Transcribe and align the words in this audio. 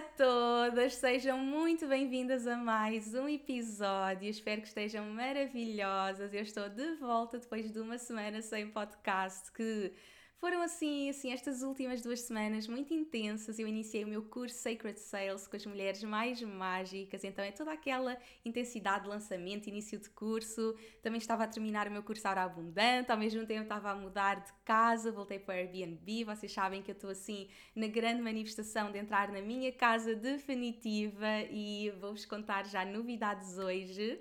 A 0.00 0.02
todas, 0.16 0.94
sejam 0.94 1.36
muito 1.36 1.86
bem-vindas 1.86 2.46
a 2.46 2.56
mais 2.56 3.12
um 3.12 3.28
episódio. 3.28 4.30
Espero 4.30 4.62
que 4.62 4.68
estejam 4.68 5.04
maravilhosas. 5.10 6.32
Eu 6.32 6.40
estou 6.40 6.70
de 6.70 6.94
volta 6.94 7.38
depois 7.38 7.70
de 7.70 7.78
uma 7.78 7.98
semana 7.98 8.40
sem 8.40 8.70
podcast 8.70 9.52
que 9.52 9.92
foram 10.40 10.62
assim, 10.62 11.10
assim, 11.10 11.30
estas 11.30 11.62
últimas 11.62 12.00
duas 12.00 12.22
semanas 12.22 12.66
muito 12.66 12.94
intensas. 12.94 13.58
Eu 13.58 13.68
iniciei 13.68 14.04
o 14.04 14.08
meu 14.08 14.22
curso 14.22 14.56
Sacred 14.56 14.98
Sales 14.98 15.46
com 15.46 15.54
as 15.54 15.66
mulheres 15.66 16.02
mais 16.02 16.42
mágicas, 16.42 17.22
então 17.24 17.44
é 17.44 17.52
toda 17.52 17.70
aquela 17.72 18.16
intensidade 18.42 19.04
de 19.04 19.10
lançamento, 19.10 19.68
início 19.68 19.98
de 19.98 20.08
curso. 20.08 20.74
Também 21.02 21.18
estava 21.18 21.44
a 21.44 21.46
terminar 21.46 21.88
o 21.88 21.90
meu 21.90 22.02
curso 22.02 22.26
Aura 22.26 22.44
Abundante, 22.44 23.12
ao 23.12 23.18
mesmo 23.18 23.44
tempo 23.44 23.64
estava 23.64 23.90
a 23.90 23.94
mudar 23.94 24.36
de 24.36 24.50
casa, 24.64 25.12
voltei 25.12 25.38
para 25.38 25.56
o 25.56 25.58
Airbnb. 25.58 26.24
Vocês 26.24 26.50
sabem 26.50 26.80
que 26.80 26.90
eu 26.90 26.94
estou 26.94 27.10
assim 27.10 27.46
na 27.76 27.86
grande 27.86 28.22
manifestação 28.22 28.90
de 28.90 28.98
entrar 28.98 29.30
na 29.30 29.42
minha 29.42 29.70
casa 29.70 30.14
definitiva 30.14 31.42
e 31.50 31.90
vou-vos 32.00 32.24
contar 32.24 32.64
já 32.64 32.82
novidades 32.82 33.58
hoje. 33.58 34.18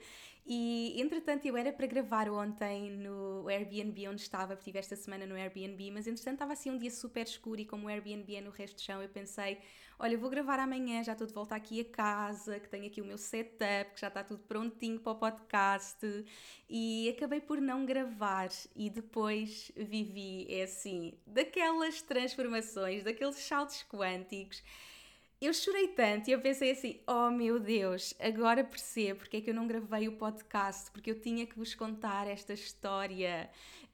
E 0.52 1.00
entretanto 1.00 1.46
eu 1.46 1.56
era 1.56 1.72
para 1.72 1.86
gravar 1.86 2.28
ontem 2.28 2.90
no 2.90 3.48
Airbnb 3.48 4.08
onde 4.08 4.22
estava, 4.22 4.56
porque 4.56 4.62
estive 4.62 4.80
esta 4.80 4.96
semana 4.96 5.28
no 5.28 5.36
Airbnb, 5.36 5.92
mas 5.92 6.08
entretanto 6.08 6.34
estava 6.34 6.54
assim 6.54 6.72
um 6.72 6.78
dia 6.80 6.90
super 6.90 7.24
escuro 7.24 7.62
e 7.62 7.66
como 7.66 7.86
o 7.86 7.88
Airbnb 7.88 8.36
é 8.36 8.42
no 8.42 8.50
resto 8.50 8.78
do 8.78 8.82
chão, 8.82 9.00
eu 9.00 9.10
pensei, 9.10 9.60
olha, 10.00 10.18
vou 10.18 10.28
gravar 10.28 10.58
amanhã, 10.58 11.04
já 11.04 11.12
estou 11.12 11.28
de 11.28 11.34
volta 11.36 11.54
aqui 11.54 11.82
a 11.82 11.86
casa, 11.86 12.60
que 12.60 12.68
tenho 12.68 12.88
aqui 12.88 13.00
o 13.00 13.06
meu 13.06 13.20
setup, 13.20 13.94
que 13.94 14.02
já 14.02 14.08
está 14.08 14.24
tudo 14.24 14.42
prontinho 14.42 15.00
para 15.00 15.12
o 15.12 15.16
podcast. 15.18 16.26
E 16.68 17.08
acabei 17.16 17.42
por 17.42 17.62
não 17.62 17.86
gravar 17.86 18.50
e 18.76 18.90
depois 18.90 19.72
vivi, 19.76 20.48
é 20.50 20.64
assim, 20.64 21.14
daquelas 21.28 22.02
transformações, 22.02 23.04
daqueles 23.04 23.36
saltos 23.36 23.86
quânticos 23.88 24.64
eu 25.42 25.54
chorei 25.54 25.88
tanto 25.90 26.30
e 26.30 26.34
eu 26.34 26.42
pensei 26.42 26.72
assim: 26.72 27.00
oh 27.08 27.30
meu 27.32 27.60
Deus, 27.60 28.14
agora 28.20 28.64
percebo 28.64 29.20
porque 29.20 29.38
é 29.38 29.42
que 29.42 29.50
eu 29.50 29.54
não 29.54 29.68
gravei 29.68 30.08
o 30.08 30.18
podcast, 30.18 30.92
porque 30.92 31.12
eu 31.12 31.20
tinha 31.20 31.46
que 31.46 31.58
vos 31.58 31.74
contar 31.74 32.28
esta 32.28 32.54
história 32.54 33.50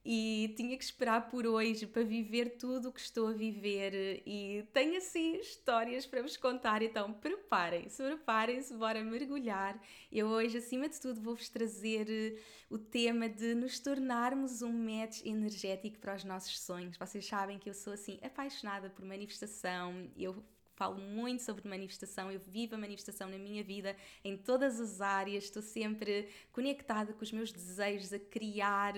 e 0.06 0.54
tinha 0.56 0.78
que 0.78 0.84
esperar 0.84 1.30
por 1.30 1.48
hoje 1.48 1.88
para 1.88 2.04
viver 2.04 2.58
tudo 2.58 2.90
o 2.90 2.92
que 2.92 3.00
estou 3.00 3.30
a 3.30 3.34
viver 3.34 4.22
e 4.24 4.64
tenho 4.72 4.98
assim 4.98 5.38
histórias 5.38 6.06
para 6.06 6.22
vos 6.22 6.38
contar, 6.38 6.84
então 6.84 7.12
preparem-se, 7.12 8.04
preparem-se, 8.04 8.76
bora 8.76 9.04
mergulhar. 9.04 9.82
Eu 10.12 10.28
hoje, 10.28 10.60
acima 10.60 10.88
de 10.88 11.02
tudo, 11.02 11.20
vou-vos 11.20 11.50
trazer 11.50 12.08
eh, 12.08 12.40
o 12.70 12.78
tema 12.78 13.28
de 13.28 13.56
nos 13.56 13.80
tornarmos 13.80 14.62
um 14.62 14.72
match 14.72 15.26
energético 15.26 15.98
para 15.98 16.16
os 16.16 16.24
nossos 16.24 16.60
sonhos. 16.60 16.98
Vocês 16.98 17.26
sabem 17.26 17.58
que 17.58 17.70
eu 17.70 17.74
sou 17.74 17.94
assim 17.94 18.20
apaixonada 18.22 18.92
por 18.92 19.04
manifestação, 19.04 20.08
eu 20.16 20.36
falo 20.76 20.98
muito 20.98 21.42
sobre 21.42 21.68
manifestação, 21.68 22.32
eu 22.32 22.40
vivo 22.48 22.76
a 22.76 22.78
manifestação 22.78 23.30
na 23.30 23.38
minha 23.38 23.64
vida, 23.64 23.96
em 24.24 24.38
todas 24.38 24.80
as 24.80 25.02
áreas, 25.02 25.46
estou 25.46 25.62
sempre 25.62 26.28
conectada 26.52 27.14
com 27.14 27.24
os 27.24 27.32
meus 27.32 27.52
desejos 27.52 28.12
a 28.12 28.20
criar, 28.20 28.94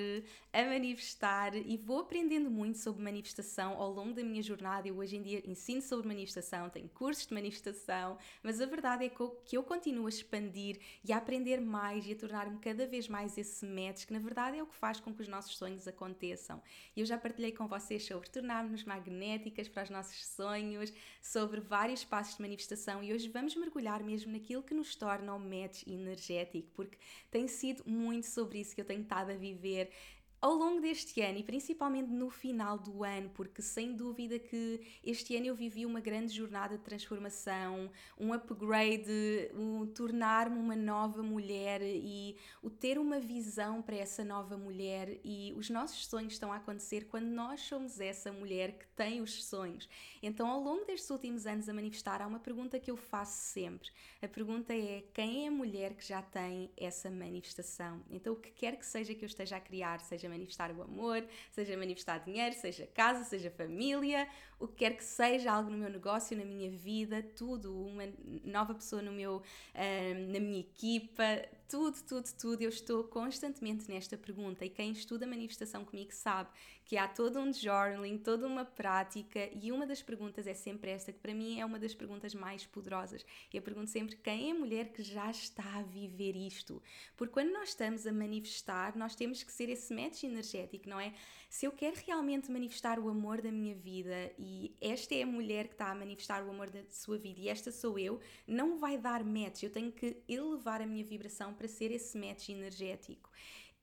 a 0.52 0.64
manifestar 0.64 1.56
e 1.56 1.78
vou 1.78 2.00
aprendendo 2.00 2.50
muito 2.50 2.80
sobre 2.80 3.04
manifestação 3.04 3.74
ao 3.74 3.92
longo 3.92 4.14
da 4.14 4.24
minha 4.24 4.42
jornada. 4.42 4.88
Eu 4.88 4.98
hoje 4.98 5.18
em 5.18 5.22
dia 5.22 5.50
ensino 5.50 5.82
sobre 5.82 6.08
manifestação, 6.08 6.70
tenho 6.70 6.90
cursos 6.90 7.28
de 7.28 7.34
manifestação, 7.34 8.18
mas 8.42 8.60
a 8.60 8.66
verdade 8.66 9.06
é 9.06 9.10
que 9.10 9.56
eu 9.56 9.64
continuo 9.64 10.08
a 10.08 10.10
expandir 10.10 10.80
e 11.04 11.14
a 11.14 11.18
aprender 11.18 11.62
mais 11.62 12.08
e 12.08 12.14
a 12.14 12.16
tornar-me 12.16 12.58
cada 12.60 12.88
vez 12.88 13.08
mais 13.08 13.38
esse 13.38 13.66
match, 13.66 14.06
que 14.06 14.14
na 14.14 14.20
verdade 14.20 14.58
é 14.58 14.64
o 14.64 14.68
que 14.68 14.76
faz 14.76 15.00
com 15.00 15.14
que 15.14 15.22
os 15.22 15.28
nossos 15.28 15.56
sonhos 15.56 15.88
aconteçam. 15.88 16.62
Eu 16.96 17.06
já 17.06 17.18
partilhei 17.18 17.52
com 17.52 17.68
vocês 17.68 18.06
sobre 18.06 18.30
tornar-nos 18.30 18.84
magnéticas 18.84 19.68
para 19.68 19.84
os 19.84 19.90
nossos 19.90 20.26
sonhos, 20.26 20.92
sobre 21.22 21.67
vários 21.68 22.04
passos 22.04 22.36
de 22.36 22.42
manifestação 22.42 23.04
e 23.04 23.14
hoje 23.14 23.28
vamos 23.30 23.56
mergulhar 23.56 24.02
mesmo 24.04 24.32
naquilo 24.32 24.64
que 24.64 24.74
nos 24.74 24.96
torna 24.96 25.34
o 25.34 25.40
match 25.40 25.84
energético, 25.86 26.70
porque 26.74 26.98
tem 27.30 27.48
sido 27.48 27.84
muito 27.86 28.26
sobre 28.28 28.60
isso 28.60 28.74
que 28.74 28.82
eu 28.82 28.86
tenho 28.86 29.02
estado 29.02 29.32
a 29.32 29.36
viver 29.36 29.92
ao 30.40 30.54
longo 30.54 30.80
deste 30.80 31.20
ano 31.22 31.40
e 31.40 31.44
principalmente 31.44 32.10
no 32.10 32.30
final 32.30 32.78
do 32.78 33.04
ano, 33.04 33.30
porque 33.34 33.62
sem 33.62 33.96
dúvida 33.96 34.38
que 34.38 34.82
este 35.04 35.36
ano 35.36 35.48
eu 35.48 35.56
vivi 35.56 35.86
uma 35.86 36.00
grande 36.00 36.34
jornada 36.34 36.78
de 36.78 36.84
transformação, 36.84 37.90
um 38.20 38.32
upgrade, 38.32 39.12
o 39.56 39.88
tornar-me 39.88 40.60
uma 40.60 40.76
nova 40.76 41.24
mulher 41.24 41.82
e 41.82 42.38
o 42.62 42.70
ter 42.70 43.00
uma 43.00 43.20
visão 43.20 43.82
para 43.82 43.96
essa 43.96 44.24
nova 44.24 44.58
mulher 44.58 45.20
e 45.24 45.54
os 45.58 45.70
nossos 45.70 46.06
sonhos 46.06 46.34
estão 46.34 46.54
a 46.54 46.58
acontecer 46.58 47.08
quando 47.08 47.26
nós 47.26 47.62
somos 47.62 48.00
essa 48.00 48.32
mulher 48.32 48.78
que 48.78 48.88
tem 48.96 49.22
os 49.22 49.44
sonhos. 49.46 49.90
Então, 50.22 50.48
ao 50.48 50.62
longo 50.62 50.86
destes 50.86 51.10
últimos 51.10 51.48
anos 51.48 51.68
a 51.68 51.74
manifestar, 51.74 52.22
há 52.22 52.28
uma 52.28 52.40
pergunta 52.40 52.80
que 52.80 52.92
eu 52.92 52.98
faço 52.98 53.38
sempre. 53.54 53.90
A 54.22 54.28
pergunta 54.28 54.74
é: 54.74 55.04
quem 55.14 55.46
é 55.46 55.48
a 55.48 55.52
mulher 55.52 55.96
que 55.96 56.06
já 56.06 56.22
tem 56.22 56.72
essa 56.78 57.10
manifestação? 57.10 58.04
Então, 58.10 58.34
o 58.34 58.36
que 58.36 58.52
quer 58.52 58.78
que 58.78 58.86
seja 58.86 59.14
que 59.16 59.24
eu 59.24 59.28
esteja 59.28 59.58
a 59.58 59.60
criar, 59.60 60.00
seja 60.00 60.27
seja 60.28 60.30
manifestar 60.30 60.72
o 60.72 60.82
amor, 60.82 61.26
seja 61.52 61.78
manifestar 61.78 62.20
dinheiro, 62.20 62.56
seja 62.56 62.86
casa, 62.88 63.24
seja 63.24 63.50
família, 63.50 64.28
o 64.60 64.68
que 64.68 64.76
quer 64.76 64.96
que 64.96 65.04
seja, 65.04 65.52
algo 65.52 65.70
no 65.70 65.78
meu 65.78 65.90
negócio, 65.90 66.38
na 66.38 66.46
minha 66.46 66.70
vida, 66.70 67.24
tudo, 67.24 67.74
uma 67.74 68.04
nova 68.44 68.74
pessoa 68.74 69.02
no 69.02 69.12
meu, 69.12 69.38
uh, 69.38 70.32
na 70.32 70.40
minha 70.40 70.60
equipa, 70.60 71.24
tudo, 71.68 71.98
tudo, 72.08 72.28
tudo. 72.40 72.62
Eu 72.62 72.70
estou 72.70 73.04
constantemente 73.06 73.90
nesta 73.90 74.18
pergunta 74.18 74.66
e 74.66 74.70
quem 74.70 74.92
estuda 74.92 75.26
manifestação 75.26 75.86
comigo 75.86 76.14
sabe 76.14 76.50
que 76.88 76.96
há 76.96 77.06
todo 77.06 77.38
um 77.38 77.52
journaling, 77.52 78.18
toda 78.18 78.48
uma 78.48 78.64
prática 78.64 79.50
e 79.62 79.74
uma 79.74 79.86
das 79.86 80.02
perguntas 80.02 80.48
é 80.48 80.54
sempre 80.54 80.90
esta, 80.90 81.12
que 81.12 81.20
para 81.20 81.34
mim 81.34 81.60
é 81.60 81.66
uma 81.66 81.78
das 81.78 81.94
perguntas 81.94 82.34
mais 82.34 82.66
poderosas. 82.66 83.26
Eu 83.54 83.62
pergunto 83.62 83.90
sempre 83.90 84.16
quem 84.16 84.48
é 84.48 84.52
a 84.54 84.56
mulher 84.56 84.94
que 84.94 85.04
já 85.04 85.30
está 85.30 85.80
a 85.80 85.84
viver 85.84 86.34
isto? 86.38 86.82
Porque 87.18 87.34
quando 87.34 87.52
nós 87.52 87.70
estamos 87.70 88.08
a 88.08 88.14
manifestar, 88.14 88.98
nós 88.98 89.16
temos 89.16 89.44
que 89.44 89.52
ser 89.52 89.68
esse 89.70 89.94
match 89.94 90.24
energético, 90.24 90.88
não 90.88 90.98
é? 90.98 91.14
Se 91.50 91.66
eu 91.66 91.74
quero 91.74 91.98
realmente 92.06 92.50
manifestar 92.50 93.00
o 93.00 93.10
amor 93.10 93.42
da 93.42 93.52
minha 93.52 93.76
vida 93.76 94.32
e 94.40 94.74
esta 94.80 95.14
é 95.14 95.24
a 95.24 95.28
mulher 95.28 95.68
que 95.68 95.74
está 95.74 95.92
a 95.92 95.96
manifestar 95.96 96.42
o 96.42 96.50
amor 96.50 96.70
da 96.70 96.84
sua 96.90 97.18
vida 97.18 97.42
e 97.42 97.50
esta 97.50 97.70
sou 97.70 98.00
eu, 98.00 98.22
não 98.48 98.78
vai 98.78 98.98
dar 98.98 99.26
match. 99.26 99.64
Eu 99.64 99.70
tenho 99.70 99.92
que 99.92 100.24
elevar 100.26 100.82
a 100.82 100.86
minha 100.86 101.04
vibração 101.04 101.54
para 101.54 101.68
ser 101.68 101.92
esse 101.92 102.18
match 102.18 102.48
energético. 102.48 103.30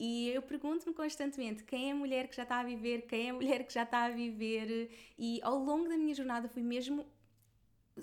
E 0.07 0.29
eu 0.29 0.43
pergunto-me 0.43 0.93
constantemente 0.93 1.65
quem 1.65 1.89
é 1.89 1.93
a 1.93 1.95
mulher 1.95 2.29
que 2.29 2.37
já 2.37 2.43
está 2.43 2.61
a 2.61 2.63
viver, 2.63 3.07
quem 3.07 3.29
é 3.29 3.31
a 3.31 3.33
mulher 3.33 3.65
que 3.67 3.73
já 3.73 3.85
está 3.85 4.05
a 4.05 4.11
viver, 4.11 4.91
e 5.19 5.41
ao 5.43 5.59
longo 5.59 5.89
da 5.89 5.97
minha 5.97 6.15
jornada 6.15 6.47
fui 6.47 6.63
mesmo 6.63 7.07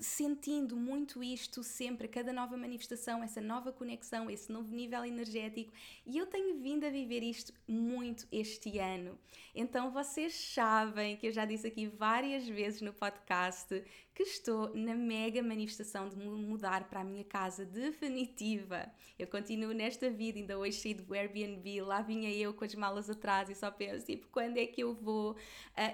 sentindo 0.00 0.74
muito 0.76 1.22
isto 1.22 1.62
sempre, 1.62 2.08
cada 2.08 2.32
nova 2.32 2.56
manifestação, 2.56 3.22
essa 3.22 3.40
nova 3.40 3.70
conexão, 3.70 4.28
esse 4.28 4.50
novo 4.50 4.74
nível 4.74 5.04
energético, 5.04 5.72
e 6.04 6.18
eu 6.18 6.26
tenho 6.26 6.58
vindo 6.58 6.84
a 6.84 6.90
viver 6.90 7.22
isto 7.22 7.52
muito 7.68 8.26
este 8.32 8.80
ano. 8.80 9.16
Então 9.54 9.92
vocês 9.92 10.34
sabem 10.34 11.16
que 11.16 11.28
eu 11.28 11.32
já 11.32 11.44
disse 11.44 11.68
aqui 11.68 11.86
várias 11.86 12.48
vezes 12.48 12.80
no 12.80 12.92
podcast 12.92 13.80
que 14.14 14.22
estou 14.22 14.74
na 14.74 14.94
mega 14.94 15.42
manifestação 15.42 16.08
de 16.08 16.16
mudar 16.16 16.88
para 16.88 17.00
a 17.00 17.04
minha 17.04 17.24
casa 17.24 17.64
definitiva. 17.64 18.90
Eu 19.18 19.26
continuo 19.26 19.72
nesta 19.72 20.10
vida, 20.10 20.38
ainda 20.38 20.58
hoje 20.58 20.78
saí 20.78 20.94
do 20.94 21.14
Airbnb, 21.14 21.80
lá 21.82 22.02
vinha 22.02 22.30
eu 22.30 22.52
com 22.52 22.64
as 22.64 22.74
malas 22.74 23.08
atrás 23.08 23.48
e 23.48 23.54
só 23.54 23.70
penso, 23.70 24.04
tipo, 24.06 24.26
quando 24.28 24.58
é 24.58 24.66
que 24.66 24.82
eu 24.82 24.94
vou 24.94 25.32
uh, 25.32 25.36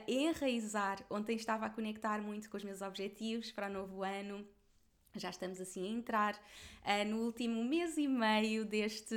enraizar? 0.06 1.04
Ontem 1.08 1.36
estava 1.36 1.66
a 1.66 1.70
conectar 1.70 2.20
muito 2.20 2.50
com 2.50 2.56
os 2.56 2.64
meus 2.64 2.82
objetivos 2.82 3.52
para 3.52 3.68
o 3.68 3.72
novo 3.72 4.02
ano 4.02 4.46
já 5.18 5.30
estamos 5.30 5.60
assim 5.60 5.84
a 5.84 5.90
entrar. 5.90 6.34
Uh, 6.84 7.08
no 7.08 7.18
último 7.24 7.64
mês 7.64 7.98
e 7.98 8.08
meio 8.08 8.64
deste, 8.64 9.14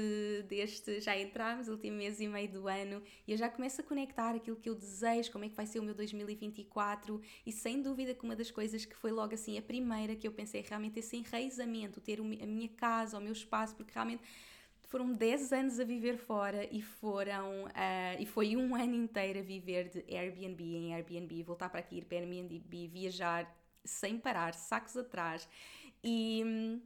deste, 0.48 1.00
já 1.00 1.18
entramos, 1.18 1.68
último 1.68 1.98
mês 1.98 2.20
e 2.20 2.28
meio 2.28 2.50
do 2.50 2.68
ano, 2.68 3.02
e 3.28 3.32
eu 3.32 3.38
já 3.38 3.50
começo 3.50 3.82
a 3.82 3.84
conectar 3.84 4.36
aquilo 4.36 4.58
que 4.58 4.70
eu 4.70 4.76
desejo, 4.76 5.32
como 5.32 5.46
é 5.46 5.50
que 5.50 5.56
vai 5.56 5.66
ser 5.66 5.80
o 5.80 5.84
meu 5.84 5.94
2024, 5.96 7.22
e 7.46 7.52
sem 7.52 7.82
dúvida 7.82 8.14
que 8.14 8.24
uma 8.24 8.36
das 8.36 8.52
coisas 8.52 8.86
que 8.86 8.96
foi 8.96 9.12
logo 9.12 9.34
assim 9.34 9.58
a 9.58 9.62
primeira 9.62 10.16
que 10.16 10.28
eu 10.28 10.32
pensei 10.32 10.62
realmente 10.68 11.00
esse 11.00 11.16
enraizamento, 11.16 12.02
ter 12.02 12.20
a 12.20 12.24
minha 12.24 12.70
casa, 12.70 13.18
o 13.18 13.22
meu 13.22 13.34
espaço, 13.34 13.76
porque 13.76 13.94
realmente 13.94 14.22
foram 14.92 15.14
10 15.14 15.54
anos 15.54 15.80
a 15.80 15.86
viver 15.86 16.18
fora 16.18 16.68
e 16.70 16.82
foram 16.82 17.64
uh, 17.64 18.20
e 18.20 18.26
foi 18.26 18.58
um 18.58 18.76
ano 18.76 18.94
inteiro 18.94 19.40
a 19.40 19.42
viver 19.42 19.88
de 19.88 20.04
Airbnb 20.14 20.62
em 20.62 20.94
Airbnb, 20.94 21.44
voltar 21.44 21.70
para 21.70 21.80
aqui, 21.80 22.00
ir 22.00 22.06
para 22.06 22.18
Airbnb, 22.18 22.90
viajar 22.90 23.50
sem 23.86 24.18
parar, 24.18 24.54
sacos 24.54 24.98
atrás 24.98 25.48
e 26.04 26.82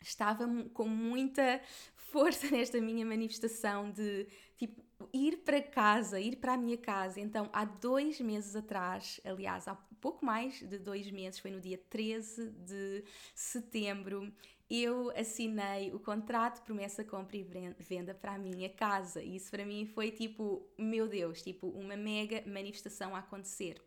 estava 0.00 0.46
com 0.72 0.88
muita 0.88 1.60
força 1.94 2.50
nesta 2.50 2.80
minha 2.80 3.04
manifestação 3.04 3.90
de 3.90 4.26
tipo 4.56 4.82
ir 5.12 5.38
para 5.38 5.62
casa, 5.62 6.20
ir 6.20 6.36
para 6.36 6.54
a 6.54 6.56
minha 6.56 6.76
casa. 6.76 7.20
Então, 7.20 7.48
há 7.52 7.64
dois 7.64 8.20
meses 8.20 8.56
atrás, 8.56 9.20
aliás, 9.24 9.68
há 9.68 9.74
pouco 10.00 10.24
mais 10.24 10.60
de 10.60 10.78
dois 10.78 11.10
meses, 11.10 11.38
foi 11.38 11.50
no 11.50 11.60
dia 11.60 11.78
13 11.78 12.50
de 12.50 13.04
setembro, 13.34 14.32
eu 14.70 15.10
assinei 15.16 15.92
o 15.94 15.98
contrato 15.98 16.56
de 16.56 16.62
promessa, 16.62 17.02
compra 17.02 17.36
e 17.36 17.46
venda 17.78 18.12
para 18.12 18.34
a 18.34 18.38
minha 18.38 18.68
casa. 18.68 19.22
E 19.22 19.36
isso 19.36 19.50
para 19.50 19.64
mim 19.64 19.86
foi 19.86 20.10
tipo, 20.10 20.66
meu 20.76 21.08
Deus, 21.08 21.42
tipo 21.42 21.68
uma 21.68 21.96
mega 21.96 22.42
manifestação 22.46 23.16
a 23.16 23.20
acontecer. 23.20 23.80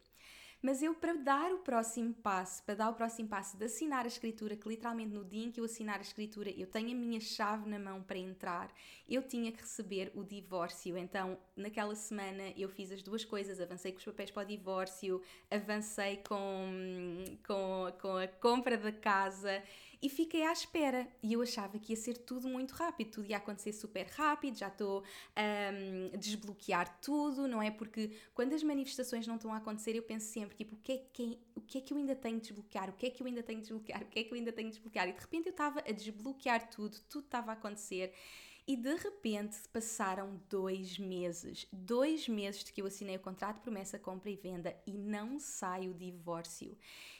Mas 0.61 0.83
eu, 0.83 0.93
para 0.93 1.13
dar 1.13 1.51
o 1.53 1.59
próximo 1.59 2.13
passo, 2.13 2.63
para 2.63 2.75
dar 2.75 2.89
o 2.89 2.93
próximo 2.93 3.27
passo 3.27 3.57
de 3.57 3.65
assinar 3.65 4.05
a 4.05 4.07
escritura, 4.07 4.55
que 4.55 4.69
literalmente 4.69 5.11
no 5.11 5.25
dia 5.25 5.45
em 5.45 5.51
que 5.51 5.59
eu 5.59 5.65
assinar 5.65 5.97
a 5.97 6.01
escritura 6.01 6.51
eu 6.51 6.67
tenho 6.67 6.91
a 6.91 6.95
minha 6.95 7.19
chave 7.19 7.67
na 7.67 7.79
mão 7.79 8.03
para 8.03 8.17
entrar, 8.17 8.71
eu 9.09 9.23
tinha 9.23 9.51
que 9.51 9.61
receber 9.61 10.11
o 10.13 10.23
divórcio. 10.23 10.95
Então, 10.97 11.37
naquela 11.55 11.95
semana 11.95 12.53
eu 12.55 12.69
fiz 12.69 12.91
as 12.91 13.01
duas 13.01 13.25
coisas, 13.25 13.59
avancei 13.59 13.91
com 13.91 13.97
os 13.97 14.05
papéis 14.05 14.29
para 14.29 14.43
o 14.43 14.45
divórcio, 14.45 15.21
avancei 15.49 16.17
com, 16.17 17.25
com, 17.45 17.91
com 17.99 18.17
a 18.17 18.27
compra 18.27 18.77
da 18.77 18.91
casa 18.91 19.63
e 20.01 20.09
fiquei 20.09 20.43
à 20.43 20.51
espera. 20.51 21.07
E 21.21 21.33
eu 21.33 21.41
achava 21.41 21.77
que 21.77 21.93
ia 21.93 21.95
ser 21.95 22.17
tudo 22.17 22.47
muito 22.47 22.71
rápido, 22.71 23.11
tudo 23.11 23.29
ia 23.29 23.37
acontecer 23.37 23.71
super 23.73 24.05
rápido, 24.07 24.57
já 24.57 24.67
estou 24.67 25.03
a 25.35 25.41
um, 25.73 26.17
desbloquear 26.17 26.99
tudo, 27.01 27.47
não 27.47 27.61
é? 27.61 27.69
Porque 27.69 28.11
quando 28.33 28.53
as 28.53 28.63
manifestações 28.63 29.27
não 29.27 29.35
estão 29.35 29.53
a 29.53 29.57
acontecer, 29.57 29.95
eu 29.95 30.03
penso 30.03 30.27
sempre, 30.27 30.57
tipo, 30.57 30.75
o 30.75 30.79
que, 30.79 30.91
é 30.93 30.97
que, 31.13 31.39
o 31.55 31.61
que 31.61 31.77
é 31.77 31.81
que 31.81 31.93
eu 31.93 31.97
ainda 31.97 32.15
tenho 32.15 32.37
de 32.37 32.47
desbloquear? 32.47 32.89
O 32.89 32.93
que 32.93 33.05
é 33.05 33.09
que 33.09 33.21
eu 33.21 33.27
ainda 33.27 33.43
tenho 33.43 33.59
de 33.59 33.67
desbloquear? 33.67 34.01
O 34.01 34.05
que 34.07 34.19
é 34.19 34.23
que 34.23 34.31
eu 34.31 34.37
ainda 34.37 34.51
tenho 34.51 34.69
de 34.69 34.75
desbloquear? 34.75 35.07
E 35.07 35.13
de 35.13 35.19
repente 35.19 35.45
eu 35.47 35.51
estava 35.51 35.79
a 35.79 35.91
desbloquear 35.91 36.69
tudo, 36.69 36.97
tudo 37.09 37.25
estava 37.25 37.51
a 37.51 37.53
acontecer. 37.53 38.13
E 38.67 38.77
de 38.77 38.93
repente 38.95 39.57
passaram 39.73 40.39
dois 40.47 40.99
meses, 40.99 41.67
dois 41.73 42.27
meses 42.27 42.63
de 42.63 42.71
que 42.71 42.81
eu 42.81 42.85
assinei 42.85 43.15
o 43.15 43.19
contrato 43.19 43.55
de 43.55 43.63
promessa, 43.63 43.97
compra 43.97 44.29
e 44.29 44.35
venda 44.35 44.75
e 44.85 44.93
não 44.93 45.39
sai 45.39 45.89
o 45.89 45.93
divórcio. 45.93 46.77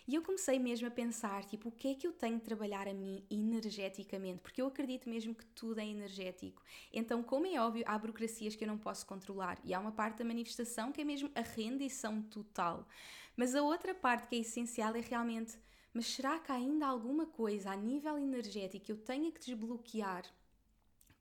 E 0.07 0.13
eu 0.13 0.21
comecei 0.21 0.59
mesmo 0.59 0.88
a 0.88 0.91
pensar, 0.91 1.43
tipo, 1.45 1.69
o 1.69 1.71
que 1.71 1.89
é 1.89 1.95
que 1.95 2.05
eu 2.05 2.13
tenho 2.13 2.38
de 2.38 2.43
trabalhar 2.43 2.88
a 2.88 2.93
mim 2.93 3.25
energeticamente? 3.29 4.39
Porque 4.39 4.61
eu 4.61 4.67
acredito 4.67 5.09
mesmo 5.09 5.33
que 5.33 5.45
tudo 5.47 5.79
é 5.79 5.85
energético. 5.85 6.61
Então, 6.93 7.23
como 7.23 7.47
é 7.47 7.59
óbvio, 7.59 7.83
há 7.88 7.97
burocracias 7.97 8.55
que 8.55 8.63
eu 8.63 8.67
não 8.67 8.77
posso 8.77 9.05
controlar 9.05 9.59
e 9.63 9.73
há 9.73 9.79
uma 9.79 9.91
parte 9.91 10.19
da 10.19 10.25
manifestação 10.25 10.91
que 10.91 11.01
é 11.01 11.03
mesmo 11.03 11.31
a 11.33 11.41
rendição 11.41 12.21
total. 12.21 12.88
Mas 13.35 13.55
a 13.55 13.63
outra 13.63 13.95
parte 13.95 14.27
que 14.27 14.35
é 14.35 14.39
essencial 14.39 14.95
é 14.95 15.01
realmente, 15.01 15.57
mas 15.91 16.05
será 16.05 16.39
que 16.39 16.51
há 16.51 16.55
ainda 16.55 16.85
alguma 16.85 17.25
coisa 17.25 17.71
a 17.71 17.75
nível 17.75 18.17
energético 18.17 18.85
que 18.85 18.91
eu 18.91 18.97
tenha 18.97 19.31
que 19.31 19.39
desbloquear 19.39 20.23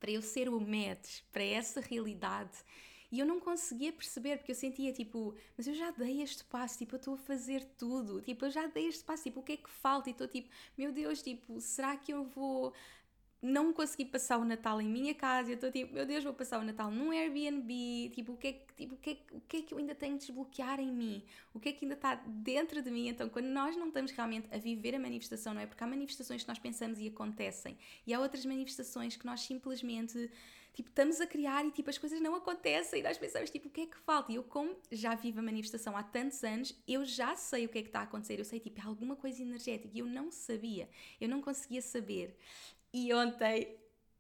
para 0.01 0.11
eu 0.11 0.23
ser 0.23 0.49
o 0.49 0.59
match 0.61 1.21
para 1.31 1.45
essa 1.45 1.81
realidade? 1.81 2.59
E 3.13 3.19
eu 3.19 3.27
não 3.27 3.41
conseguia 3.41 3.93
perceber, 3.93 4.37
porque 4.39 4.53
eu 4.53 4.57
sentia 4.57 4.93
tipo, 4.93 5.35
mas 5.57 5.67
eu 5.67 5.75
já 5.75 5.91
dei 5.91 6.23
este 6.23 6.45
passo, 6.45 6.79
tipo, 6.79 6.95
eu 6.95 6.99
estou 6.99 7.15
a 7.15 7.19
fazer 7.19 7.65
tudo, 7.77 8.23
tipo, 8.23 8.45
eu 8.45 8.51
já 8.51 8.67
dei 8.69 8.87
este 8.87 9.03
passo, 9.03 9.25
tipo, 9.25 9.41
o 9.41 9.43
que 9.43 9.53
é 9.53 9.57
que 9.57 9.69
falta? 9.69 10.09
E 10.09 10.13
estou 10.13 10.29
tipo, 10.29 10.49
meu 10.79 10.93
Deus, 10.93 11.21
tipo, 11.21 11.61
será 11.61 11.97
que 11.97 12.13
eu 12.13 12.25
vou 12.25 12.73
não 13.43 13.73
consegui 13.73 14.05
passar 14.05 14.39
o 14.39 14.45
Natal 14.45 14.81
em 14.81 14.89
minha 14.89 15.15
casa, 15.15 15.51
eu 15.51 15.55
estou 15.55 15.71
tipo, 15.71 15.95
meu 15.95 16.05
Deus, 16.05 16.23
vou 16.23 16.35
passar 16.35 16.61
o 16.61 16.65
Natal 16.65 16.91
num 16.91 17.11
Airbnb, 17.11 18.11
tipo, 18.15 18.33
o 18.33 18.37
que, 18.37 18.49
é 18.49 18.53
tipo 18.77 18.95
o, 18.95 18.99
que 18.99 19.11
é, 19.11 19.17
o 19.33 19.41
que 19.41 19.57
é 19.59 19.63
que 19.63 19.75
eu 19.75 19.79
ainda 19.79 19.95
tenho 19.95 20.19
de 20.19 20.27
desbloquear 20.27 20.79
em 20.79 20.93
mim? 20.93 21.25
O 21.55 21.59
que 21.59 21.71
é 21.71 21.73
que 21.73 21.85
ainda 21.85 21.95
está 21.95 22.17
dentro 22.27 22.83
de 22.83 22.91
mim? 22.91 23.09
Então, 23.09 23.29
quando 23.29 23.47
nós 23.47 23.77
não 23.77 23.89
estamos 23.89 24.11
realmente 24.13 24.47
a 24.53 24.59
viver 24.59 24.95
a 24.95 24.99
manifestação, 24.99 25.55
não 25.55 25.63
é? 25.63 25.67
Porque 25.67 25.83
há 25.83 25.87
manifestações 25.87 26.43
que 26.43 26.49
nós 26.49 26.59
pensamos 26.59 27.01
e 27.01 27.09
acontecem, 27.09 27.79
e 28.07 28.13
há 28.13 28.21
outras 28.21 28.45
manifestações 28.45 29.17
que 29.17 29.25
nós 29.25 29.41
simplesmente 29.41 30.31
tipo, 30.75 30.89
estamos 30.89 31.21
a 31.21 31.27
criar 31.27 31.65
e 31.65 31.71
tipo, 31.71 31.91
as 31.91 31.99
coisas 31.99 32.21
não 32.21 32.35
acontecem 32.35 33.01
e 33.01 33.03
nós 33.03 33.19
pensamos, 33.19 33.51
tipo, 33.51 33.69
o 33.69 33.71
que 33.71 33.83
é 33.83 33.87
que 33.87 33.99
falta? 33.99 34.33
E 34.33 34.37
eu, 34.37 34.45
como 34.45 34.77
já 34.91 35.15
vivo 35.15 35.41
a 35.41 35.43
manifestação 35.43 35.97
há 35.97 36.03
tantos 36.03 36.43
anos, 36.45 36.75
eu 36.87 37.05
já 37.05 37.35
sei 37.37 37.67
o 37.67 37.69
que 37.69 37.79
é 37.79 37.83
que 37.83 37.89
está 37.89 38.01
a 38.01 38.05
acontecer. 38.05 38.39
Eu 38.39 38.45
sei, 38.45 38.61
tipo, 38.61 38.81
alguma 38.87 39.17
coisa 39.17 39.43
energética 39.43 39.91
e 39.93 39.99
eu 39.99 40.07
não 40.07 40.31
sabia, 40.31 40.89
eu 41.21 41.29
não 41.29 41.41
conseguia 41.41 41.83
saber. 41.83 42.37
E 42.93 43.13
ontem 43.15 43.77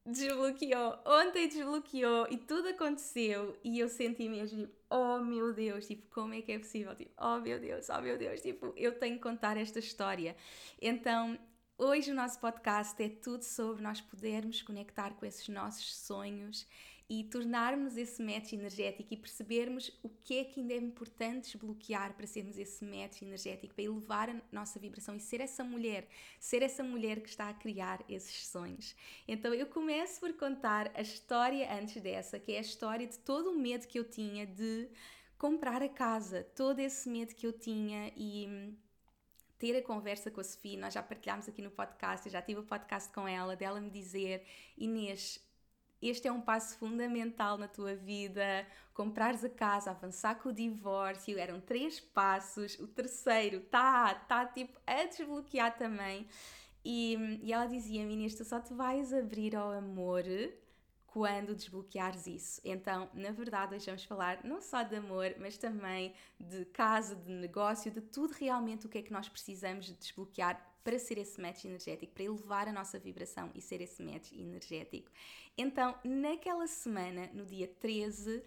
desbloqueou, 0.07 0.99
ontem 1.05 1.49
desbloqueou 1.49 2.27
e 2.31 2.37
tudo 2.37 2.69
aconteceu 2.69 3.59
e 3.63 3.79
eu 3.79 3.89
senti 3.89 4.29
mesmo, 4.29 4.67
tipo, 4.67 4.75
oh 4.89 5.19
meu 5.19 5.53
Deus, 5.53 5.87
tipo, 5.87 6.09
como 6.15 6.35
é 6.35 6.43
que 6.43 6.53
é 6.53 6.59
possível? 6.59 6.95
Tipo, 6.95 7.13
oh 7.19 7.39
meu 7.39 7.59
Deus, 7.59 7.89
oh 7.89 8.01
meu 8.01 8.17
Deus, 8.17 8.41
tipo, 8.41 8.73
eu 8.77 8.99
tenho 8.99 9.17
que 9.17 9.23
contar 9.23 9.57
esta 9.57 9.79
história. 9.79 10.37
Então, 10.81 11.39
Hoje 11.83 12.11
o 12.11 12.15
nosso 12.15 12.39
podcast 12.39 13.03
é 13.03 13.09
tudo 13.09 13.43
sobre 13.43 13.83
nós 13.83 14.03
podermos 14.03 14.61
conectar 14.61 15.15
com 15.15 15.25
esses 15.25 15.49
nossos 15.49 15.97
sonhos 15.97 16.67
e 17.11 17.25
tornarmos 17.25 17.97
esse 17.97 18.23
match 18.23 18.53
energético 18.53 19.13
e 19.13 19.17
percebermos 19.17 19.91
o 20.01 20.09
que 20.09 20.39
é 20.39 20.45
que 20.45 20.61
ainda 20.61 20.75
é 20.75 20.77
importante 20.77 21.51
desbloquear 21.51 22.15
para 22.15 22.25
sermos 22.25 22.57
esse 22.57 22.85
match 22.85 23.23
energético, 23.23 23.75
para 23.75 23.83
elevar 23.83 24.31
a 24.31 24.41
nossa 24.53 24.79
vibração 24.79 25.17
e 25.17 25.21
ser 25.21 25.41
essa 25.41 25.65
mulher, 25.65 26.07
ser 26.39 26.63
essa 26.63 26.85
mulher 26.85 27.21
que 27.21 27.29
está 27.29 27.49
a 27.49 27.55
criar 27.55 28.01
esses 28.09 28.47
sonhos. 28.47 28.95
Então 29.27 29.53
eu 29.53 29.67
começo 29.67 30.21
por 30.21 30.33
contar 30.35 30.93
a 30.95 31.03
história 31.03 31.69
antes 31.75 32.01
dessa, 32.01 32.39
que 32.39 32.53
é 32.53 32.59
a 32.59 32.61
história 32.61 33.05
de 33.09 33.19
todo 33.19 33.51
o 33.51 33.59
medo 33.59 33.89
que 33.89 33.99
eu 33.99 34.05
tinha 34.05 34.47
de 34.47 34.89
comprar 35.37 35.83
a 35.83 35.89
casa, 35.89 36.45
todo 36.55 36.79
esse 36.79 37.09
medo 37.09 37.35
que 37.35 37.45
eu 37.45 37.53
tinha 37.53 38.13
e 38.17 38.73
ter 39.59 39.77
a 39.77 39.83
conversa 39.83 40.31
com 40.31 40.41
a 40.41 40.45
Sofia, 40.45 40.79
nós 40.79 40.95
já 40.95 41.03
partilhámos 41.03 41.49
aqui 41.49 41.61
no 41.61 41.73
podcast, 41.73 42.25
eu 42.25 42.33
já 42.33 42.41
tive 42.41 42.61
o 42.61 42.65
podcast 42.65 43.13
com 43.13 43.27
ela, 43.27 43.57
dela 43.57 43.81
me 43.81 43.91
dizer, 43.91 44.47
Inês, 44.79 45.41
este 46.03 46.29
é 46.29 46.33
um 46.33 46.41
passo 46.41 46.79
fundamental 46.79 47.59
na 47.59 47.69
tua 47.69 47.95
vida, 47.95 48.67
comprares 48.95 49.45
a 49.45 49.51
casa, 49.51 49.91
avançar 49.91 50.37
com 50.37 50.49
o 50.49 50.53
divórcio, 50.53 51.39
eram 51.39 51.61
três 51.61 52.01
passos, 52.01 52.79
o 52.79 52.87
terceiro 52.87 53.59
está 53.59 54.15
tá 54.15 54.47
tipo 54.47 54.79
a 54.87 55.05
desbloquear 55.05 55.77
também. 55.77 56.27
E, 56.85 57.41
e 57.43 57.53
ela 57.53 57.67
dizia-me, 57.67 58.15
Inês, 58.15 58.35
tu 58.35 58.45
só 58.45 58.59
te 58.59 58.73
vais 58.73 59.13
abrir 59.13 59.55
ao 59.55 59.71
amor 59.71 60.25
quando 61.07 61.55
desbloqueares 61.55 62.27
isso. 62.27 62.61
Então, 62.65 63.11
na 63.13 63.33
verdade, 63.33 63.75
hoje 63.75 63.87
vamos 63.87 64.05
falar 64.05 64.45
não 64.45 64.61
só 64.61 64.83
de 64.83 64.97
amor, 64.97 65.35
mas 65.39 65.59
também 65.59 66.15
de 66.39 66.65
casa, 66.67 67.17
de 67.17 67.31
negócio, 67.31 67.91
de 67.91 68.01
tudo 68.01 68.33
realmente 68.33 68.87
o 68.87 68.89
que 68.89 68.99
é 68.99 69.03
que 69.03 69.13
nós 69.13 69.29
precisamos 69.29 69.87
de 69.87 69.95
desbloquear 69.95 70.70
para 70.83 70.99
ser 70.99 71.19
esse 71.19 71.41
match 71.41 71.65
energético, 71.65 72.13
para 72.13 72.25
elevar 72.25 72.69
a 72.69 72.73
nossa 72.73 72.99
vibração 72.99 73.51
e 73.55 73.61
ser 73.61 73.81
esse 73.81 74.03
match 74.03 74.33
energético. 74.33 75.11
Então, 75.57 75.95
naquela 76.05 76.67
semana, 76.67 77.29
no 77.35 77.45
dia 77.45 77.69
13, 77.69 78.39
uh, 78.39 78.43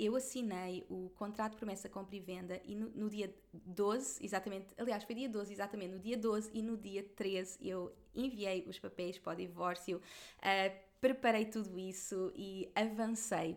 eu 0.00 0.16
assinei 0.16 0.84
o 0.88 1.10
contrato 1.16 1.52
de 1.52 1.58
promessa, 1.58 1.88
compra 1.88 2.16
e 2.16 2.20
venda 2.20 2.60
e 2.64 2.74
no, 2.74 2.90
no, 2.90 3.08
dia 3.08 3.32
12, 3.52 4.24
exatamente, 4.24 4.74
aliás, 4.76 5.04
foi 5.04 5.14
dia 5.14 5.28
12, 5.28 5.52
exatamente, 5.52 5.92
no 5.92 6.00
dia 6.00 6.16
12 6.16 6.50
e 6.52 6.62
no 6.62 6.76
dia 6.76 7.02
13 7.02 7.58
eu 7.66 7.94
enviei 8.14 8.64
os 8.66 8.78
papéis 8.78 9.18
para 9.18 9.34
o 9.34 9.36
divórcio. 9.36 9.98
Uh, 10.38 10.94
preparei 11.00 11.44
tudo 11.44 11.78
isso 11.78 12.32
e 12.34 12.70
avancei. 12.74 13.56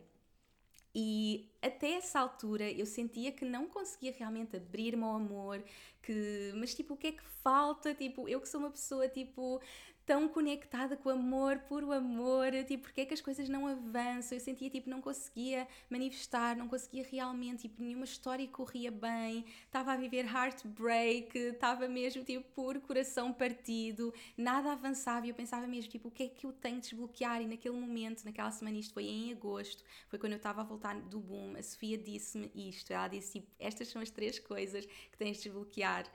E 0.96 1.50
até 1.62 1.92
essa 1.94 2.20
altura 2.20 2.72
eu 2.72 2.86
sentia 2.86 3.32
que 3.32 3.46
não 3.46 3.68
conseguia 3.68 4.14
realmente 4.18 4.56
abrir-me 4.56 5.04
ao 5.04 5.16
amor, 5.16 5.64
que, 6.02 6.52
mas 6.56 6.74
tipo, 6.74 6.96
o 6.96 6.98
que 6.98 7.08
é 7.08 7.12
que 7.12 7.24
falta? 7.44 7.94
Tipo, 7.94 8.28
eu 8.28 8.42
que 8.42 8.50
sou 8.50 8.60
uma 8.60 8.72
pessoa 8.72 9.08
tipo 9.08 9.62
tão 10.08 10.30
conectada 10.30 10.96
com 10.96 11.10
o 11.10 11.12
amor, 11.12 11.60
puro 11.68 11.92
amor, 11.92 12.48
tipo, 12.66 12.84
porque 12.84 13.02
é 13.02 13.06
que 13.06 13.14
as 13.14 13.20
coisas 13.20 13.50
não 13.50 13.68
avançam? 13.68 14.38
Eu 14.38 14.40
sentia, 14.40 14.70
tipo, 14.70 14.90
não 14.90 15.02
conseguia 15.02 15.68
manifestar, 15.90 16.56
não 16.56 16.70
conseguia 16.70 17.06
realmente, 17.12 17.64
tipo, 17.64 17.84
nenhuma 17.84 18.06
história 18.06 18.48
corria 18.48 18.90
bem, 18.90 19.44
estava 19.66 19.92
a 19.92 19.98
viver 19.98 20.26
heartbreak, 20.26 21.38
estava 21.38 21.90
mesmo, 21.90 22.24
tipo, 22.24 22.42
por 22.56 22.80
coração 22.80 23.34
partido, 23.34 24.14
nada 24.38 24.72
avançava 24.72 25.26
e 25.26 25.30
eu 25.30 25.36
pensava 25.36 25.68
mesmo, 25.68 25.92
tipo, 25.92 26.08
o 26.08 26.12
que 26.12 26.24
é 26.24 26.30
que 26.30 26.46
eu 26.46 26.54
tenho 26.54 26.80
de 26.80 26.90
desbloquear? 26.90 27.42
E 27.42 27.46
naquele 27.46 27.76
momento, 27.76 28.24
naquela 28.24 28.50
semana, 28.50 28.78
isto 28.78 28.94
foi 28.94 29.08
em 29.08 29.34
agosto, 29.34 29.84
foi 30.08 30.18
quando 30.18 30.32
eu 30.32 30.38
estava 30.38 30.62
a 30.62 30.64
voltar 30.64 30.98
do 31.02 31.20
boom, 31.20 31.58
a 31.58 31.62
Sofia 31.62 31.98
disse-me 31.98 32.50
isto, 32.56 32.94
ela 32.94 33.10
disse, 33.10 33.42
tipo, 33.42 33.52
estas 33.60 33.90
são 33.90 34.02
as 34.02 34.10
três 34.10 34.40
coisas 34.40 34.86
que 34.86 35.18
tens 35.18 35.36
de 35.36 35.44
desbloquear 35.44 36.06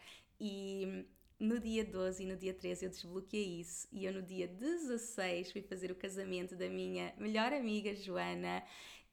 e 0.41 1.05
no 1.43 1.59
dia 1.59 1.85
12 1.85 2.23
e 2.23 2.27
no 2.27 2.37
dia 2.37 2.55
13 2.55 2.85
eu 2.85 2.91
desbloqueei 2.91 3.61
isso 3.61 3.89
e 3.91 4.07
eu 4.07 4.13
no 4.13 4.23
dia 4.23 4.47
16 4.47 5.51
fui 5.51 5.61
fazer 5.61 5.91
o 5.91 5.95
casamento 5.97 6.55
da 6.55 6.69
minha 6.69 7.13
melhor 7.19 7.53
amiga 7.53 7.93
Joana 7.97 8.63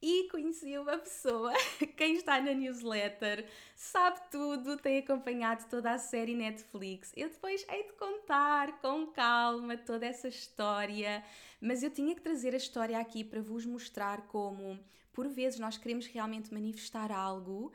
e 0.00 0.28
conheci 0.30 0.78
uma 0.78 0.96
pessoa, 0.96 1.52
quem 1.96 2.14
está 2.14 2.40
na 2.40 2.54
newsletter 2.54 3.44
sabe 3.74 4.20
tudo, 4.30 4.76
tem 4.76 4.98
acompanhado 4.98 5.68
toda 5.68 5.90
a 5.90 5.98
série 5.98 6.36
Netflix. 6.36 7.12
Eu 7.16 7.28
depois 7.28 7.66
hei 7.68 7.82
de 7.82 7.92
contar 7.94 8.80
com 8.80 9.08
calma 9.08 9.76
toda 9.76 10.06
essa 10.06 10.28
história, 10.28 11.24
mas 11.60 11.82
eu 11.82 11.90
tinha 11.90 12.14
que 12.14 12.22
trazer 12.22 12.54
a 12.54 12.58
história 12.58 12.98
aqui 12.98 13.24
para 13.24 13.42
vos 13.42 13.66
mostrar 13.66 14.28
como, 14.28 14.78
por 15.12 15.26
vezes, 15.28 15.58
nós 15.58 15.76
queremos 15.76 16.06
realmente 16.06 16.54
manifestar 16.54 17.10
algo 17.10 17.72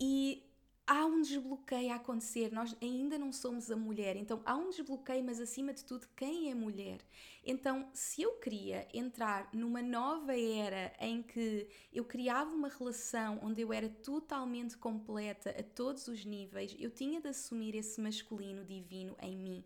e 0.00 0.42
há 0.86 1.06
um 1.06 1.22
desbloqueio 1.22 1.92
a 1.92 1.96
acontecer, 1.96 2.52
nós 2.52 2.76
ainda 2.80 3.16
não 3.18 3.32
somos 3.32 3.70
a 3.70 3.76
mulher, 3.76 4.16
então 4.16 4.42
há 4.44 4.54
um 4.54 4.70
desbloqueio, 4.70 5.24
mas 5.24 5.40
acima 5.40 5.72
de 5.72 5.84
tudo, 5.84 6.06
quem 6.14 6.50
é 6.50 6.54
mulher? 6.54 6.98
Então, 7.46 7.88
se 7.92 8.22
eu 8.22 8.32
queria 8.34 8.86
entrar 8.92 9.48
numa 9.52 9.82
nova 9.82 10.38
era 10.38 10.92
em 10.98 11.22
que 11.22 11.68
eu 11.92 12.04
criava 12.04 12.54
uma 12.54 12.68
relação 12.68 13.38
onde 13.42 13.60
eu 13.60 13.72
era 13.72 13.88
totalmente 13.88 14.76
completa 14.76 15.50
a 15.50 15.62
todos 15.62 16.08
os 16.08 16.24
níveis, 16.24 16.74
eu 16.78 16.90
tinha 16.90 17.20
de 17.20 17.28
assumir 17.28 17.74
esse 17.74 18.00
masculino 18.00 18.64
divino 18.64 19.16
em 19.20 19.36
mim, 19.36 19.64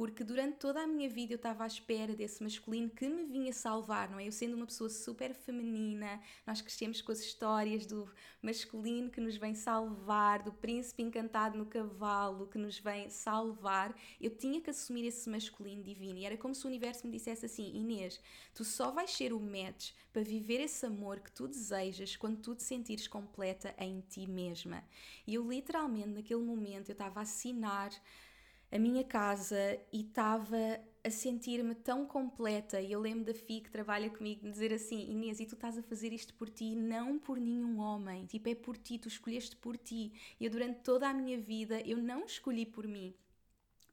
porque 0.00 0.24
durante 0.24 0.56
toda 0.56 0.80
a 0.80 0.86
minha 0.86 1.10
vida 1.10 1.34
eu 1.34 1.36
estava 1.36 1.62
à 1.62 1.66
espera 1.66 2.16
desse 2.16 2.42
masculino 2.42 2.88
que 2.88 3.06
me 3.06 3.22
vinha 3.26 3.52
salvar, 3.52 4.08
não 4.08 4.18
é? 4.18 4.26
Eu 4.26 4.32
sendo 4.32 4.56
uma 4.56 4.64
pessoa 4.64 4.88
super 4.88 5.34
feminina, 5.34 6.18
nós 6.46 6.62
crescemos 6.62 7.02
com 7.02 7.12
as 7.12 7.20
histórias 7.20 7.84
do 7.84 8.10
masculino 8.40 9.10
que 9.10 9.20
nos 9.20 9.36
vem 9.36 9.54
salvar, 9.54 10.42
do 10.42 10.54
príncipe 10.54 11.02
encantado 11.02 11.58
no 11.58 11.66
cavalo 11.66 12.46
que 12.46 12.56
nos 12.56 12.78
vem 12.78 13.10
salvar, 13.10 13.94
eu 14.18 14.30
tinha 14.30 14.62
que 14.62 14.70
assumir 14.70 15.04
esse 15.04 15.28
masculino 15.28 15.82
divino 15.82 16.18
e 16.18 16.24
era 16.24 16.38
como 16.38 16.54
se 16.54 16.64
o 16.64 16.68
universo 16.68 17.06
me 17.06 17.12
dissesse 17.12 17.44
assim: 17.44 17.70
Inês, 17.76 18.18
tu 18.54 18.64
só 18.64 18.90
vais 18.90 19.10
ser 19.10 19.34
o 19.34 19.38
match 19.38 19.92
para 20.14 20.22
viver 20.22 20.62
esse 20.62 20.86
amor 20.86 21.20
que 21.20 21.30
tu 21.30 21.46
desejas 21.46 22.16
quando 22.16 22.40
tu 22.40 22.54
te 22.54 22.62
sentires 22.62 23.06
completa 23.06 23.74
em 23.76 24.00
ti 24.00 24.26
mesma. 24.26 24.82
E 25.26 25.34
eu 25.34 25.46
literalmente, 25.46 26.08
naquele 26.08 26.40
momento, 26.40 26.88
eu 26.88 26.94
estava 26.94 27.20
a 27.20 27.24
assinar 27.24 27.90
a 28.72 28.78
minha 28.78 29.04
casa 29.04 29.78
e 29.92 30.00
estava 30.02 30.80
a 31.02 31.10
sentir-me 31.10 31.74
tão 31.74 32.06
completa. 32.06 32.80
E 32.80 32.92
eu 32.92 33.00
lembro 33.00 33.24
da 33.24 33.34
Fi 33.34 33.60
que 33.60 33.70
trabalha 33.70 34.10
comigo 34.10 34.48
dizer 34.48 34.72
assim: 34.72 35.10
Inês, 35.10 35.40
e 35.40 35.46
tu 35.46 35.54
estás 35.54 35.76
a 35.78 35.82
fazer 35.82 36.12
isto 36.12 36.34
por 36.34 36.48
ti, 36.48 36.74
não 36.76 37.18
por 37.18 37.38
nenhum 37.38 37.78
homem. 37.78 38.26
Tipo, 38.26 38.48
é 38.48 38.54
por 38.54 38.76
ti, 38.76 38.98
tu 38.98 39.08
escolheste 39.08 39.56
por 39.56 39.76
ti. 39.76 40.12
E 40.38 40.44
eu, 40.44 40.50
durante 40.50 40.80
toda 40.80 41.08
a 41.08 41.14
minha 41.14 41.38
vida, 41.38 41.80
eu 41.80 41.96
não 41.96 42.24
escolhi 42.24 42.66
por 42.66 42.86
mim. 42.86 43.14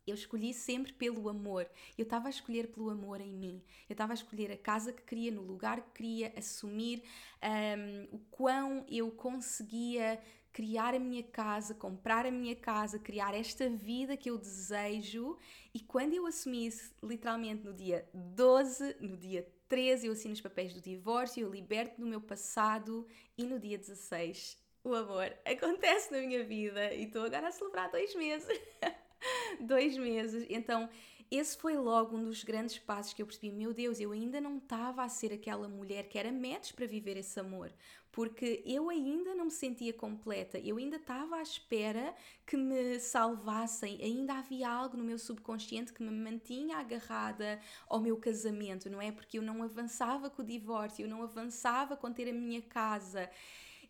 Eu 0.05 0.15
escolhi 0.15 0.53
sempre 0.53 0.93
pelo 0.93 1.27
amor. 1.27 1.69
Eu 1.97 2.03
estava 2.03 2.27
a 2.27 2.29
escolher 2.29 2.67
pelo 2.67 2.89
amor 2.89 3.19
em 3.19 3.33
mim. 3.33 3.61
Eu 3.89 3.93
estava 3.93 4.13
a 4.13 4.15
escolher 4.15 4.49
a 4.51 4.57
casa 4.57 4.93
que 4.93 5.01
queria, 5.03 5.31
no 5.31 5.41
lugar 5.41 5.81
que 5.81 5.91
queria, 5.95 6.33
assumir 6.37 7.03
um, 7.43 8.15
o 8.15 8.19
quão 8.31 8.85
eu 8.87 9.11
conseguia 9.11 10.17
criar 10.57 10.95
a 10.95 10.99
minha 10.99 11.21
casa, 11.21 11.75
comprar 11.75 12.25
a 12.25 12.31
minha 12.31 12.55
casa, 12.55 12.97
criar 12.97 13.35
esta 13.35 13.69
vida 13.69 14.17
que 14.17 14.27
eu 14.27 14.39
desejo. 14.39 15.37
E 15.71 15.79
quando 15.79 16.15
eu 16.15 16.25
assumi 16.25 16.65
isso, 16.65 16.91
literalmente 17.03 17.63
no 17.63 17.71
dia 17.71 18.09
12, 18.11 18.95
no 18.99 19.15
dia 19.15 19.47
13, 19.69 20.07
eu 20.07 20.13
assino 20.13 20.33
os 20.33 20.41
papéis 20.41 20.73
do 20.73 20.81
divórcio, 20.81 21.41
eu 21.41 21.53
liberto 21.53 22.01
do 22.01 22.07
meu 22.07 22.19
passado 22.19 23.05
e 23.37 23.43
no 23.43 23.59
dia 23.59 23.77
16 23.77 24.57
o 24.83 24.95
amor 24.95 25.31
acontece 25.45 26.11
na 26.11 26.21
minha 26.21 26.43
vida 26.43 26.91
e 26.91 27.03
estou 27.03 27.25
agora 27.25 27.49
a 27.49 27.51
celebrar 27.51 27.91
dois 27.91 28.15
meses. 28.15 28.47
dois 29.61 29.95
meses. 29.95 30.43
Então, 30.49 30.89
esse 31.29 31.55
foi 31.57 31.75
logo 31.75 32.17
um 32.17 32.23
dos 32.23 32.43
grandes 32.43 32.79
passos 32.79 33.13
que 33.13 33.21
eu 33.21 33.27
percebi: 33.27 33.51
meu 33.51 33.73
Deus, 33.73 33.99
eu 33.99 34.11
ainda 34.11 34.41
não 34.41 34.57
estava 34.57 35.03
a 35.03 35.09
ser 35.09 35.33
aquela 35.33 35.67
mulher 35.67 36.07
que 36.07 36.17
era 36.17 36.31
metes 36.31 36.71
para 36.71 36.87
viver 36.87 37.15
esse 37.17 37.39
amor, 37.39 37.71
porque 38.17 38.63
eu 38.65 38.89
ainda 38.89 39.35
não 39.35 39.45
me 39.45 39.51
sentia 39.51 39.93
completa, 39.93 40.57
eu 40.57 40.77
ainda 40.77 40.95
estava 40.95 41.35
à 41.35 41.41
espera 41.43 42.15
que 42.47 42.57
me 42.57 42.99
salvassem, 42.99 43.99
ainda 44.01 44.33
havia 44.33 44.67
algo 44.67 44.97
no 44.97 45.03
meu 45.03 45.19
subconsciente 45.19 45.93
que 45.93 46.01
me 46.01 46.09
mantinha 46.09 46.77
agarrada 46.77 47.61
ao 47.87 48.01
meu 48.01 48.17
casamento, 48.17 48.89
não 48.89 48.99
é? 48.99 49.11
Porque 49.11 49.37
eu 49.37 49.43
não 49.43 49.61
avançava 49.61 50.31
com 50.31 50.41
o 50.41 50.45
divórcio, 50.45 51.05
eu 51.05 51.07
não 51.07 51.21
avançava 51.21 51.95
com 51.95 52.11
ter 52.11 52.27
a 52.27 52.33
minha 52.33 52.63
casa. 52.63 53.29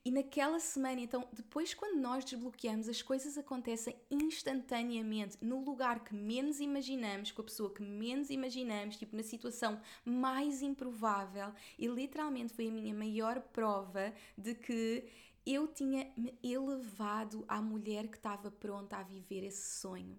E 0.04 0.12
naquela 0.12 0.60
semana, 0.60 1.01
então, 1.01 1.27
depois 1.34 1.74
quando 1.74 2.00
nós 2.00 2.24
desbloqueamos, 2.24 2.88
as 2.88 3.01
coisas 3.01 3.38
acontecem 3.38 3.96
instantaneamente, 4.10 5.38
no 5.42 5.63
lugar 5.63 6.04
que 6.04 6.16
menos 6.16 6.60
imaginamos, 6.60 7.32
com 7.32 7.42
a 7.42 7.46
pessoa 7.46 7.74
que 7.74 7.82
menos 7.82 8.30
imaginamos, 8.30 8.98
tipo 8.98 9.16
na 9.16 9.24
situação 9.24 9.80
mais 10.06 10.62
improvável. 10.62 11.54
E 11.77 11.88
literalmente 11.88 12.54
foi 12.54 12.68
a 12.68 12.72
minha 12.72 12.94
maior 12.94 13.42
prova 13.42 14.13
de 14.38 14.56
que 14.56 15.06
eu 15.46 15.68
tinha 15.68 16.12
me 16.18 16.38
elevado 16.44 17.46
à 17.48 17.62
mulher 17.62 18.08
que 18.08 18.18
estava 18.18 18.51
pronta 18.51 18.98
a 18.98 19.04
viver 19.04 19.46
esse 19.46 19.80
sonho. 19.80 20.18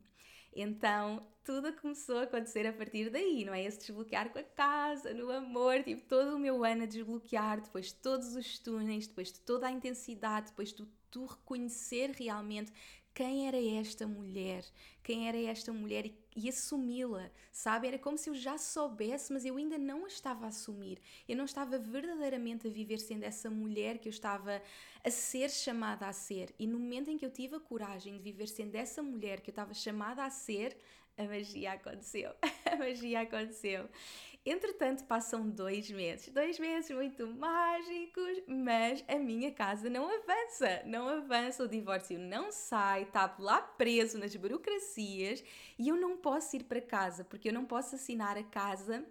Então, 0.55 1.27
tudo 1.45 1.73
começou 1.75 2.19
a 2.19 2.23
acontecer 2.23 2.67
a 2.67 2.73
partir 2.73 3.11
daí, 3.11 3.45
não 3.45 3.55
é? 3.55 3.65
Esse 3.65 3.79
desbloquear 3.79 4.31
com 4.31 4.39
a 4.39 4.43
casa, 4.43 5.15
no 5.15 5.31
amor, 5.31 5.83
tipo, 5.83 6.07
todo 6.07 6.37
o 6.37 6.39
meu 6.39 6.65
ano 6.65 6.83
a 6.83 6.87
desbloquear, 6.87 7.61
depois 7.61 7.87
de 7.87 7.95
todos 7.95 8.37
os 8.37 8.59
túneis, 8.59 9.07
depois 9.07 9.33
de 9.33 9.41
toda 9.41 9.67
a 9.67 9.71
intensidade, 9.71 10.51
depois 10.51 10.73
de 10.73 10.87
tu 11.11 11.25
reconhecer 11.25 12.11
realmente 12.11 12.73
quem 13.19 13.49
era 13.49 13.61
esta 13.61 14.07
mulher, 14.07 14.65
quem 15.03 15.27
era 15.27 15.37
esta 15.37 15.73
mulher 15.73 16.07
e, 16.07 16.17
e 16.37 16.49
assumi-la, 16.49 17.29
sabe? 17.51 17.89
Era 17.89 17.99
como 17.99 18.17
se 18.17 18.31
eu 18.31 18.35
já 18.37 18.57
soubesse, 18.57 19.33
mas 19.33 19.45
eu 19.45 19.57
ainda 19.57 19.77
não 19.77 20.05
a 20.05 20.07
estava 20.07 20.45
a 20.45 20.51
assumir. 20.51 21.01
Eu 21.29 21.37
não 21.37 21.45
estava 21.45 21.81
verdadeiramente 21.81 22.69
a 22.69 22.71
viver 22.71 22.99
sendo 23.01 23.25
essa 23.25 23.51
mulher 23.51 23.99
que 23.99 24.07
eu 24.09 24.11
estava 24.11 24.63
a 25.05 25.11
ser 25.11 25.51
chamada 25.51 26.07
a 26.07 26.13
ser. 26.13 26.55
E 26.61 26.67
no 26.69 26.79
momento 26.79 27.11
em 27.11 27.19
que 27.19 27.27
eu 27.27 27.31
tive 27.33 27.57
a 27.57 27.61
coragem 27.61 28.17
de 28.17 28.23
viver 28.23 28.47
sendo 28.47 28.77
essa 28.77 29.03
mulher 29.03 29.41
que 29.41 29.51
eu 29.51 29.53
estava 29.53 29.75
chamada 29.75 30.23
a 30.25 30.31
ser, 30.31 30.77
a 31.17 31.25
magia 31.25 31.73
aconteceu. 31.73 32.33
a 32.71 32.77
magia 32.77 33.23
aconteceu. 33.23 33.89
Entretanto, 34.51 35.05
passam 35.05 35.47
dois 35.51 35.91
meses, 35.91 36.33
dois 36.33 36.59
meses 36.59 36.91
muito 36.91 37.27
mágicos, 37.27 38.43
mas 38.47 39.05
a 39.07 39.17
minha 39.17 39.53
casa 39.53 39.91
não 39.91 40.09
avança, 40.09 40.83
não 40.87 41.07
avança, 41.07 41.65
o 41.65 41.69
divórcio 41.69 42.19
não 42.19 42.51
sai, 42.51 43.03
está 43.03 43.37
lá 43.39 43.61
preso 43.61 44.17
nas 44.19 44.35
burocracias 44.35 45.45
e 45.79 45.89
eu 45.89 45.97
não 45.97 46.17
posso 46.17 46.57
ir 46.57 46.65
para 46.65 46.81
casa 46.81 47.25
porque 47.25 47.51
eu 47.51 47.53
não 47.53 47.67
posso 47.67 47.97
assinar 47.97 48.39
a 48.39 48.43
casa 48.43 49.05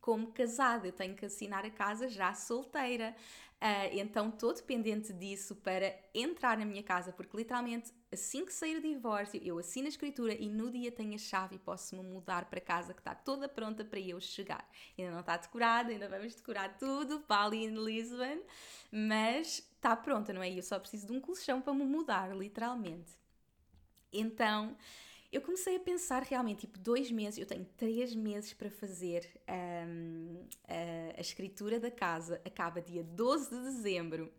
como 0.00 0.32
casada, 0.32 0.88
eu 0.88 0.92
tenho 0.92 1.14
que 1.14 1.26
assinar 1.26 1.64
a 1.64 1.70
casa 1.70 2.08
já 2.08 2.34
solteira. 2.34 3.14
Uh, 3.56 3.88
então 3.92 4.28
estou 4.28 4.52
dependente 4.52 5.12
disso 5.12 5.54
para 5.56 5.94
entrar 6.14 6.58
na 6.58 6.64
minha 6.64 6.82
casa, 6.82 7.12
porque 7.12 7.36
literalmente 7.36 7.92
assim 8.16 8.44
que 8.44 8.52
sair 8.52 8.78
o 8.78 8.80
divórcio 8.80 9.40
eu 9.44 9.58
assino 9.58 9.86
a 9.86 9.88
escritura 9.88 10.34
e 10.34 10.48
no 10.48 10.70
dia 10.70 10.90
tenho 10.90 11.14
a 11.14 11.18
chave 11.18 11.56
e 11.56 11.58
posso-me 11.58 12.02
mudar 12.02 12.46
para 12.46 12.60
casa 12.60 12.92
que 12.92 13.00
está 13.00 13.14
toda 13.14 13.48
pronta 13.48 13.84
para 13.84 14.00
eu 14.00 14.18
chegar. 14.20 14.68
Ainda 14.98 15.12
não 15.12 15.20
está 15.20 15.36
decorada, 15.36 15.90
ainda 15.92 16.08
vamos 16.08 16.34
decorar 16.34 16.76
tudo 16.78 17.20
para 17.20 17.44
ali 17.44 17.64
em 17.64 17.74
Lisbon, 17.74 18.42
mas 18.90 19.58
está 19.58 19.94
pronta, 19.94 20.32
não 20.32 20.42
é? 20.42 20.50
Eu 20.50 20.62
só 20.62 20.78
preciso 20.78 21.06
de 21.06 21.12
um 21.12 21.20
colchão 21.20 21.60
para 21.60 21.74
me 21.74 21.84
mudar, 21.84 22.34
literalmente. 22.34 23.12
Então 24.12 24.76
eu 25.30 25.42
comecei 25.42 25.76
a 25.76 25.80
pensar 25.80 26.22
realmente, 26.22 26.60
tipo, 26.60 26.78
dois 26.78 27.10
meses, 27.10 27.38
eu 27.38 27.46
tenho 27.46 27.66
três 27.76 28.14
meses 28.14 28.54
para 28.54 28.70
fazer 28.70 29.28
um, 29.86 30.46
a, 30.66 31.18
a 31.18 31.20
escritura 31.20 31.78
da 31.78 31.90
casa, 31.90 32.40
acaba 32.44 32.80
dia 32.80 33.04
12 33.04 33.50
de 33.50 33.62
dezembro 33.62 34.32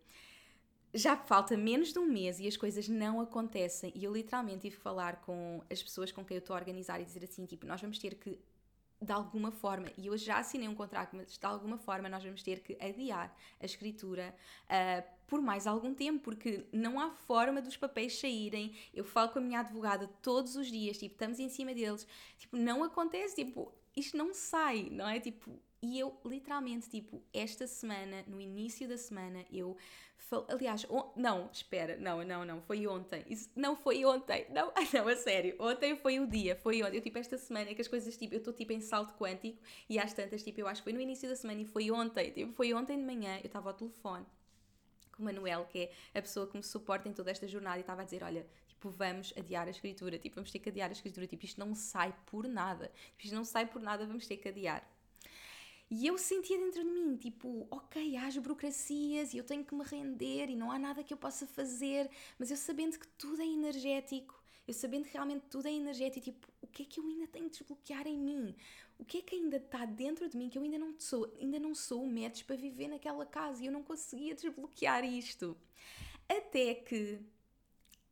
já 0.94 1.16
falta 1.16 1.56
menos 1.56 1.92
de 1.92 1.98
um 1.98 2.06
mês 2.06 2.40
e 2.40 2.46
as 2.46 2.56
coisas 2.56 2.88
não 2.88 3.20
acontecem. 3.20 3.92
E 3.94 4.04
eu 4.04 4.12
literalmente 4.12 4.60
tive 4.60 4.76
que 4.76 4.82
falar 4.82 5.20
com 5.22 5.62
as 5.70 5.82
pessoas 5.82 6.10
com 6.12 6.24
quem 6.24 6.36
eu 6.36 6.40
estou 6.40 6.54
a 6.54 6.58
organizar 6.58 7.00
e 7.00 7.04
dizer 7.04 7.24
assim: 7.24 7.44
tipo, 7.46 7.66
nós 7.66 7.80
vamos 7.80 7.98
ter 7.98 8.14
que, 8.14 8.38
de 9.00 9.12
alguma 9.12 9.50
forma, 9.50 9.88
e 9.96 10.06
eu 10.06 10.16
já 10.16 10.38
assinei 10.38 10.68
um 10.68 10.74
contrato, 10.74 11.14
mas 11.14 11.38
de 11.38 11.46
alguma 11.46 11.78
forma 11.78 12.08
nós 12.08 12.24
vamos 12.24 12.42
ter 12.42 12.60
que 12.60 12.76
adiar 12.80 13.34
a 13.60 13.64
escritura 13.64 14.34
uh, 14.64 15.18
por 15.26 15.42
mais 15.42 15.66
algum 15.66 15.94
tempo, 15.94 16.24
porque 16.24 16.66
não 16.72 16.98
há 16.98 17.10
forma 17.10 17.60
dos 17.60 17.76
papéis 17.76 18.18
saírem. 18.18 18.74
Eu 18.94 19.04
falo 19.04 19.30
com 19.30 19.38
a 19.38 19.42
minha 19.42 19.60
advogada 19.60 20.08
todos 20.22 20.56
os 20.56 20.68
dias, 20.68 20.96
tipo, 20.98 21.14
estamos 21.14 21.38
em 21.38 21.48
cima 21.48 21.74
deles, 21.74 22.06
tipo, 22.38 22.56
não 22.56 22.82
acontece, 22.82 23.36
tipo, 23.36 23.72
isto 23.94 24.16
não 24.16 24.32
sai, 24.32 24.88
não 24.90 25.08
é? 25.08 25.20
Tipo, 25.20 25.60
e 25.80 25.98
eu, 25.98 26.18
literalmente, 26.24 26.88
tipo, 26.88 27.22
esta 27.32 27.66
semana, 27.66 28.24
no 28.26 28.40
início 28.40 28.88
da 28.88 28.96
semana, 28.96 29.44
eu. 29.50 29.76
Aliás, 30.48 30.86
on... 30.90 31.12
não, 31.16 31.48
espera, 31.52 31.96
não, 31.96 32.22
não, 32.22 32.44
não, 32.44 32.60
foi 32.60 32.86
ontem. 32.86 33.24
Isso 33.28 33.50
não 33.56 33.76
foi 33.76 34.04
ontem, 34.04 34.46
não, 34.50 34.72
não, 34.92 35.08
a 35.08 35.16
sério. 35.16 35.56
Ontem 35.58 35.96
foi 35.96 36.20
o 36.20 36.26
dia, 36.26 36.56
foi 36.56 36.82
ontem. 36.82 36.96
Eu, 36.98 37.02
tipo, 37.02 37.18
esta 37.18 37.38
semana 37.38 37.74
que 37.74 37.80
as 37.80 37.88
coisas, 37.88 38.16
tipo, 38.16 38.34
eu 38.34 38.38
estou, 38.38 38.52
tipo, 38.52 38.72
em 38.72 38.80
salto 38.80 39.14
quântico 39.14 39.58
e 39.88 39.98
às 39.98 40.12
tantas, 40.12 40.42
tipo, 40.42 40.60
eu 40.60 40.68
acho 40.68 40.82
que 40.82 40.84
foi 40.84 40.92
no 40.92 41.00
início 41.00 41.28
da 41.28 41.36
semana 41.36 41.60
e 41.60 41.64
foi 41.64 41.90
ontem, 41.90 42.30
tipo, 42.30 42.52
foi 42.52 42.74
ontem 42.74 42.96
de 42.98 43.04
manhã, 43.04 43.38
eu 43.38 43.46
estava 43.46 43.70
ao 43.70 43.74
telefone 43.74 44.26
com 45.12 45.22
o 45.22 45.24
Manuel, 45.24 45.64
que 45.66 45.90
é 46.14 46.18
a 46.18 46.22
pessoa 46.22 46.46
que 46.46 46.56
me 46.56 46.62
suporta 46.62 47.08
em 47.08 47.12
toda 47.12 47.30
esta 47.30 47.48
jornada, 47.48 47.78
e 47.78 47.80
estava 47.80 48.02
a 48.02 48.04
dizer: 48.04 48.22
Olha, 48.22 48.46
Tipo, 48.78 48.90
vamos 48.90 49.34
adiar 49.36 49.66
a 49.66 49.70
escritura, 49.70 50.18
tipo, 50.20 50.36
vamos 50.36 50.52
ter 50.52 50.60
que 50.60 50.68
adiar 50.68 50.88
a 50.88 50.92
escritura, 50.92 51.26
tipo, 51.26 51.44
isto 51.44 51.58
não 51.58 51.74
sai 51.74 52.14
por 52.26 52.46
nada, 52.46 52.92
tipo, 53.16 53.24
isto 53.24 53.34
não 53.34 53.44
sai 53.44 53.66
por 53.66 53.82
nada, 53.82 54.06
vamos 54.06 54.24
ter 54.24 54.36
que 54.36 54.48
adiar. 54.48 54.88
E 55.90 56.06
eu 56.06 56.18
sentia 56.18 56.58
dentro 56.58 56.84
de 56.84 56.90
mim, 56.90 57.16
tipo, 57.16 57.66
ok, 57.70 58.14
há 58.16 58.26
as 58.26 58.36
burocracias 58.36 59.32
e 59.32 59.38
eu 59.38 59.44
tenho 59.44 59.64
que 59.64 59.74
me 59.74 59.82
render 59.84 60.50
e 60.50 60.56
não 60.56 60.70
há 60.70 60.78
nada 60.78 61.02
que 61.02 61.14
eu 61.14 61.16
possa 61.16 61.46
fazer, 61.46 62.10
mas 62.38 62.50
eu 62.50 62.58
sabendo 62.58 62.98
que 62.98 63.08
tudo 63.08 63.40
é 63.40 63.46
energético, 63.46 64.38
eu 64.66 64.74
sabendo 64.74 65.06
que 65.06 65.14
realmente 65.14 65.46
tudo 65.48 65.66
é 65.66 65.72
energético, 65.72 66.24
tipo, 66.26 66.46
o 66.60 66.66
que 66.66 66.82
é 66.82 66.84
que 66.84 67.00
eu 67.00 67.06
ainda 67.06 67.26
tenho 67.26 67.46
de 67.46 67.58
desbloquear 67.58 68.06
em 68.06 68.18
mim? 68.18 68.54
O 68.98 69.04
que 69.04 69.18
é 69.18 69.22
que 69.22 69.34
ainda 69.34 69.56
está 69.56 69.86
dentro 69.86 70.28
de 70.28 70.36
mim 70.36 70.50
que 70.50 70.58
eu 70.58 70.62
ainda 70.62 70.78
não 70.78 70.94
sou, 70.98 71.32
ainda 71.40 71.58
não 71.58 71.74
sou 71.74 72.02
o 72.02 72.06
método 72.06 72.44
para 72.44 72.56
viver 72.56 72.88
naquela 72.88 73.24
casa 73.24 73.62
e 73.62 73.66
eu 73.66 73.72
não 73.72 73.82
conseguia 73.82 74.34
desbloquear 74.34 75.04
isto? 75.04 75.56
Até 76.28 76.74
que 76.74 77.18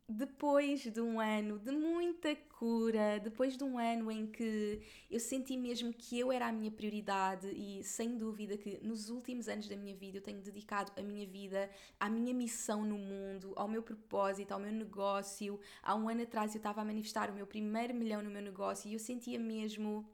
depois 0.08 0.82
de 0.82 1.00
um 1.00 1.18
ano 1.18 1.58
de 1.58 1.72
muita 1.72 2.34
cura, 2.36 3.18
depois 3.18 3.56
de 3.56 3.64
um 3.64 3.76
ano 3.76 4.10
em 4.10 4.26
que 4.26 4.80
eu 5.10 5.18
senti 5.18 5.56
mesmo 5.56 5.92
que 5.92 6.18
eu 6.18 6.30
era 6.30 6.46
a 6.46 6.52
minha 6.52 6.70
prioridade 6.70 7.48
e 7.48 7.82
sem 7.82 8.16
dúvida 8.16 8.56
que 8.56 8.78
nos 8.84 9.10
últimos 9.10 9.48
anos 9.48 9.68
da 9.68 9.76
minha 9.76 9.96
vida 9.96 10.18
eu 10.18 10.22
tenho 10.22 10.40
dedicado 10.40 10.92
a 10.96 11.02
minha 11.02 11.26
vida 11.26 11.68
à 11.98 12.08
minha 12.08 12.32
missão 12.32 12.84
no 12.84 12.96
mundo, 12.96 13.52
ao 13.56 13.66
meu 13.66 13.82
propósito, 13.82 14.52
ao 14.52 14.60
meu 14.60 14.72
negócio. 14.72 15.58
Há 15.82 15.96
um 15.96 16.08
ano 16.08 16.22
atrás 16.22 16.54
eu 16.54 16.58
estava 16.58 16.82
a 16.82 16.84
manifestar 16.84 17.28
o 17.28 17.34
meu 17.34 17.46
primeiro 17.46 17.92
milhão 17.92 18.22
no 18.22 18.30
meu 18.30 18.42
negócio 18.42 18.88
e 18.88 18.92
eu 18.92 19.00
sentia 19.00 19.40
mesmo. 19.40 20.08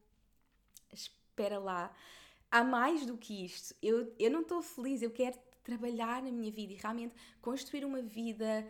Espera 0.91 1.59
lá, 1.59 1.95
há 2.51 2.65
mais 2.65 3.05
do 3.05 3.19
que 3.19 3.45
isto. 3.45 3.75
Eu, 3.83 4.15
eu 4.19 4.31
não 4.31 4.41
estou 4.41 4.63
feliz, 4.63 5.03
eu 5.03 5.11
quero 5.11 5.37
trabalhar 5.63 6.23
na 6.23 6.31
minha 6.31 6.51
vida 6.51 6.73
e 6.73 6.77
realmente 6.77 7.15
construir 7.41 7.85
uma 7.85 8.03
vida 8.03 8.67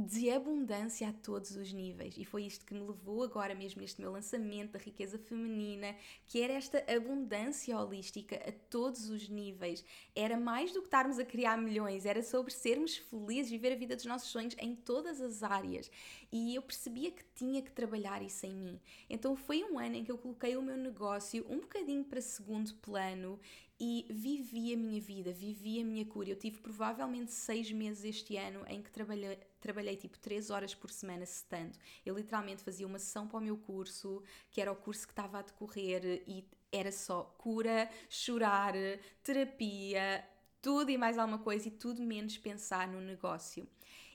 de 0.00 0.30
abundância 0.30 1.08
a 1.08 1.12
todos 1.12 1.56
os 1.56 1.72
níveis. 1.72 2.16
E 2.16 2.24
foi 2.24 2.44
isto 2.44 2.64
que 2.64 2.74
me 2.74 2.80
levou 2.80 3.22
agora 3.22 3.54
mesmo 3.54 3.80
neste 3.80 4.00
meu 4.00 4.10
lançamento 4.10 4.72
da 4.72 4.78
riqueza 4.78 5.18
feminina, 5.18 5.94
que 6.26 6.40
era 6.40 6.54
esta 6.54 6.84
abundância 6.92 7.78
holística 7.78 8.36
a 8.36 8.52
todos 8.70 9.10
os 9.10 9.28
níveis. 9.28 9.84
Era 10.14 10.38
mais 10.38 10.72
do 10.72 10.80
que 10.80 10.86
estarmos 10.86 11.18
a 11.18 11.24
criar 11.24 11.58
milhões, 11.58 12.06
era 12.06 12.22
sobre 12.22 12.52
sermos 12.52 12.96
felizes, 12.96 13.50
viver 13.50 13.72
a 13.72 13.76
vida 13.76 13.96
dos 13.96 14.06
nossos 14.06 14.30
sonhos 14.30 14.56
em 14.58 14.74
todas 14.74 15.20
as 15.20 15.42
áreas. 15.42 15.90
E 16.32 16.54
eu 16.54 16.62
percebia 16.62 17.10
que 17.10 17.24
tinha 17.34 17.60
que 17.62 17.70
trabalhar 17.70 18.22
isso 18.22 18.46
em 18.46 18.54
mim. 18.54 18.80
Então 19.08 19.36
foi 19.36 19.62
um 19.64 19.78
ano 19.78 19.96
em 19.96 20.04
que 20.04 20.12
eu 20.12 20.18
coloquei 20.18 20.56
o 20.56 20.62
meu 20.62 20.76
negócio 20.76 21.44
um 21.48 21.60
bocadinho 21.60 22.04
para 22.04 22.20
segundo 22.20 22.74
plano 22.76 23.38
e 23.80 24.06
vivi 24.10 24.74
a 24.74 24.76
minha 24.76 25.00
vida, 25.00 25.32
vivi 25.32 25.80
a 25.80 25.84
minha 25.84 26.04
cura. 26.04 26.28
Eu 26.28 26.36
tive 26.36 26.58
provavelmente 26.58 27.32
seis 27.32 27.72
meses 27.72 28.04
este 28.04 28.36
ano 28.36 28.62
em 28.68 28.82
que 28.82 28.90
trabalhei, 28.90 29.38
trabalhei 29.58 29.96
tipo 29.96 30.18
três 30.18 30.50
horas 30.50 30.74
por 30.74 30.90
semana, 30.90 31.24
se 31.24 31.42
tanto. 31.46 31.78
Eu 32.04 32.14
literalmente 32.14 32.62
fazia 32.62 32.86
uma 32.86 32.98
sessão 32.98 33.26
para 33.26 33.38
o 33.38 33.42
meu 33.42 33.56
curso, 33.56 34.22
que 34.50 34.60
era 34.60 34.70
o 34.70 34.76
curso 34.76 35.06
que 35.06 35.12
estava 35.12 35.38
a 35.38 35.42
decorrer, 35.42 36.22
e 36.26 36.44
era 36.70 36.92
só 36.92 37.24
cura, 37.38 37.90
chorar, 38.10 38.74
terapia, 39.22 40.22
tudo 40.60 40.90
e 40.90 40.98
mais 40.98 41.16
alguma 41.16 41.38
coisa, 41.38 41.68
e 41.68 41.70
tudo 41.70 42.02
menos 42.02 42.36
pensar 42.36 42.86
no 42.86 43.00
negócio. 43.00 43.66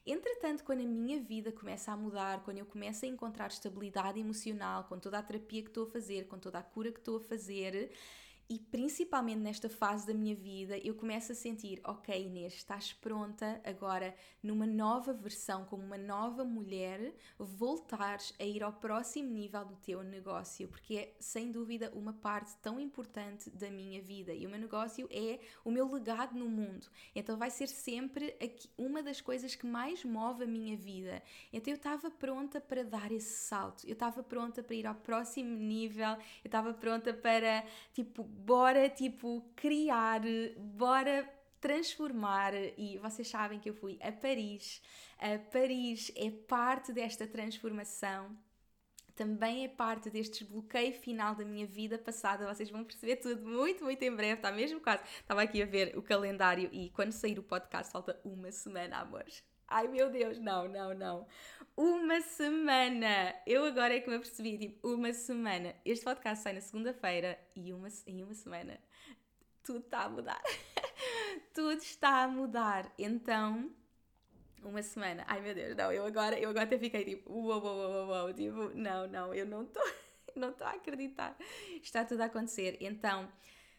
Entretanto, 0.05 0.63
quando 0.63 0.81
a 0.81 0.87
minha 0.87 1.19
vida 1.19 1.51
começa 1.51 1.91
a 1.91 1.97
mudar, 1.97 2.43
quando 2.43 2.59
eu 2.59 2.65
começo 2.67 3.03
a 3.03 3.07
encontrar 3.07 3.47
estabilidade 3.47 4.19
emocional, 4.19 4.83
com 4.83 4.99
toda 4.99 5.17
a 5.17 5.23
terapia 5.23 5.63
que 5.63 5.69
estou 5.69 5.87
a 5.87 5.89
fazer, 5.89 6.27
com 6.27 6.37
toda 6.37 6.59
a 6.59 6.63
cura 6.63 6.91
que 6.91 6.99
estou 6.99 7.17
a 7.17 7.21
fazer, 7.21 7.91
e 8.47 8.59
principalmente 8.59 9.39
nesta 9.39 9.67
fase 9.67 10.05
da 10.05 10.13
minha 10.13 10.35
vida, 10.35 10.77
eu 10.77 10.93
começo 10.93 11.31
a 11.31 11.35
sentir: 11.35 11.81
ok, 11.83 12.25
Inês, 12.25 12.53
estás 12.53 12.93
pronta 12.93 13.59
agora, 13.63 14.15
numa 14.41 14.67
nova 14.67 15.13
versão, 15.13 15.65
como 15.65 15.83
uma 15.83 15.97
nova 15.97 16.43
mulher, 16.43 17.15
voltares 17.39 18.33
a 18.39 18.43
ir 18.43 18.61
ao 18.61 18.71
próximo 18.71 19.31
nível 19.31 19.65
do 19.65 19.75
teu 19.77 20.03
negócio, 20.03 20.67
porque 20.67 20.95
é 20.95 21.15
sem 21.19 21.51
dúvida 21.51 21.91
uma 21.95 22.13
parte 22.13 22.55
tão 22.57 22.79
importante 22.79 23.49
da 23.49 23.71
minha 23.71 23.99
vida. 23.99 24.31
E 24.31 24.45
o 24.45 24.49
meu 24.49 24.59
negócio 24.59 25.07
é 25.11 25.39
o 25.63 25.71
meu 25.71 25.91
legado 25.91 26.37
no 26.37 26.47
mundo. 26.47 26.87
Então 27.15 27.37
vai 27.37 27.49
ser 27.49 27.67
sempre 27.67 28.35
uma 28.77 29.01
das 29.01 29.21
coisas 29.21 29.55
que 29.55 29.65
mais 29.65 30.03
move 30.03 30.43
a 30.43 30.47
minha 30.47 30.77
vida. 30.77 31.21
Então 31.51 31.73
eu 31.73 31.77
estava 31.77 32.11
pronta 32.11 32.61
para 32.61 32.83
dar 32.83 33.11
esse 33.11 33.47
salto, 33.47 33.87
eu 33.87 33.93
estava 33.93 34.21
pronta 34.21 34.61
para 34.61 34.75
ir 34.75 34.85
ao 34.85 34.95
próximo 34.95 35.57
nível, 35.57 36.11
eu 36.11 36.47
estava 36.47 36.73
pronta 36.73 37.11
para, 37.11 37.65
tipo, 37.91 38.34
bora 38.35 38.89
tipo 38.89 39.41
criar, 39.55 40.21
bora 40.57 41.27
transformar 41.61 42.53
e 42.77 42.97
vocês 42.99 43.27
sabem 43.27 43.59
que 43.59 43.69
eu 43.69 43.73
fui 43.73 43.97
a 44.01 44.11
Paris. 44.11 44.81
A 45.17 45.39
Paris 45.39 46.11
é 46.15 46.29
parte 46.29 46.91
desta 46.93 47.25
transformação. 47.25 48.37
Também 49.15 49.63
é 49.63 49.69
parte 49.69 50.09
deste 50.09 50.43
desbloqueio 50.43 50.93
final 50.93 51.33
da 51.33 51.45
minha 51.45 51.65
vida 51.65 51.97
passada. 51.97 52.53
Vocês 52.53 52.69
vão 52.69 52.83
perceber 52.83 53.15
tudo 53.15 53.41
muito, 53.47 53.85
muito 53.85 54.03
em 54.03 54.13
breve. 54.13 54.33
Está 54.33 54.51
mesmo 54.51 54.81
quase. 54.81 55.03
Estava 55.21 55.41
aqui 55.41 55.63
a 55.63 55.65
ver 55.65 55.97
o 55.97 56.03
calendário 56.03 56.69
e 56.73 56.89
quando 56.89 57.13
sair 57.13 57.39
o 57.39 57.43
podcast 57.43 57.91
falta 57.91 58.19
uma 58.25 58.51
semana, 58.51 58.97
amores. 58.97 59.41
Ai 59.67 59.87
meu 59.87 60.09
Deus, 60.09 60.39
não, 60.39 60.67
não, 60.67 60.93
não. 60.93 61.27
Uma 61.75 62.21
semana! 62.21 63.35
Eu 63.45 63.65
agora 63.65 63.95
é 63.95 63.99
que 63.99 64.09
me 64.09 64.15
apercebi, 64.15 64.57
tipo, 64.57 64.87
uma 64.87 65.11
semana. 65.11 65.75
Este 65.83 66.05
podcast 66.05 66.43
sai 66.43 66.53
na 66.53 66.61
segunda-feira 66.61 67.37
e 67.55 67.73
uma, 67.73 67.87
em 68.07 68.23
uma 68.23 68.33
semana 68.33 68.79
tudo 69.65 69.79
está 69.79 70.03
a 70.03 70.09
mudar. 70.09 70.41
tudo 71.53 71.81
está 71.81 72.23
a 72.23 72.27
mudar. 72.27 72.93
Então, 72.97 73.71
uma 74.63 74.81
semana. 74.83 75.25
Ai 75.27 75.41
meu 75.41 75.55
Deus, 75.55 75.75
não, 75.75 75.91
eu 75.91 76.05
agora, 76.05 76.39
eu 76.39 76.49
agora 76.49 76.65
até 76.65 76.77
fiquei 76.77 77.03
tipo, 77.03 77.33
uau, 77.33 77.61
uau, 77.61 77.77
uau, 77.77 78.07
uau, 78.09 78.33
tipo, 78.33 78.69
não, 78.75 79.07
não, 79.07 79.33
eu 79.33 79.45
não 79.45 79.63
estou, 79.63 79.83
não 80.35 80.49
estou 80.51 80.67
a 80.67 80.71
acreditar. 80.71 81.35
Está 81.81 82.05
tudo 82.05 82.21
a 82.21 82.25
acontecer. 82.25 82.77
Então, 82.79 83.27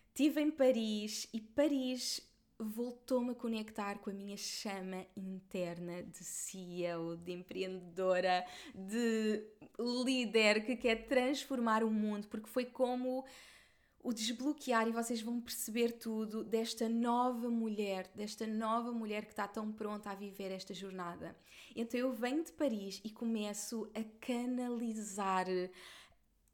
estive 0.09 0.41
em 0.41 0.51
Paris 0.51 1.29
e 1.33 1.41
Paris 1.41 2.21
voltou-me 2.59 3.33
a 3.33 3.35
conectar 3.35 3.99
com 3.99 4.11
a 4.11 4.13
minha 4.13 4.37
chama 4.37 5.07
interna 5.17 6.03
de 6.03 6.25
CEO, 6.25 7.17
de 7.17 7.33
empreendedora, 7.33 8.45
de 8.75 9.43
líder 9.79 10.65
que 10.65 10.77
quer 10.77 11.07
transformar 11.07 11.85
o 11.85 11.91
mundo, 11.91 12.29
porque 12.29 12.49
foi 12.49 12.65
como 12.65 13.25
o 14.03 14.13
desbloquear 14.13 14.87
e 14.87 14.93
vocês 14.93 15.21
vão 15.21 15.41
perceber 15.41 15.93
tudo 15.99 16.45
desta 16.45 16.89
nova 16.89 17.51
mulher, 17.51 18.09
desta 18.15 18.47
nova 18.47 18.93
mulher 18.93 19.25
que 19.25 19.33
está 19.33 19.49
tão 19.49 19.73
pronta 19.73 20.11
a 20.11 20.15
viver 20.15 20.53
esta 20.53 20.73
jornada. 20.73 21.37
Então 21.75 21.99
eu 21.99 22.13
venho 22.13 22.45
de 22.45 22.53
Paris 22.53 23.01
e 23.05 23.11
começo 23.11 23.91
a 23.95 24.05
canalizar 24.25 25.47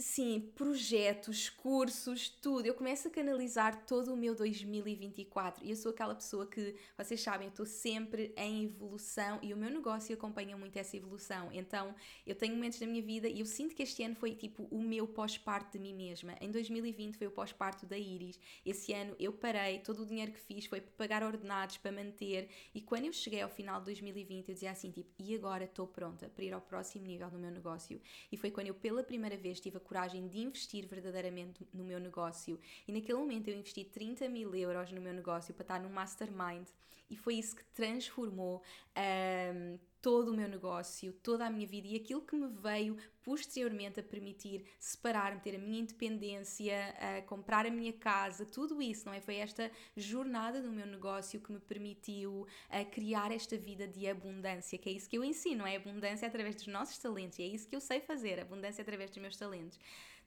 Sim, 0.03 0.51
projetos, 0.57 1.49
cursos, 1.49 2.29
tudo. 2.29 2.67
Eu 2.67 2.75
começo 2.75 3.07
a 3.07 3.11
canalizar 3.11 3.87
todo 3.87 4.13
o 4.13 4.17
meu 4.17 4.35
2024 4.35 5.65
e 5.65 5.71
eu 5.71 5.77
sou 5.77 5.93
aquela 5.93 6.13
pessoa 6.13 6.45
que, 6.45 6.75
vocês 6.99 7.21
sabem, 7.21 7.47
eu 7.47 7.51
estou 7.51 7.65
sempre 7.65 8.35
em 8.37 8.65
evolução 8.65 9.39
e 9.41 9.55
o 9.55 9.57
meu 9.57 9.71
negócio 9.71 10.13
acompanha 10.13 10.57
muito 10.57 10.77
essa 10.77 10.97
evolução. 10.97 11.51
Então, 11.53 11.95
eu 12.27 12.35
tenho 12.35 12.53
momentos 12.53 12.81
da 12.81 12.87
minha 12.87 13.01
vida 13.01 13.29
e 13.29 13.39
eu 13.39 13.47
sinto 13.47 13.77
que 13.77 13.83
este 13.85 14.03
ano 14.03 14.17
foi 14.17 14.35
tipo 14.35 14.65
o 14.73 14.83
meu 14.83 15.07
pós-parto 15.07 15.71
de 15.71 15.79
mim 15.79 15.95
mesma. 15.95 16.35
Em 16.41 16.51
2020 16.51 17.17
foi 17.17 17.29
o 17.29 17.31
pós-parto 17.31 17.87
da 17.87 17.97
Iris. 17.97 18.41
Esse 18.67 18.93
ano 18.93 19.15
eu 19.21 19.33
parei, 19.33 19.79
todo 19.79 20.03
o 20.03 20.07
dinheiro 20.07 20.33
que 20.33 20.41
fiz 20.41 20.67
foi 20.67 20.81
para 20.81 20.93
pagar 20.97 21.23
ordenados, 21.23 21.77
para 21.77 21.93
manter. 21.93 22.51
E 22.75 22.81
quando 22.81 23.05
eu 23.05 23.13
cheguei 23.13 23.41
ao 23.41 23.49
final 23.49 23.79
de 23.79 23.87
2020, 23.87 24.49
eu 24.49 24.55
dizia 24.55 24.73
assim, 24.73 24.91
tipo, 24.91 25.11
e 25.17 25.33
agora 25.37 25.63
estou 25.63 25.87
pronta 25.87 26.29
para 26.29 26.45
ir 26.45 26.53
ao 26.53 26.61
próximo 26.61 27.07
nível 27.07 27.31
do 27.31 27.39
meu 27.39 27.53
negócio. 27.53 28.01
E 28.33 28.37
foi 28.37 28.51
quando 28.51 28.67
eu 28.67 28.75
pela 28.75 29.05
primeira 29.05 29.37
vez 29.37 29.61
tive 29.61 29.77
a 29.77 29.92
coragem 29.93 30.27
de 30.27 30.39
investir 30.39 30.87
verdadeiramente 30.87 31.69
no 31.73 31.85
meu 31.85 32.01
negócio. 32.01 32.59
E 32.89 32.93
naquele 32.93 33.19
momento 33.19 33.49
eu 33.49 33.55
investi 33.55 33.85
30 33.85 34.27
mil 34.29 34.55
euros 34.55 34.91
no 34.91 35.03
meu 35.03 35.13
negócio 35.13 35.53
para 35.53 35.65
estar 35.65 35.81
no 35.81 35.91
mastermind 35.91 36.67
e 37.11 37.17
foi 37.17 37.35
isso 37.35 37.55
que 37.55 37.65
transformou 37.75 38.63
um, 38.97 39.79
todo 40.03 40.33
o 40.33 40.37
meu 40.37 40.49
negócio, 40.49 41.13
toda 41.23 41.47
a 41.47 41.51
minha 41.51 41.67
vida 41.67 41.87
e 41.87 41.95
aquilo 41.95 42.21
que 42.21 42.35
me 42.35 42.49
veio 42.49 42.97
posteriormente 43.23 44.01
a 44.01 44.03
permitir 44.03 44.65
separar-me, 44.79 45.41
ter 45.41 45.55
a 45.55 45.59
minha 45.59 45.79
independência, 45.79 46.77
a 46.99 47.23
comprar 47.23 47.65
a 47.65 47.71
minha 47.71 47.93
casa, 47.93 48.45
tudo 48.45 48.83
isso, 48.83 49.07
não 49.07 49.15
é? 49.15 49.21
Foi 49.21 49.37
esta 49.37 49.71
jornada 49.97 50.61
do 50.61 50.73
meu 50.73 50.87
negócio 50.87 51.41
que 51.41 51.53
me 51.53 51.61
permitiu 51.61 52.45
a 52.69 52.85
criar 52.85 53.31
esta 53.31 53.57
vida 53.57 53.87
de 53.87 54.09
abundância, 54.09 54.77
que 54.77 54.89
é 54.89 54.93
isso 54.93 55.09
que 55.09 55.17
eu 55.17 55.25
ensino, 55.25 55.65
é 55.65 55.77
abundância 55.77 56.27
através 56.27 56.57
dos 56.57 56.67
nossos 56.67 56.99
talentos, 56.99 57.39
e 57.39 57.43
é 57.45 57.47
isso 57.47 57.69
que 57.69 57.77
eu 57.77 57.81
sei 57.81 58.01
fazer, 58.01 58.41
abundância 58.41 58.83
através 58.83 59.09
dos 59.09 59.19
meus 59.19 59.37
talentos. 59.37 59.79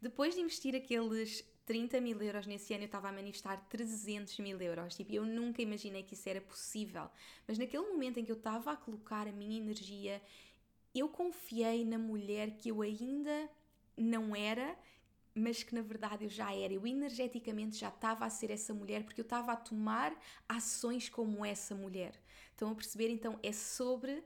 Depois 0.01 0.35
de 0.35 0.41
investir 0.41 0.73
aqueles 0.73 1.43
30 1.65 1.99
mil 1.99 2.21
euros 2.21 2.45
nesse 2.45 2.73
ano, 2.73 2.83
eu 2.83 2.87
estava 2.87 3.09
a 3.09 3.11
manifestar 3.11 3.57
300 3.69 4.37
mil 4.39 4.61
euros. 4.61 4.95
Tipo, 4.95 5.13
eu 5.13 5.25
nunca 5.25 5.61
imaginei 5.61 6.03
que 6.03 6.13
isso 6.13 6.29
era 6.29 6.39
possível. 6.39 7.09
Mas 7.47 7.57
naquele 7.57 7.83
momento 7.87 8.19
em 8.19 8.25
que 8.25 8.31
eu 8.31 8.37
estava 8.37 8.71
a 8.71 8.77
colocar 8.77 9.27
a 9.27 9.31
minha 9.31 9.57
energia, 9.57 10.21
eu 10.93 11.09
confiei 11.09 11.83
na 11.83 11.97
mulher 11.97 12.51
que 12.51 12.69
eu 12.69 12.81
ainda 12.81 13.49
não 13.97 14.35
era, 14.35 14.77
mas 15.33 15.63
que 15.63 15.73
na 15.73 15.81
verdade 15.81 16.25
eu 16.25 16.29
já 16.29 16.53
era. 16.53 16.73
Eu 16.73 16.85
energeticamente 16.85 17.77
já 17.77 17.89
estava 17.89 18.25
a 18.25 18.29
ser 18.29 18.51
essa 18.51 18.73
mulher 18.73 19.03
porque 19.03 19.19
eu 19.19 19.25
estava 19.25 19.51
a 19.51 19.57
tomar 19.57 20.15
ações 20.47 21.09
como 21.09 21.43
essa 21.43 21.73
mulher. 21.73 22.13
Estão 22.51 22.71
a 22.71 22.75
perceber? 22.75 23.09
Então 23.09 23.39
é 23.41 23.51
sobre 23.51 24.23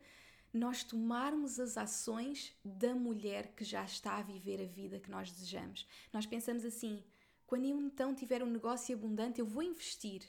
nós 0.54 0.84
tomarmos 0.84 1.60
as 1.60 1.78
ações 1.78 2.56
da 2.64 2.94
mulher 2.94 3.54
que 3.56 3.64
já 3.64 3.84
está 3.84 4.18
a 4.18 4.24
viver 4.24 4.62
a 4.62 4.66
vida 4.66 5.00
que 5.00 5.10
nós 5.10 5.32
desejamos. 5.32 5.88
Nós 6.12 6.26
pensamos 6.26 6.66
assim: 6.66 7.04
quando 7.50 7.66
eu 7.66 7.82
então 7.82 8.14
tiver 8.14 8.44
um 8.44 8.50
negócio 8.52 8.96
abundante, 8.96 9.40
eu 9.40 9.46
vou 9.48 9.64
investir. 9.64 10.22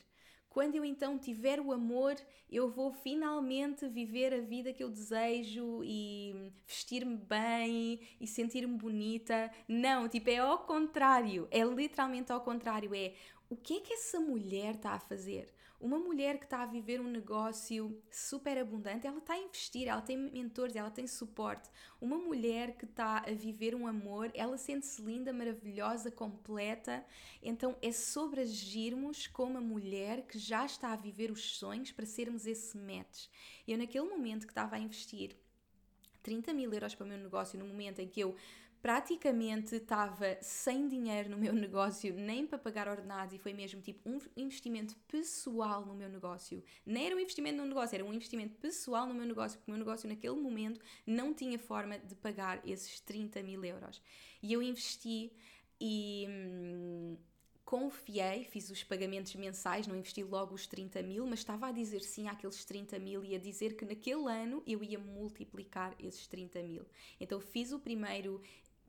Quando 0.49 0.75
eu 0.75 0.83
então 0.83 1.19
tiver 1.19 1.61
o 1.61 1.71
amor, 1.71 2.17
eu 2.51 2.71
vou 2.71 2.95
finalmente 2.95 3.87
viver 3.87 4.33
a 4.33 4.41
vida 4.41 4.73
que 4.73 4.83
eu 4.83 4.89
desejo 4.89 5.83
e 5.85 6.51
vestir-me 6.67 7.19
bem 7.19 8.01
e 8.19 8.27
sentir-me 8.27 8.75
bonita. 8.75 9.53
Não, 9.69 10.09
tipo, 10.09 10.31
é 10.31 10.39
ao 10.39 10.61
contrário. 10.61 11.47
É 11.51 11.63
literalmente 11.63 12.33
ao 12.33 12.41
contrário. 12.41 12.95
É 12.95 13.13
o 13.51 13.57
que 13.57 13.77
é 13.77 13.81
que 13.81 13.93
essa 13.93 14.19
mulher 14.19 14.77
está 14.77 14.93
a 14.93 14.99
fazer? 14.99 15.53
Uma 15.81 15.99
mulher 15.99 16.39
que 16.39 16.45
está 16.45 16.63
a 16.63 16.67
viver 16.67 17.01
um 17.01 17.11
negócio 17.11 18.03
super 18.11 18.59
abundante, 18.59 19.07
ela 19.07 19.17
está 19.17 19.33
a 19.33 19.39
investir, 19.39 19.89
ela 19.89 20.03
tem 20.03 20.15
mentores, 20.15 20.77
ela 20.77 20.91
tem 20.91 21.07
suporte. 21.07 21.71
Uma 21.99 22.19
mulher 22.19 22.77
que 22.77 22.85
está 22.85 23.25
a 23.27 23.33
viver 23.33 23.75
um 23.75 23.87
amor, 23.87 24.31
ela 24.35 24.59
sente-se 24.59 25.01
linda, 25.01 25.33
maravilhosa, 25.33 26.11
completa. 26.11 27.03
Então 27.43 27.75
é 27.81 27.93
sobre 27.93 28.43
agirmos 28.43 29.27
como 29.27 29.57
a 29.57 29.61
mulher 29.63 30.27
que 30.27 30.39
já 30.39 30.67
está 30.67 30.93
a 30.93 30.97
viver 30.97 31.31
os 31.31 31.57
sonhos 31.57 31.91
para 31.91 32.05
sermos 32.05 32.47
esse 32.47 32.77
match. 32.77 33.29
Eu, 33.67 33.79
naquele 33.79 34.07
momento 34.07 34.47
que 34.47 34.53
estava 34.53 34.77
a 34.77 34.79
investir 34.79 35.35
30 36.23 36.53
mil 36.53 36.71
euros 36.75 36.95
para 36.95 37.07
o 37.07 37.09
meu 37.09 37.17
negócio, 37.17 37.59
no 37.59 37.65
momento 37.65 38.01
em 38.01 38.07
que 38.07 38.21
eu 38.21 38.37
praticamente 38.83 39.77
estava 39.77 40.39
sem 40.41 40.89
dinheiro 40.89 41.31
no 41.31 41.39
meu 41.39 41.53
negócio, 41.55 42.15
nem 42.15 42.47
para 42.47 42.59
pagar 42.59 42.89
ordenados, 42.89 43.35
e 43.35 43.39
foi 43.39 43.53
mesmo 43.53 43.81
tipo 43.81 44.09
um 44.09 44.19
investimento 44.37 44.97
pessoal 45.09 45.85
no 45.85 45.95
meu 45.95 46.09
negócio. 46.09 46.63
Nem 46.85 47.07
era 47.07 47.17
um 47.17 47.21
investimento 47.21 47.59
no 47.59 47.67
negócio, 47.67 47.95
era 47.95 48.05
um 48.05 48.13
investimento 48.13 48.55
pessoal 48.57 49.07
no 49.07 49.15
meu 49.15 49.27
negócio, 49.27 49.59
porque 49.59 49.71
o 49.71 49.75
meu 49.75 49.85
negócio 49.85 50.09
naquele 50.09 50.41
momento 50.41 50.81
não 51.07 51.35
tinha 51.35 51.59
forma 51.59 51.99
de 51.99 52.15
pagar 52.15 52.61
esses 52.67 53.01
30 53.01 53.43
mil 53.43 53.65
euros. 53.65 54.01
E 54.43 54.53
eu 54.53 54.63
investi 54.63 55.33
e. 55.81 56.27
Hum, 56.29 57.17
confiei, 57.71 58.43
fiz 58.43 58.69
os 58.69 58.83
pagamentos 58.83 59.33
mensais, 59.37 59.87
não 59.87 59.95
investi 59.95 60.25
logo 60.25 60.57
os 60.57 60.67
30 60.67 61.05
mil, 61.05 61.25
mas 61.25 61.39
estava 61.39 61.69
a 61.69 61.73
dizer 61.73 62.01
sim 62.01 62.27
àqueles 62.27 62.65
30 62.65 62.99
mil 62.99 63.25
e 63.25 63.33
a 63.33 63.39
dizer 63.39 63.77
que 63.77 63.85
naquele 63.85 64.29
ano 64.29 64.61
eu 64.67 64.83
ia 64.83 64.99
multiplicar 64.99 65.95
esses 66.01 66.27
30 66.27 66.65
mil. 66.65 66.85
Então 67.21 67.41
fiz 67.41 67.71
o 67.71 67.79
primeiro 67.79 68.43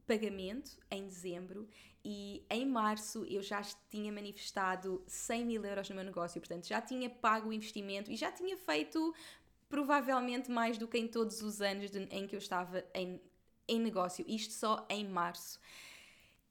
pagamento 0.06 0.78
em 0.90 1.06
dezembro 1.06 1.68
e 2.04 2.44
em 2.50 2.66
março 2.66 3.26
eu 3.26 3.42
já 3.42 3.62
tinha 3.90 4.12
manifestado 4.12 5.04
100 5.08 5.46
mil 5.46 5.66
euros 5.66 5.90
no 5.90 5.96
meu 5.96 6.04
negócio, 6.04 6.42
portanto 6.42 6.68
já 6.68 6.82
tinha 6.82 7.10
pago 7.10 7.50
o 7.50 7.54
investimento 7.54 8.12
e 8.12 8.16
já 8.16 8.32
tinha 8.32 8.58
feito 8.58 9.14
provavelmente 9.70 10.52
mais 10.52 10.78
do 10.78 10.88
que 10.88 10.98
em 10.98 11.08
todos 11.08 11.42
os 11.42 11.62
anos 11.62 11.90
de, 11.90 12.00
em 12.12 12.28
que 12.28 12.36
eu 12.36 12.40
estava 12.40 12.84
em, 12.94 13.22
em 13.68 13.80
negócio, 13.80 14.26
isto 14.28 14.54
só 14.54 14.86
em 14.90 15.08
março. 15.08 15.60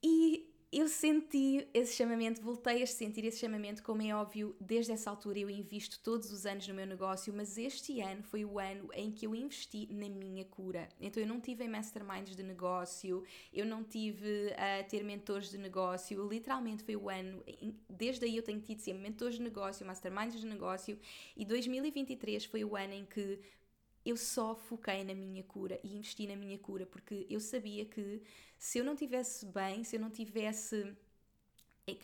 E 0.03 0.50
eu 0.73 0.87
senti 0.87 1.69
esse 1.75 1.97
chamamento, 1.97 2.41
voltei 2.41 2.83
a 2.83 2.87
sentir 2.87 3.25
esse 3.25 3.41
chamamento, 3.41 3.83
como 3.83 4.03
é 4.03 4.15
óbvio, 4.15 4.55
desde 4.61 4.93
essa 4.93 5.11
altura 5.11 5.41
eu 5.41 5.51
invisto 5.51 5.99
todos 5.99 6.31
os 6.31 6.47
anos 6.47 6.67
no 6.69 6.75
meu 6.75 6.87
negócio, 6.87 7.35
mas 7.35 7.59
este 7.59 8.01
ano 8.01 8.23
foi 8.23 8.45
o 8.45 8.57
ano 8.57 8.89
em 8.95 9.11
que 9.11 9.27
eu 9.27 9.35
investi 9.35 9.89
na 9.91 10.09
minha 10.09 10.45
cura. 10.45 10.89
Então 11.01 11.21
eu 11.21 11.27
não 11.27 11.41
tive 11.41 11.65
em 11.65 11.69
masterminds 11.69 12.37
de 12.37 12.45
negócio, 12.45 13.25
eu 13.53 13.67
não 13.67 13.83
tive 13.83 14.55
a 14.57 14.85
ter 14.85 15.03
mentores 15.03 15.51
de 15.51 15.59
negócio, 15.59 16.29
literalmente 16.29 16.85
foi 16.85 16.95
o 16.95 17.11
ano, 17.11 17.43
desde 17.89 18.25
aí 18.25 18.37
eu 18.37 18.43
tenho 18.43 18.61
tido 18.61 18.79
sempre 18.79 19.03
mentores 19.03 19.35
de 19.35 19.43
negócio, 19.43 19.85
masterminds 19.85 20.41
de 20.41 20.47
negócio, 20.47 20.97
e 21.37 21.45
2023 21.45 22.45
foi 22.45 22.65
o 22.65 22.77
ano 22.77 22.93
em 22.93 23.05
que 23.05 23.41
eu 24.05 24.17
só 24.17 24.55
foquei 24.55 25.05
na 25.05 25.15
minha 25.15 25.43
cura 25.45 25.79
e 25.85 25.95
investi 25.97 26.27
na 26.27 26.37
minha 26.37 26.59
cura 26.59 26.87
porque 26.87 27.27
eu 27.29 27.41
sabia 27.41 27.85
que 27.85 28.23
se 28.59 28.79
eu 28.79 28.85
não 28.85 28.97
tivesse 28.97 29.47
bem, 29.47 29.85
se 29.85 29.97
eu 29.97 30.01
não 30.01 30.11
tivesse 30.11 30.95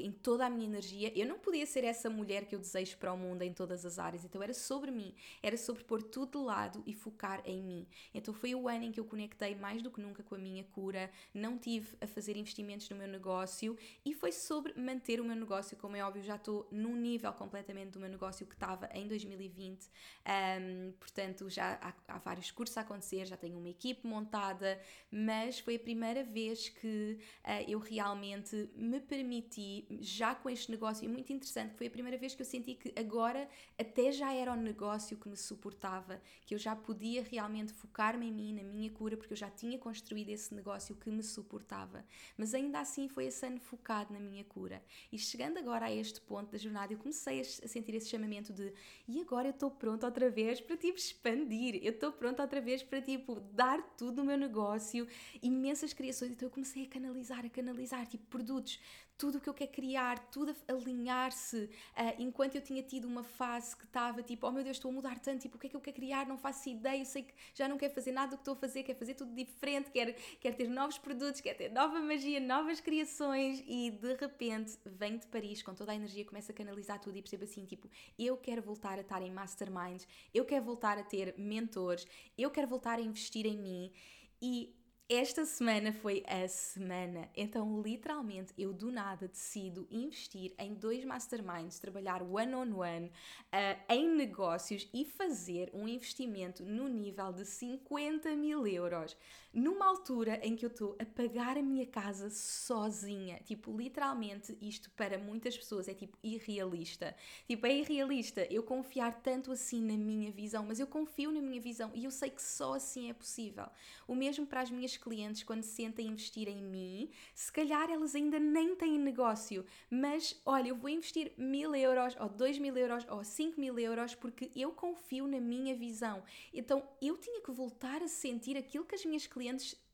em 0.01 0.11
toda 0.11 0.47
a 0.47 0.51
minha 0.51 0.67
energia. 0.67 1.13
Eu 1.15 1.27
não 1.27 1.39
podia 1.39 1.67
ser 1.67 1.85
essa 1.85 2.09
mulher 2.09 2.47
que 2.47 2.55
eu 2.55 2.59
desejo 2.59 2.97
para 2.99 3.13
o 3.13 3.17
mundo 3.17 3.43
em 3.43 3.53
todas 3.53 3.85
as 3.85 3.99
áreas. 3.99 4.25
Então 4.25 4.43
era 4.43 4.55
sobre 4.55 4.91
mim, 4.91 5.15
era 5.43 5.57
sobre 5.57 5.85
pôr 5.85 6.03
tudo 6.03 6.39
de 6.39 6.45
lado 6.45 6.83
e 6.87 6.93
focar 6.93 7.43
em 7.45 7.63
mim. 7.63 7.87
Então 8.15 8.33
foi 8.33 8.55
o 8.55 8.69
ano 8.69 8.85
em 8.85 8.93
que 8.93 9.01
eu 9.01 9.05
conectei 9.05 9.55
mais 9.55 9.83
do 9.83 9.91
que 9.91 10.01
nunca 10.01 10.23
com 10.23 10.35
a 10.35 10.39
minha 10.39 10.65
cura, 10.65 11.11
não 11.33 11.59
tive 11.59 11.97
a 12.01 12.07
fazer 12.07 12.37
investimentos 12.37 12.89
no 12.89 12.97
meu 12.97 13.09
negócio 13.09 13.77
e 14.05 14.15
foi 14.15 14.33
sobre 14.33 14.75
manter 14.75 15.21
o 15.21 15.25
meu 15.25 15.37
negócio. 15.37 15.77
Como 15.77 15.97
é 15.97 16.05
óbvio, 16.05 16.23
já 16.23 16.37
estou 16.37 16.67
num 16.71 16.97
nível 16.97 17.33
completamente 17.33 17.91
do 17.91 18.01
meu 18.01 18.09
negócio 18.09 18.47
que 18.47 18.55
estava 18.55 18.89
em 18.93 19.07
2020. 19.07 19.87
Um, 20.27 20.93
portanto, 20.99 21.49
já 21.49 21.79
há, 21.81 21.95
há 22.09 22.19
vários 22.19 22.51
cursos 22.51 22.77
a 22.77 22.81
acontecer, 22.81 23.27
já 23.27 23.37
tenho 23.37 23.59
uma 23.59 23.69
equipe 23.69 24.07
montada, 24.07 24.81
mas 25.11 25.59
foi 25.59 25.77
a 25.77 25.79
primeira 25.79 26.23
vez 26.23 26.69
que 26.69 27.19
uh, 27.45 27.71
eu 27.71 27.79
realmente 27.79 28.69
me 28.75 29.01
permiti 29.01 29.76
já 30.01 30.35
com 30.35 30.49
este 30.49 30.71
negócio, 30.71 31.05
e 31.05 31.09
muito 31.09 31.33
interessante, 31.33 31.75
foi 31.75 31.87
a 31.87 31.91
primeira 31.91 32.17
vez 32.17 32.35
que 32.35 32.43
eu 32.43 32.47
senti 32.47 32.75
que 32.75 32.93
agora 32.99 33.49
até 33.79 34.13
já 34.13 34.33
era 34.33 34.53
o 34.53 34.57
negócio 34.57 35.17
que 35.17 35.29
me 35.29 35.37
suportava, 35.37 36.21
que 36.45 36.55
eu 36.55 36.59
já 36.59 36.77
podia 36.77 37.23
realmente 37.23 37.73
focar-me 37.73 38.27
em 38.27 38.33
mim, 38.33 38.55
na 38.55 38.63
minha 38.63 38.91
cura, 38.91 39.17
porque 39.17 39.33
eu 39.33 39.37
já 39.37 39.51
tinha 39.51 39.79
construído 39.79 40.29
esse 40.31 40.55
negócio 40.55 40.95
que 40.97 41.11
me 41.11 41.23
suportava. 41.23 42.05
Mas 42.37 42.55
ainda 42.55 42.81
assim 42.81 43.09
foi 43.09 43.27
esse 43.27 43.45
ano 43.47 43.59
focado 43.61 44.13
na 44.13 44.21
minha 44.21 44.45
cura. 44.45 44.83
E 45.11 45.19
chegando 45.19 45.59
agora 45.59 45.87
a 45.87 45.93
este 45.93 46.21
ponto 46.21 46.51
da 46.51 46.59
jornada, 46.59 46.93
eu 46.93 46.99
comecei 46.99 47.41
a 47.41 47.45
sentir 47.45 47.95
esse 47.95 48.09
chamamento 48.09 48.53
de 48.53 48.73
e 49.09 49.21
agora 49.21 49.49
eu 49.49 49.53
estou 49.53 49.71
pronta 49.71 50.07
outra 50.07 50.31
vez 50.31 50.61
para 50.61 50.77
tipo 50.77 50.99
expandir, 50.99 51.81
eu 51.83 51.93
estou 51.93 52.13
pronta 52.13 52.43
outra 52.43 52.61
vez 52.61 52.83
para 52.83 53.01
tipo 53.01 53.41
dar 53.53 53.83
tudo 53.97 54.23
o 54.23 54.25
meu 54.25 54.37
negócio, 54.37 55.07
imensas 55.43 55.93
criações. 55.93 56.33
Então 56.33 56.47
eu 56.47 56.51
comecei 56.53 56.85
a 56.85 56.89
canalizar, 56.89 57.45
a 57.45 57.51
canalizar 57.51 58.07
tipo 58.07 58.25
produtos, 58.27 58.79
tudo 59.17 59.39
o 59.39 59.41
que 59.41 59.49
eu 59.49 59.55
quero 59.55 59.66
criar, 59.67 60.19
tudo 60.31 60.55
a 60.69 60.73
alinhar-se, 60.73 61.65
uh, 61.65 62.15
enquanto 62.19 62.57
eu 62.57 62.61
tinha 62.63 62.83
tido 62.83 63.07
uma 63.07 63.23
fase 63.23 63.77
que 63.77 63.85
estava 63.85 64.23
tipo, 64.23 64.47
oh 64.47 64.53
meu 64.53 64.63
Deus, 64.63 64.77
estou 64.77 64.91
a 64.91 64.95
mudar 64.95 65.19
tanto, 65.19 65.43
tipo, 65.43 65.57
o 65.57 65.59
que 65.59 65.67
é 65.67 65.71
que 65.71 65.77
eu 65.77 65.81
quero 65.81 65.97
criar? 65.97 66.27
Não 66.27 66.39
faço 66.39 66.69
ideia, 66.69 67.01
eu 67.01 67.05
sei 67.05 67.23
que 67.23 67.35
já 67.55 67.69
não 67.69 67.77
quero 67.77 67.95
fazer 67.95 68.13
nada 68.13 68.31
do 68.31 68.37
que 68.37 68.43
estou 68.43 68.55
a 68.55 68.57
fazer, 68.57 68.83
quero 68.83 68.99
fazer 68.99 69.15
tudo 69.15 69.35
diferente, 69.35 69.91
quero, 69.91 70.15
quero 70.41 70.57
ter 70.57 70.69
novos 70.69 70.99
produtos, 70.99 71.41
quero 71.41 71.59
ter 71.59 71.71
nova 71.71 72.01
magia, 72.01 72.41
novas 72.41 72.81
criações 72.81 73.63
e 73.67 73.91
de 73.91 74.15
repente 74.15 74.79
venho 74.85 75.19
de 75.19 75.27
Paris 75.27 75.63
com 75.63 75.75
toda 75.75 75.93
a 75.93 75.95
energia, 75.95 76.25
começo 76.25 76.51
a 76.51 76.55
canalizar 76.55 77.01
tudo 77.01 77.17
e 77.17 77.23
percebo 77.23 77.45
assim, 77.45 77.65
tipo, 77.65 77.89
eu 78.19 78.37
quero 78.37 78.63
voltar 78.63 78.99
a 78.99 79.01
estar 79.01 79.23
em 79.23 79.31
masterminds, 79.31 80.07
eu 80.35 80.45
quero 80.45 80.65
voltar 80.65 80.99
a 80.99 81.03
ter 81.03 81.35
mentores, 81.39 82.07
eu 82.37 82.51
quero 82.51 82.69
voltar 82.69 82.99
a 82.99 83.03
investir 83.03 83.47
em 83.47 83.57
mim 83.57 83.93
e 84.41 84.76
esta 85.09 85.45
semana 85.45 85.93
foi 85.93 86.25
a 86.27 86.49
semana, 86.49 87.29
então 87.37 87.81
literalmente 87.81 88.53
eu 88.59 88.73
do 88.73 88.91
nada 88.91 89.29
decido 89.29 89.87
investir 89.89 90.53
em 90.59 90.75
dois 90.75 91.05
masterminds, 91.05 91.79
trabalhar 91.79 92.23
one-on-one 92.23 92.73
-on 92.73 92.75
-one, 92.75 93.07
uh, 93.09 93.81
em 93.89 94.09
negócios 94.09 94.89
e 94.93 95.05
fazer 95.05 95.71
um 95.73 95.87
investimento 95.87 96.65
no 96.65 96.89
nível 96.89 97.33
de 97.33 97.45
50 97.45 98.35
mil 98.35 98.67
euros, 98.67 99.17
numa 99.57 99.87
altura 99.87 100.39
em 100.43 100.55
que 100.55 100.67
eu 100.67 100.69
estou 100.69 100.95
a 101.01 101.05
pagar 101.07 101.57
a 101.57 101.63
minha 101.63 101.87
casa 101.87 102.29
sozinha. 102.29 103.41
Tipo, 103.43 103.75
literalmente 103.75 104.57
isto 104.61 104.91
para 104.91 105.17
muitas 105.17 105.57
pessoas 105.57 105.89
é 105.89 105.95
tipo 105.95 106.19
irrealista. 106.23 107.17
Tipo, 107.49 107.67
é 107.67 107.75
irrealista 107.75 108.47
eu 108.51 108.63
confiar 108.63 109.23
tanto 109.23 109.51
assim 109.51 109.81
na 109.81 109.97
minha 109.97 110.31
visão, 110.31 110.63
mas 110.63 110.79
eu 110.79 110.87
confio 110.87 111.33
na 111.33 111.41
minha 111.41 111.59
visão 111.59 111.91
e 111.95 112.05
eu 112.05 112.11
sei 112.11 112.29
que 112.29 112.43
só 112.43 112.75
assim 112.75 113.09
é 113.09 113.15
possível. 113.15 113.65
O 114.07 114.15
mesmo 114.15 114.47
para 114.47 114.61
as 114.61 114.71
minhas 114.71 114.99
clientes 114.99 115.43
quando 115.43 115.63
se 115.63 115.71
sentem 115.71 116.09
investir 116.09 116.49
em 116.49 116.63
mim, 116.63 117.09
se 117.35 117.51
calhar 117.51 117.91
elas 117.91 118.15
ainda 118.15 118.39
nem 118.39 118.77
têm 118.77 118.99
negócio, 118.99 119.65
mas 119.89 120.39
olha, 120.45 120.69
eu 120.69 120.77
vou 120.77 120.91
investir 120.91 121.33
mil 121.39 121.75
euros, 121.75 122.15
ou 122.21 122.29
dois 122.29 122.59
mil 122.59 122.77
euros, 122.77 123.07
ou 123.09 123.25
cinco 123.25 123.59
mil 123.59 123.79
euros, 123.79 124.15
porque 124.15 124.51
eu 124.55 124.71
confio 124.73 125.27
na 125.27 125.41
minha 125.41 125.75
visão. 125.75 126.23
Então 126.53 126.87
eu 127.01 127.17
tinha 127.17 127.41
que 127.41 127.51
voltar 127.51 128.03
a 128.03 128.09
sentir 128.09 128.55
aquilo 128.59 128.85
que 128.85 128.95
as 128.95 129.05
minhas 129.07 129.27
clientes 129.27 129.46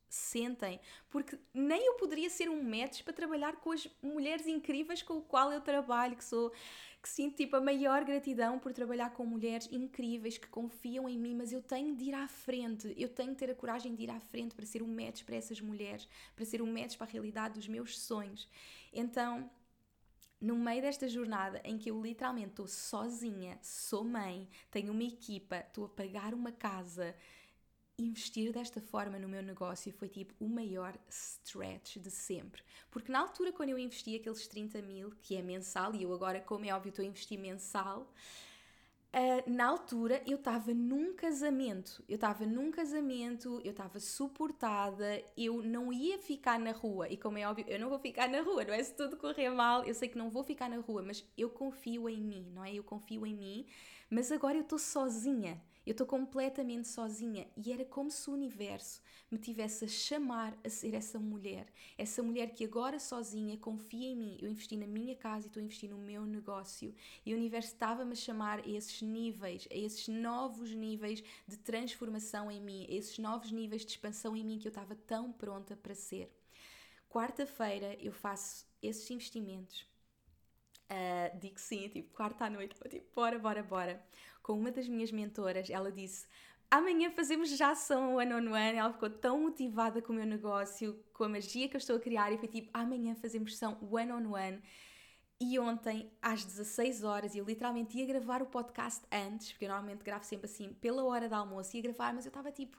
sentem, 0.09 0.79
porque 1.09 1.39
nem 1.55 1.87
eu 1.87 1.95
poderia 1.95 2.29
ser 2.29 2.49
um 2.51 2.63
match 2.63 3.03
para 3.03 3.15
trabalhar 3.15 3.57
com 3.57 3.73
as 3.73 3.89
mulheres 4.03 4.47
incríveis 4.47 5.03
com 5.03 5.15
o 5.15 5.23
qual 5.23 5.51
eu 5.51 5.61
trabalho, 5.61 6.17
que 6.17 6.25
sou 6.25 6.53
que 7.03 7.09
sinto 7.09 7.35
tipo 7.35 7.57
a 7.57 7.61
maior 7.61 8.05
gratidão 8.05 8.61
por 8.61 8.73
trabalhar 8.73 9.11
com 9.11 9.27
mulheres 9.27 9.69
incríveis 9.73 10.39
que 10.39 10.47
confiam 10.47 11.09
em 11.09 11.19
mim, 11.19 11.35
mas 11.35 11.53
eu 11.53 11.61
tenho 11.61 11.97
de 11.97 12.05
ir 12.05 12.15
à 12.15 12.29
frente, 12.29 12.95
eu 12.97 13.09
tenho 13.09 13.31
de 13.31 13.39
ter 13.39 13.51
a 13.51 13.55
coragem 13.57 13.93
de 13.93 14.05
ir 14.05 14.11
à 14.11 14.21
frente 14.21 14.55
para 14.55 14.65
ser 14.65 14.85
um 14.85 14.95
match 14.95 15.25
para 15.25 15.35
essas 15.35 15.61
mulheres, 15.61 16.07
para 16.37 16.45
ser 16.45 16.63
um 16.63 16.73
match 16.73 16.97
para 16.97 17.09
a 17.09 17.11
realidade 17.11 17.55
dos 17.55 17.67
meus 17.67 17.99
sonhos. 17.99 18.49
Então, 18.93 19.51
no 20.41 20.57
meio 20.57 20.81
desta 20.81 21.09
jornada 21.09 21.61
em 21.65 21.77
que 21.77 21.91
eu 21.91 22.01
literalmente 22.01 22.51
estou 22.51 22.69
sozinha, 22.69 23.59
sou 23.63 24.05
mãe, 24.05 24.49
tenho 24.71 24.93
uma 24.93 25.03
equipa, 25.03 25.57
estou 25.57 25.87
a 25.87 25.89
pagar 25.89 26.35
uma 26.35 26.53
casa, 26.53 27.17
investir 27.99 28.53
desta 28.53 28.81
forma 28.81 29.19
no 29.19 29.29
meu 29.29 29.43
negócio 29.43 29.93
foi 29.93 30.09
tipo 30.09 30.35
o 30.41 30.49
maior 30.49 30.95
stretch 31.09 31.99
de 31.99 32.11
sempre. 32.11 32.63
Porque 32.91 33.13
na 33.13 33.21
altura, 33.21 33.53
quando 33.53 33.71
eu 33.71 33.79
investi 33.79 34.17
aqueles 34.17 34.47
30 34.47 34.83
mil, 34.83 35.13
que 35.23 35.37
é 35.37 35.43
mensal, 35.43 35.95
e 35.95 36.03
eu 36.03 36.13
agora, 36.13 36.41
como 36.41 36.65
é 36.65 36.75
óbvio, 36.75 36.91
estou 36.91 37.05
a 37.05 37.09
investir 37.09 37.39
mensal, 37.39 38.13
Uh, 39.15 39.45
na 39.51 39.67
altura 39.67 40.23
eu 40.27 40.39
estava 40.39 40.73
num 40.73 41.13
casamento, 41.13 42.03
eu 42.09 42.15
estava 42.15 42.47
num 42.47 42.71
casamento, 42.71 43.61
eu 43.63 43.73
estava 43.73 44.01
suportada, 44.01 45.23
eu 45.37 45.63
não 45.63 45.93
ia 45.93 46.19
ficar 46.19 46.59
na 46.59 46.73
rua, 46.73 47.07
e 47.11 47.19
como 47.19 47.37
é 47.37 47.47
óbvio, 47.47 47.67
eu 47.69 47.79
não 47.79 47.91
vou 47.91 47.99
ficar 47.99 48.27
na 48.27 48.41
rua, 48.41 48.65
não 48.65 48.73
é? 48.73 48.83
Se 48.83 48.95
tudo 48.95 49.19
correr 49.19 49.51
mal, 49.51 49.85
eu 49.85 49.93
sei 49.93 50.09
que 50.09 50.17
não 50.17 50.31
vou 50.31 50.43
ficar 50.43 50.71
na 50.71 50.79
rua, 50.79 51.03
mas 51.03 51.23
eu 51.37 51.51
confio 51.51 52.09
em 52.09 52.23
mim, 52.23 52.51
não 52.55 52.65
é? 52.65 52.73
Eu 52.73 52.83
confio 52.83 53.27
em 53.27 53.35
mim, 53.35 53.67
mas 54.09 54.33
agora 54.33 54.57
eu 54.57 54.63
estou 54.63 54.79
sozinha. 54.79 55.61
Eu 55.85 55.93
estou 55.93 56.07
completamente 56.07 56.87
sozinha 56.87 57.49
e 57.57 57.73
era 57.73 57.85
como 57.85 58.09
se 58.09 58.31
o 58.31 58.33
universo 58.33 59.03
me 59.29 59.37
tivesse 59.37 59.85
a 59.85 59.89
chamar 59.89 60.57
a 60.65 60.69
ser 60.69 60.95
essa 60.95 61.19
mulher. 61.19 61.67
Essa 61.99 62.23
mulher 62.23 62.51
que 62.55 62.65
agora 62.65 63.01
sozinha 63.01 63.57
confia 63.57 64.13
em 64.13 64.17
mim. 64.17 64.39
Eu 64.41 64.49
investi 64.49 64.77
na 64.77 64.87
minha 64.87 65.17
casa 65.17 65.47
e 65.47 65.49
estou 65.49 65.61
a 65.61 65.65
investir 65.65 65.91
no 65.91 65.99
meu 65.99 66.25
negócio. 66.25 66.95
E 67.27 67.35
o 67.35 67.37
universo 67.37 67.73
estava-me 67.73 68.13
a 68.13 68.17
chamar 68.17 68.61
a 68.61 68.69
esses 68.69 69.03
níveis, 69.03 69.67
a 69.73 69.75
esses 69.75 70.07
novos 70.07 70.73
níveis 70.73 71.23
de 71.49 71.57
transformação 71.57 72.49
em 72.49 72.61
mim, 72.61 72.87
a 72.89 72.95
esses 72.95 73.19
novos 73.19 73.51
níveis 73.51 73.85
de 73.85 73.91
expansão 73.91 74.37
em 74.37 74.45
mim 74.45 74.59
que 74.61 74.69
eu 74.69 74.71
estava 74.71 74.95
tão 74.95 75.33
pronta 75.33 75.75
para 75.75 75.97
ser. 75.97 76.31
Quarta-feira 77.11 77.97
eu 78.01 78.13
faço 78.13 78.67
esses 78.81 79.11
investimentos. 79.11 79.85
Uh, 80.93 81.39
digo 81.41 81.59
sim, 81.59 81.89
tipo, 81.89 82.13
quarta 82.13 82.45
à 82.45 82.51
noite, 82.51 82.77
tipo, 82.89 83.07
bora, 83.15 83.39
bora, 83.39 83.63
bora 83.63 84.07
com 84.43 84.55
uma 84.55 84.71
das 84.71 84.89
minhas 84.89 85.13
mentoras, 85.13 85.71
ela 85.71 85.91
disse: 85.91 86.27
Amanhã 86.71 87.11
fazemos 87.11 87.51
já 87.51 87.73
ação 87.73 88.17
one 88.17 88.33
on 88.33 88.51
one. 88.51 88.77
Ela 88.77 88.91
ficou 88.93 89.11
tão 89.11 89.41
motivada 89.41 90.01
com 90.01 90.11
o 90.11 90.17
meu 90.17 90.25
negócio, 90.25 90.99
com 91.13 91.25
a 91.25 91.29
magia 91.29 91.69
que 91.69 91.77
eu 91.77 91.79
estou 91.79 91.97
a 91.97 92.01
criar, 92.01 92.33
e 92.33 92.39
foi 92.39 92.49
tipo: 92.49 92.71
amanhã 92.73 93.15
fazemos 93.15 93.53
sessão 93.53 93.77
one 93.91 94.11
on 94.11 94.33
one. 94.33 94.63
E 95.39 95.59
ontem, 95.59 96.11
às 96.23 96.45
16 96.45 97.05
horas, 97.05 97.35
eu 97.35 97.45
literalmente 97.45 97.99
ia 97.99 98.07
gravar 98.07 98.41
o 98.41 98.47
podcast 98.47 99.05
antes, 99.13 99.53
porque 99.53 99.67
eu 99.67 99.69
normalmente 99.69 100.03
gravo 100.03 100.25
sempre 100.25 100.47
assim, 100.47 100.73
pela 100.75 101.05
hora 101.05 101.29
do 101.29 101.35
almoço, 101.35 101.77
ia 101.77 101.83
gravar, 101.83 102.15
mas 102.15 102.25
eu 102.25 102.31
estava 102.31 102.51
tipo, 102.51 102.79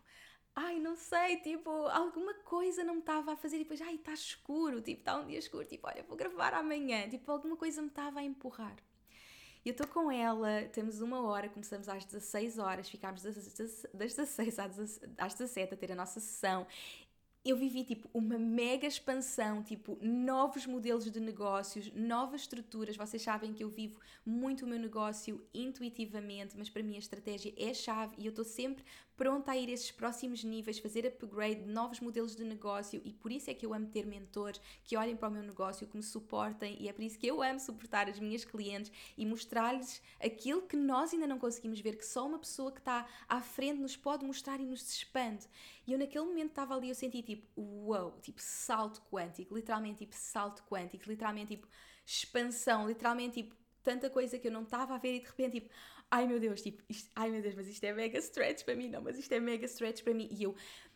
ai, 0.55 0.79
não 0.79 0.95
sei, 0.95 1.37
tipo, 1.41 1.69
alguma 1.69 2.33
coisa 2.35 2.83
não 2.83 2.95
me 2.95 2.99
estava 3.01 3.33
a 3.33 3.35
fazer, 3.35 3.57
e 3.57 3.59
depois, 3.59 3.81
ai, 3.81 3.95
está 3.95 4.13
escuro, 4.13 4.81
tipo, 4.81 5.01
está 5.01 5.17
um 5.17 5.27
dia 5.27 5.37
escuro, 5.39 5.65
tipo, 5.65 5.87
olha, 5.87 6.03
vou 6.03 6.15
gravar 6.17 6.53
amanhã, 6.53 7.07
tipo, 7.09 7.29
alguma 7.31 7.57
coisa 7.57 7.81
me 7.81 7.89
estava 7.89 8.21
a 8.21 8.23
empurrar. 8.23 8.77
E 9.65 9.69
eu 9.69 9.71
estou 9.71 9.87
com 9.87 10.11
ela, 10.11 10.63
temos 10.73 10.99
uma 10.99 11.21
hora, 11.21 11.47
começamos 11.47 11.87
às 11.87 12.03
16 12.03 12.59
horas, 12.59 12.89
ficámos 12.89 13.23
das 13.23 13.35
16 13.35 14.59
às 15.17 15.33
17 15.33 15.73
a 15.73 15.77
ter 15.77 15.91
a 15.91 15.95
nossa 15.95 16.19
sessão 16.19 16.67
eu 17.45 17.57
vivi 17.57 17.83
tipo 17.83 18.09
uma 18.13 18.37
mega 18.37 18.87
expansão, 18.87 19.61
tipo 19.61 19.97
novos 20.01 20.65
modelos 20.65 21.11
de 21.11 21.19
negócios, 21.19 21.91
novas 21.93 22.41
estruturas. 22.41 22.95
Vocês 22.95 23.21
sabem 23.21 23.53
que 23.53 23.63
eu 23.63 23.69
vivo 23.69 23.99
muito 24.25 24.63
o 24.63 24.67
meu 24.67 24.79
negócio 24.79 25.45
intuitivamente, 25.53 26.57
mas 26.57 26.69
para 26.69 26.81
mim 26.81 26.95
a 26.95 26.99
estratégia 26.99 27.53
é 27.57 27.73
chave 27.73 28.15
e 28.17 28.25
eu 28.25 28.29
estou 28.29 28.45
sempre 28.45 28.85
pronta 29.15 29.51
a 29.51 29.57
ir 29.57 29.69
a 29.69 29.71
esses 29.71 29.91
próximos 29.91 30.43
níveis, 30.43 30.79
fazer 30.79 31.05
upgrade, 31.05 31.61
novos 31.65 31.99
modelos 31.99 32.35
de 32.35 32.43
negócio 32.43 33.01
e 33.05 33.13
por 33.13 33.31
isso 33.31 33.49
é 33.49 33.53
que 33.53 33.65
eu 33.65 33.73
amo 33.73 33.87
ter 33.87 34.05
mentores 34.05 34.59
que 34.83 34.97
olhem 34.97 35.15
para 35.15 35.29
o 35.29 35.31
meu 35.31 35.43
negócio, 35.43 35.87
que 35.87 35.95
me 35.95 36.03
suportem 36.03 36.77
e 36.79 36.87
é 36.87 36.93
por 36.93 37.03
isso 37.03 37.17
que 37.17 37.27
eu 37.27 37.41
amo 37.41 37.59
suportar 37.59 38.09
as 38.09 38.19
minhas 38.19 38.43
clientes 38.43 38.91
e 39.17 39.25
mostrar-lhes 39.25 40.01
aquilo 40.19 40.63
que 40.63 40.75
nós 40.75 41.13
ainda 41.13 41.27
não 41.27 41.37
conseguimos 41.37 41.79
ver, 41.79 41.95
que 41.95 42.05
só 42.05 42.25
uma 42.25 42.39
pessoa 42.39 42.71
que 42.71 42.79
está 42.79 43.07
à 43.27 43.41
frente 43.41 43.79
nos 43.79 43.95
pode 43.95 44.25
mostrar 44.25 44.59
e 44.59 44.65
nos 44.65 44.81
expande. 44.91 45.47
E 45.85 45.93
eu 45.93 45.99
naquele 45.99 46.25
momento 46.25 46.49
estava 46.49 46.75
ali, 46.75 46.89
eu 46.89 46.95
senti 46.95 47.21
tipo, 47.21 47.47
uau, 47.57 48.17
tipo 48.21 48.41
salto 48.41 49.01
quântico, 49.11 49.55
literalmente 49.55 49.99
tipo 49.99 50.15
salto 50.15 50.63
quântico, 50.63 51.09
literalmente 51.09 51.55
tipo 51.55 51.67
expansão, 52.05 52.87
literalmente 52.87 53.43
tipo 53.43 53.55
tanta 53.83 54.09
coisa 54.09 54.39
que 54.39 54.47
eu 54.47 54.51
não 54.51 54.63
estava 54.63 54.95
a 54.95 54.97
ver 54.97 55.15
e 55.15 55.19
de 55.19 55.25
repente 55.27 55.59
tipo, 55.59 55.69
ai 56.13 56.27
meu 56.27 56.39
Deus, 56.39 56.61
tipo, 56.61 56.83
isto, 56.87 57.09
ai 57.15 57.31
meu 57.31 57.41
Deus, 57.41 57.55
mas 57.55 57.67
isto 57.67 57.83
é 57.83 57.91
mega 57.91 58.19
stretch 58.19 58.63
para 58.63 58.75
mim, 58.75 58.87
não, 58.87 59.01
mas 59.01 59.17
isto 59.17 59.31
é 59.31 59.39
mega 59.39 59.65
stretch 59.65 60.03
para 60.03 60.13
mim. 60.13 60.27
E 60.31 60.43
eu 60.43 60.55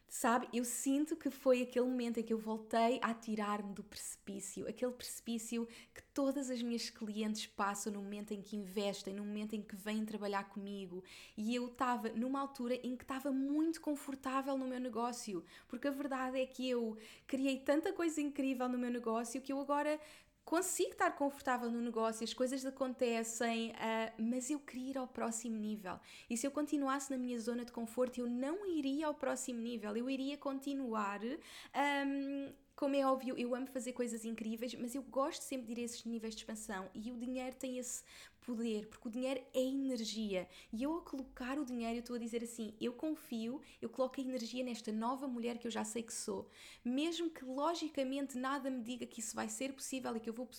Sabe, 0.10 0.48
eu 0.54 0.64
sinto 0.64 1.18
que 1.18 1.30
foi 1.30 1.62
aquele 1.62 1.86
momento 1.86 2.18
em 2.18 2.24
que 2.24 2.32
eu 2.32 2.38
voltei 2.38 2.98
a 3.02 3.14
tirar-me 3.14 3.74
do 3.74 3.84
precipício, 3.84 4.66
aquele 4.66 4.94
precipício 4.94 5.68
que 5.94 6.02
todas 6.14 6.50
as 6.50 6.62
minhas 6.62 6.90
clientes 6.90 7.46
passam 7.46 7.92
no 7.92 8.02
momento 8.02 8.34
em 8.34 8.42
que 8.42 8.56
investem, 8.56 9.14
no 9.14 9.26
momento 9.26 9.54
em 9.54 9.62
que 9.62 9.76
vêm 9.76 10.06
trabalhar 10.06 10.46
comigo. 10.46 11.04
E 11.36 11.54
eu 11.54 11.68
estava 11.68 12.08
numa 12.10 12.40
altura 12.40 12.76
em 12.76 12.96
que 12.96 13.04
estava 13.04 13.34
muito 13.34 13.82
confortável 13.82 14.58
no 14.58 14.66
meu 14.66 14.80
negócio, 14.80 15.44
porque 15.68 15.90
a 15.90 15.92
verdade 15.92 16.40
é 16.40 16.46
que 16.46 16.70
eu 16.70 16.98
criei 17.28 17.60
tanta 17.60 17.92
coisa 17.92 18.22
incrível 18.22 18.70
no 18.70 18.78
meu 18.78 18.90
negócio 18.90 19.42
que 19.42 19.52
eu 19.52 19.60
agora 19.60 20.00
consigo 20.48 20.92
estar 20.92 21.12
confortável 21.12 21.70
no 21.70 21.82
negócio, 21.82 22.24
as 22.24 22.34
coisas 22.34 22.66
acontecem, 22.66 23.72
uh, 23.72 24.14
mas 24.18 24.50
eu 24.50 24.58
queria 24.58 24.92
ir 24.92 24.98
ao 24.98 25.06
próximo 25.06 25.58
nível. 25.58 26.00
E 26.30 26.38
se 26.38 26.48
eu 26.48 26.52
continuasse 26.52 27.12
na 27.12 27.18
minha 27.18 27.38
zona 27.38 27.66
de 27.66 27.72
conforto, 27.74 28.22
eu 28.22 28.30
não 28.30 28.66
iria 28.66 29.08
ao 29.08 29.14
próximo 29.14 29.60
nível, 29.60 29.98
eu 29.98 30.10
iria 30.10 30.38
continuar. 30.38 31.20
Um, 31.22 32.54
como 32.78 32.96
é 32.96 33.06
óbvio, 33.06 33.36
eu 33.38 33.54
amo 33.54 33.68
fazer 33.68 33.92
coisas 33.92 34.24
incríveis, 34.24 34.74
mas 34.76 34.96
eu 34.96 35.02
gosto 35.02 35.42
sempre 35.42 35.68
de 35.68 35.74
ir 35.74 35.84
a 35.84 35.86
esses 35.86 36.06
níveis 36.06 36.34
de 36.34 36.42
expansão 36.42 36.90
e 36.94 37.12
o 37.12 37.18
dinheiro 37.18 37.56
tem 37.58 37.78
esse 37.78 38.04
poder, 38.48 38.88
porque 38.88 39.10
o 39.10 39.12
dinheiro 39.12 39.44
é 39.54 39.60
energia. 39.60 40.48
E 40.72 40.82
eu, 40.82 40.94
ao 40.94 41.02
colocar 41.02 41.60
o 41.60 41.66
dinheiro, 41.66 41.98
eu 41.98 42.00
estou 42.00 42.16
a 42.16 42.20
dizer 42.20 42.42
assim: 42.42 42.74
eu 42.80 42.94
confio, 42.94 43.62
eu 43.82 43.90
coloco 43.90 44.20
a 44.20 44.24
energia 44.24 44.64
nesta 44.64 44.90
nova 44.90 45.28
mulher 45.28 45.58
que 45.58 45.68
eu 45.68 45.72
já 45.72 45.84
sei 45.84 46.02
que 46.02 46.14
sou. 46.14 46.50
Mesmo 46.84 47.30
que 47.30 47.44
logicamente 47.44 48.38
nada 48.38 48.70
me 48.70 48.82
diga 48.82 49.06
que 49.06 49.20
isso 49.20 49.36
vai 49.36 49.50
ser 49.50 49.74
possível 49.74 50.16
e 50.16 50.20
que 50.22 50.30
eu 50.30 50.34
vou, 50.34 50.50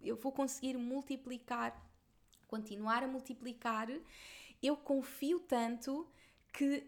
eu 0.00 0.16
vou 0.16 0.30
conseguir 0.30 0.78
multiplicar, 0.78 1.84
continuar 2.46 3.02
a 3.02 3.08
multiplicar, 3.08 3.88
eu 4.62 4.76
confio 4.76 5.40
tanto 5.40 6.08
que 6.52 6.86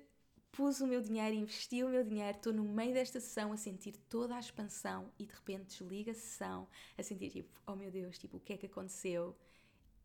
pus 0.52 0.80
o 0.80 0.86
meu 0.86 1.02
dinheiro, 1.02 1.34
investi 1.34 1.82
o 1.82 1.88
meu 1.88 2.04
dinheiro, 2.04 2.36
estou 2.36 2.52
no 2.52 2.64
meio 2.64 2.94
desta 2.94 3.20
sessão 3.20 3.52
a 3.52 3.56
sentir 3.56 3.96
toda 4.08 4.36
a 4.36 4.40
expansão 4.40 5.10
e 5.18 5.26
de 5.26 5.34
repente 5.34 5.66
desliga 5.66 6.12
a 6.12 6.14
sessão, 6.14 6.68
a 6.96 7.02
sentir 7.02 7.30
tipo, 7.30 7.50
oh 7.66 7.74
meu 7.74 7.90
Deus, 7.90 8.16
tipo, 8.18 8.36
o 8.36 8.40
que 8.40 8.52
é 8.52 8.56
que 8.56 8.66
aconteceu? 8.66 9.36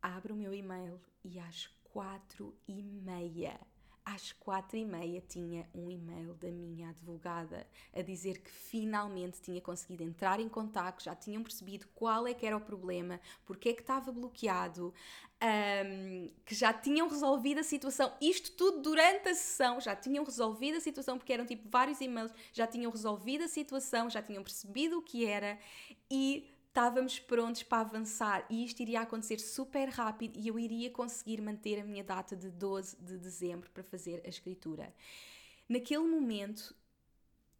Abro 0.04 0.34
o 0.34 0.36
meu 0.36 0.52
e-mail 0.52 1.00
e 1.24 1.38
às 1.38 1.66
quatro 1.82 2.54
e 2.68 2.82
meia 2.82 3.58
às 4.04 4.32
quatro 4.32 4.76
e 4.76 4.84
meia 4.84 5.22
tinha 5.26 5.66
um 5.74 5.90
e-mail 5.90 6.34
da 6.34 6.50
minha 6.50 6.90
advogada 6.90 7.66
a 7.94 8.02
dizer 8.02 8.38
que 8.42 8.50
finalmente 8.50 9.40
tinha 9.40 9.60
conseguido 9.62 10.02
entrar 10.02 10.40
em 10.40 10.48
contato, 10.48 11.02
já 11.02 11.14
tinham 11.14 11.42
percebido 11.42 11.86
qual 11.94 12.26
é 12.26 12.34
que 12.34 12.44
era 12.44 12.56
o 12.56 12.60
problema, 12.60 13.18
porque 13.46 13.70
é 13.70 13.72
que 13.72 13.80
estava 13.80 14.12
bloqueado, 14.12 14.92
um, 15.42 16.30
que 16.44 16.54
já 16.54 16.72
tinham 16.72 17.08
resolvido 17.08 17.60
a 17.60 17.64
situação. 17.64 18.12
Isto 18.20 18.52
tudo 18.52 18.82
durante 18.82 19.28
a 19.28 19.34
sessão, 19.34 19.80
já 19.80 19.96
tinham 19.96 20.22
resolvido 20.22 20.76
a 20.76 20.80
situação, 20.80 21.16
porque 21.16 21.32
eram 21.32 21.46
tipo 21.46 21.66
vários 21.70 22.00
e-mails, 22.02 22.32
já 22.52 22.66
tinham 22.66 22.90
resolvido 22.90 23.44
a 23.44 23.48
situação, 23.48 24.10
já 24.10 24.20
tinham 24.20 24.42
percebido 24.42 24.98
o 24.98 25.02
que 25.02 25.24
era 25.24 25.58
e 26.10 26.53
estávamos 26.74 27.20
prontos 27.20 27.62
para 27.62 27.82
avançar 27.82 28.44
e 28.50 28.64
isto 28.64 28.80
iria 28.80 29.00
acontecer 29.00 29.38
super 29.38 29.88
rápido 29.90 30.36
e 30.36 30.48
eu 30.48 30.58
iria 30.58 30.90
conseguir 30.90 31.40
manter 31.40 31.78
a 31.78 31.84
minha 31.84 32.02
data 32.02 32.34
de 32.34 32.50
12 32.50 32.96
de 32.96 33.16
dezembro 33.16 33.70
para 33.70 33.84
fazer 33.84 34.20
a 34.24 34.28
escritura. 34.28 34.92
Naquele 35.68 36.02
momento 36.02 36.74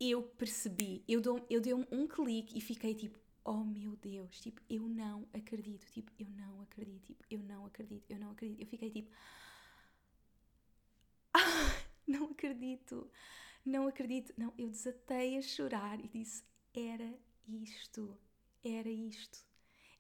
eu 0.01 0.21
percebi, 0.21 1.05
eu, 1.07 1.21
dou, 1.21 1.47
eu 1.49 1.61
dei 1.61 1.73
um 1.73 2.09
clique 2.09 2.59
e 2.59 2.61
fiquei 2.61 2.93
tipo, 2.93 3.17
oh 3.45 3.63
meu 3.63 3.95
Deus, 3.95 4.41
tipo, 4.41 4.61
eu 4.69 4.83
não 4.89 5.29
acredito, 5.33 5.87
tipo, 5.93 6.11
eu 6.19 6.27
não 6.31 6.63
acredito, 6.63 7.05
tipo, 7.05 7.25
eu 7.31 7.39
não 7.39 7.67
acredito, 7.67 8.11
eu 8.11 8.19
não 8.19 8.33
acredito. 8.33 8.61
Eu 8.63 8.67
fiquei 8.67 8.91
tipo, 8.91 9.11
ah, 11.33 11.85
não 12.05 12.25
acredito, 12.33 13.09
não 13.65 13.87
acredito. 13.87 14.35
Não, 14.37 14.53
eu 14.59 14.69
desatei 14.69 15.39
a 15.39 15.43
chorar 15.43 16.05
e 16.05 16.09
disse, 16.09 16.43
era 16.75 17.17
isto 17.47 18.19
era 18.65 18.89
isto. 18.89 19.39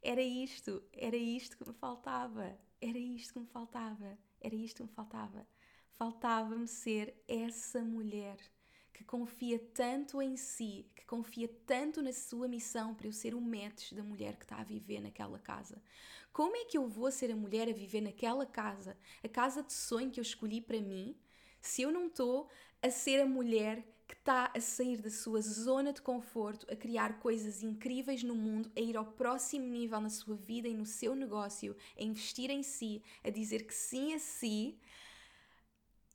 Era 0.03 0.22
isto, 0.22 0.83
era 0.92 1.16
isto 1.16 1.57
que 1.57 1.66
me 1.66 1.74
faltava. 1.74 2.59
Era 2.81 2.98
isto 2.98 3.33
que 3.33 3.40
me 3.40 3.46
faltava. 3.46 4.18
Era 4.40 4.55
isto 4.55 4.77
que 4.77 4.83
me 4.83 4.88
faltava. 4.88 5.46
Faltava-me 5.92 6.66
ser 6.66 7.22
essa 7.29 7.83
mulher 7.83 8.37
que 8.92 9.03
confia 9.03 9.59
tanto 9.59 10.22
em 10.22 10.37
si, 10.37 10.87
que 10.94 11.05
confia 11.05 11.48
tanto 11.66 12.00
na 12.00 12.12
sua 12.12 12.46
missão 12.46 12.94
para 12.94 13.09
eu 13.09 13.12
ser 13.12 13.35
o 13.35 13.40
match 13.40 13.92
da 13.92 14.03
mulher 14.03 14.37
que 14.37 14.44
está 14.44 14.57
a 14.57 14.64
viver 14.64 15.00
naquela 15.00 15.38
casa. 15.38 15.83
Como 16.33 16.57
é 16.57 16.64
que 16.64 16.79
eu 16.79 16.88
vou 16.88 17.11
ser 17.11 17.31
a 17.31 17.37
mulher 17.37 17.68
a 17.68 17.72
viver 17.72 18.00
naquela 18.00 18.46
casa, 18.46 18.96
a 19.22 19.29
casa 19.29 19.62
de 19.62 19.72
sonho 19.72 20.11
que 20.11 20.20
eu 20.20 20.22
escolhi 20.22 20.61
para 20.61 20.81
mim, 20.81 21.16
se 21.61 21.83
eu 21.83 21.90
não 21.90 22.07
estou 22.07 22.48
a 22.83 22.90
ser 22.90 23.20
a 23.20 23.27
mulher 23.27 23.85
que 24.07 24.14
está 24.14 24.51
a 24.55 24.61
sair 24.61 25.01
da 25.01 25.11
sua 25.11 25.40
zona 25.40 25.93
de 25.93 26.03
conforto, 26.03 26.67
a 26.71 26.77
criar 26.77 27.21
coisas 27.21 27.62
incríveis 27.62 28.23
no 28.23 28.35
mundo, 28.35 28.71
a 28.77 28.81
ir 28.81 28.97
ao 28.97 29.07
próximo 29.07 29.67
nível 29.67 30.01
na 30.01 30.11
sua 30.11 30.37
vida 30.37 30.69
e 30.69 30.75
no 30.75 30.85
seu 30.85 31.14
negócio, 31.14 31.75
a 31.99 32.03
investir 32.03 32.51
em 32.51 32.62
si, 32.62 33.03
a 33.23 33.31
dizer 33.31 33.67
que 33.67 33.75
sim 33.75 34.14
a 34.14 34.19
si. 34.19 34.79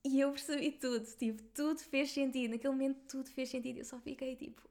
E 0.04 0.19
eu 0.19 0.32
percebi 0.32 0.71
tudo, 0.71 1.06
tipo, 1.17 1.41
tudo 1.54 1.80
fez 1.80 2.12
sentido. 2.12 2.52
Naquele 2.52 2.73
momento 2.73 3.02
tudo 3.08 3.30
fez 3.32 3.49
sentido. 3.49 3.80
Eu 3.80 3.86
só 3.86 3.99
fiquei 3.99 4.36
tipo, 4.36 4.62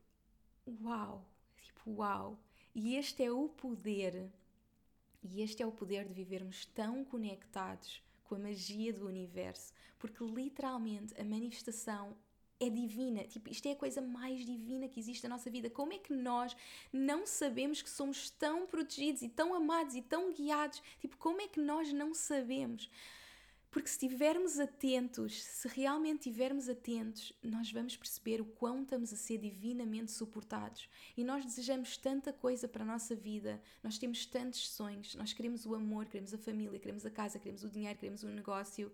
uau, 0.82 1.26
tipo, 1.60 1.90
uau. 1.90 2.38
E 2.74 2.94
este 2.94 3.24
é 3.24 3.32
o 3.32 3.48
poder, 3.48 4.30
e 5.22 5.42
este 5.42 5.62
é 5.62 5.66
o 5.66 5.72
poder 5.72 6.06
de 6.06 6.14
vivermos 6.14 6.66
tão 6.66 7.04
conectados 7.04 8.00
com 8.24 8.36
a 8.36 8.38
magia 8.38 8.92
do 8.92 9.06
universo, 9.06 9.72
porque 9.98 10.22
literalmente 10.22 11.18
a 11.20 11.24
manifestação 11.24 12.16
é 12.60 12.68
divina. 12.68 13.24
Tipo, 13.24 13.50
isto 13.50 13.66
é 13.66 13.72
a 13.72 13.76
coisa 13.76 14.00
mais 14.00 14.44
divina 14.44 14.88
que 14.88 14.98
existe 14.98 15.22
na 15.22 15.30
nossa 15.30 15.50
vida. 15.50 15.70
Como 15.70 15.92
é 15.92 15.98
que 15.98 16.12
nós 16.12 16.56
não 16.92 17.26
sabemos 17.26 17.82
que 17.82 17.90
somos 17.90 18.30
tão 18.30 18.66
protegidos 18.66 19.22
e 19.22 19.28
tão 19.28 19.54
amados 19.54 19.94
e 19.94 20.02
tão 20.02 20.32
guiados? 20.32 20.82
Tipo, 21.00 21.16
como 21.16 21.40
é 21.40 21.48
que 21.48 21.60
nós 21.60 21.92
não 21.92 22.14
sabemos? 22.14 22.90
Porque 23.70 23.88
se 23.88 23.94
estivermos 23.96 24.58
atentos, 24.58 25.42
se 25.42 25.68
realmente 25.68 26.20
estivermos 26.20 26.70
atentos, 26.70 27.34
nós 27.42 27.70
vamos 27.70 27.96
perceber 27.96 28.40
o 28.40 28.46
quão 28.46 28.82
estamos 28.82 29.12
a 29.12 29.16
ser 29.16 29.38
divinamente 29.38 30.10
suportados. 30.10 30.88
E 31.14 31.22
nós 31.22 31.44
desejamos 31.44 31.98
tanta 31.98 32.32
coisa 32.32 32.66
para 32.66 32.82
a 32.82 32.86
nossa 32.86 33.14
vida, 33.14 33.60
nós 33.82 33.98
temos 33.98 34.24
tantos 34.24 34.70
sonhos, 34.70 35.14
nós 35.16 35.34
queremos 35.34 35.66
o 35.66 35.74
amor, 35.74 36.06
queremos 36.06 36.32
a 36.32 36.38
família, 36.38 36.78
queremos 36.78 37.04
a 37.04 37.10
casa, 37.10 37.38
queremos 37.38 37.62
o 37.62 37.68
dinheiro, 37.68 37.98
queremos 37.98 38.22
o 38.22 38.28
negócio. 38.28 38.90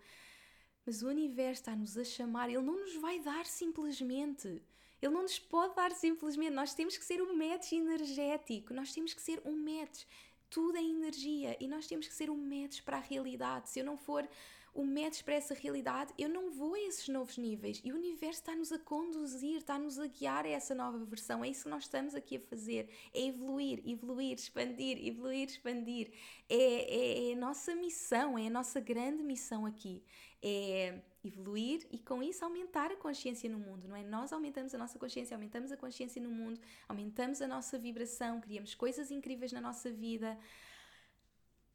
Mas 0.87 1.03
o 1.03 1.09
universo 1.09 1.63
está-nos 1.63 1.97
a 1.97 2.05
chamar, 2.05 2.49
ele 2.49 2.61
não 2.61 2.81
nos 2.81 2.95
vai 2.97 3.19
dar 3.21 3.47
simplesmente. 3.47 4.63
Ele 5.01 5.13
não 5.13 5.23
nos 5.23 5.39
pode 5.39 5.75
dar 5.75 5.91
simplesmente. 5.93 6.51
Nós 6.51 6.75
temos 6.75 6.97
que 6.97 7.05
ser 7.05 7.21
um 7.21 7.35
match 7.37 7.73
energético, 7.73 8.73
nós 8.73 8.93
temos 8.93 9.13
que 9.13 9.21
ser 9.21 9.41
um 9.45 9.57
match. 9.57 10.05
Tudo 10.49 10.79
é 10.79 10.83
energia 10.83 11.57
e 11.61 11.67
nós 11.67 11.87
temos 11.87 12.07
que 12.07 12.15
ser 12.15 12.31
um 12.31 12.37
match 12.37 12.83
para 12.83 12.99
a 12.99 13.01
realidade. 13.01 13.71
Se 13.71 13.81
eu 13.81 13.85
não 13.85 13.97
for 13.97 14.29
o 14.75 14.85
match 14.85 15.23
para 15.23 15.35
essa 15.35 15.55
realidade, 15.55 16.13
eu 16.19 16.29
não 16.29 16.51
vou 16.51 16.75
a 16.75 16.81
esses 16.81 17.09
novos 17.09 17.39
níveis. 17.39 17.81
E 17.85 17.93
o 17.93 17.97
universo 17.97 18.41
está-nos 18.41 18.73
a 18.73 18.79
conduzir, 18.79 19.59
está-nos 19.59 19.99
a 20.01 20.07
guiar 20.07 20.45
a 20.45 20.49
essa 20.49 20.75
nova 20.75 20.99
versão. 21.05 21.45
É 21.45 21.49
isso 21.49 21.65
que 21.65 21.71
nós 21.71 21.85
estamos 21.85 22.15
aqui 22.15 22.37
a 22.37 22.41
fazer. 22.41 22.89
É 23.13 23.27
evoluir, 23.27 23.81
evoluir, 23.87 24.35
expandir, 24.35 24.99
evoluir, 25.07 25.49
expandir. 25.49 26.11
É, 26.49 26.57
é, 26.57 27.31
é 27.31 27.33
a 27.35 27.37
nossa 27.37 27.75
missão, 27.75 28.37
é 28.37 28.49
a 28.49 28.51
nossa 28.51 28.81
grande 28.81 29.23
missão 29.23 29.65
aqui. 29.65 30.03
É 30.47 31.01
evoluir 31.27 31.87
e 31.91 31.99
com 31.99 32.23
isso 32.23 32.45
aumentar 32.45 32.91
a 32.93 32.97
consciência 32.97 33.49
no 33.49 33.59
mundo, 33.59 33.89
não 33.89 33.97
é? 33.97 34.05
Nós 34.05 34.33
aumentamos 34.33 34.75
a 34.75 34.79
nossa 34.79 34.99
consciência, 34.99 35.35
aumentamos 35.35 35.73
a 35.73 35.77
consciência 35.77 36.21
no 36.21 36.31
mundo, 36.31 36.61
aumentamos 36.87 37.41
a 37.41 37.47
nossa 37.47 37.79
vibração, 37.79 38.41
criamos 38.41 38.75
coisas 38.75 39.11
incríveis 39.11 39.53
na 39.53 39.61
nossa 39.61 39.91
vida. 39.91 40.39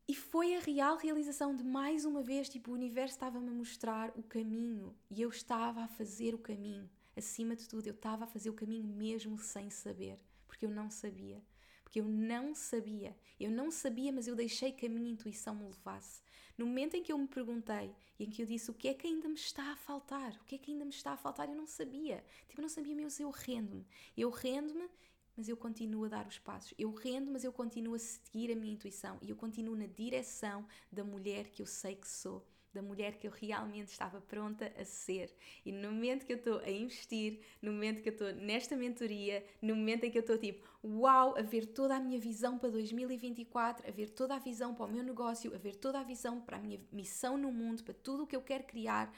E 0.07 0.13
foi 0.13 0.55
a 0.55 0.59
real 0.59 0.97
realização 0.97 1.55
de 1.55 1.63
mais 1.63 2.05
uma 2.05 2.21
vez, 2.21 2.49
tipo, 2.49 2.71
o 2.71 2.73
universo 2.73 3.15
estava-me 3.15 3.49
a 3.49 3.53
mostrar 3.53 4.11
o 4.15 4.23
caminho 4.23 4.95
e 5.09 5.21
eu 5.21 5.29
estava 5.29 5.81
a 5.81 5.87
fazer 5.87 6.33
o 6.33 6.39
caminho. 6.39 6.89
Acima 7.15 7.55
de 7.55 7.67
tudo, 7.67 7.87
eu 7.87 7.93
estava 7.93 8.23
a 8.23 8.27
fazer 8.27 8.49
o 8.49 8.53
caminho 8.53 8.83
mesmo 8.83 9.37
sem 9.39 9.69
saber, 9.69 10.17
porque 10.47 10.65
eu 10.65 10.69
não 10.69 10.89
sabia. 10.89 11.41
Porque 11.89 12.01
eu 12.01 12.05
não 12.05 12.53
sabia. 12.53 13.17
Eu 13.39 13.49
não 13.49 13.71
sabia, 13.71 14.11
mas 14.11 14.27
eu 14.27 14.35
deixei 14.35 14.71
que 14.71 14.85
a 14.85 14.89
minha 14.89 15.09
intuição 15.09 15.55
me 15.55 15.63
levasse. 15.63 16.21
No 16.55 16.67
momento 16.67 16.95
em 16.95 17.01
que 17.01 17.11
eu 17.11 17.17
me 17.17 17.27
perguntei 17.27 17.95
e 18.19 18.25
em 18.25 18.29
que 18.29 18.43
eu 18.43 18.45
disse 18.45 18.69
o 18.69 18.75
que 18.75 18.89
é 18.89 18.93
que 18.93 19.07
ainda 19.07 19.27
me 19.27 19.33
está 19.33 19.71
a 19.71 19.75
faltar, 19.75 20.33
o 20.33 20.45
que 20.45 20.53
é 20.53 20.57
que 20.59 20.71
ainda 20.71 20.85
me 20.85 20.91
está 20.91 21.13
a 21.13 21.17
faltar, 21.17 21.49
eu 21.49 21.55
não 21.55 21.65
sabia. 21.65 22.23
Tipo, 22.47 22.61
eu 22.61 22.61
não 22.61 22.69
sabia, 22.69 22.95
mas 22.95 23.19
eu 23.19 23.31
rendo-me. 23.31 23.87
Eu 24.15 24.29
rendo-me 24.29 24.87
mas 25.35 25.49
eu 25.49 25.57
continuo 25.57 26.05
a 26.05 26.09
dar 26.09 26.27
os 26.27 26.37
passos. 26.37 26.75
Eu 26.77 26.93
rendo, 26.93 27.31
mas 27.31 27.43
eu 27.43 27.51
continuo 27.51 27.95
a 27.95 27.99
seguir 27.99 28.51
a 28.51 28.55
minha 28.55 28.73
intuição 28.73 29.17
e 29.21 29.31
eu 29.31 29.35
continuo 29.35 29.75
na 29.75 29.87
direção 29.87 30.67
da 30.91 31.03
mulher 31.03 31.49
que 31.49 31.61
eu 31.61 31.65
sei 31.65 31.95
que 31.95 32.07
sou, 32.07 32.45
da 32.73 32.81
mulher 32.81 33.17
que 33.17 33.27
eu 33.27 33.31
realmente 33.31 33.89
estava 33.89 34.21
pronta 34.21 34.71
a 34.77 34.85
ser. 34.85 35.33
E 35.65 35.71
no 35.71 35.91
momento 35.91 36.25
que 36.25 36.33
eu 36.33 36.37
estou 36.37 36.59
a 36.59 36.69
investir, 36.69 37.39
no 37.61 37.71
momento 37.71 38.01
que 38.01 38.09
eu 38.09 38.13
estou 38.13 38.31
nesta 38.33 38.75
mentoria, 38.75 39.45
no 39.61 39.75
momento 39.75 40.03
em 40.03 40.11
que 40.11 40.17
eu 40.17 40.21
estou 40.21 40.37
tipo, 40.37 40.67
uau, 40.83 41.37
a 41.37 41.41
ver 41.41 41.65
toda 41.67 41.95
a 41.95 41.99
minha 41.99 42.19
visão 42.19 42.57
para 42.57 42.69
2024, 42.69 43.87
a 43.87 43.91
ver 43.91 44.09
toda 44.09 44.35
a 44.35 44.39
visão 44.39 44.73
para 44.73 44.85
o 44.85 44.91
meu 44.91 45.03
negócio, 45.03 45.53
a 45.53 45.57
ver 45.57 45.75
toda 45.75 45.99
a 45.99 46.03
visão 46.03 46.39
para 46.41 46.57
a 46.57 46.59
minha 46.59 46.79
missão 46.91 47.37
no 47.37 47.51
mundo, 47.51 47.83
para 47.83 47.93
tudo 47.93 48.23
o 48.23 48.27
que 48.27 48.35
eu 48.35 48.41
quero 48.41 48.63
criar, 48.63 49.13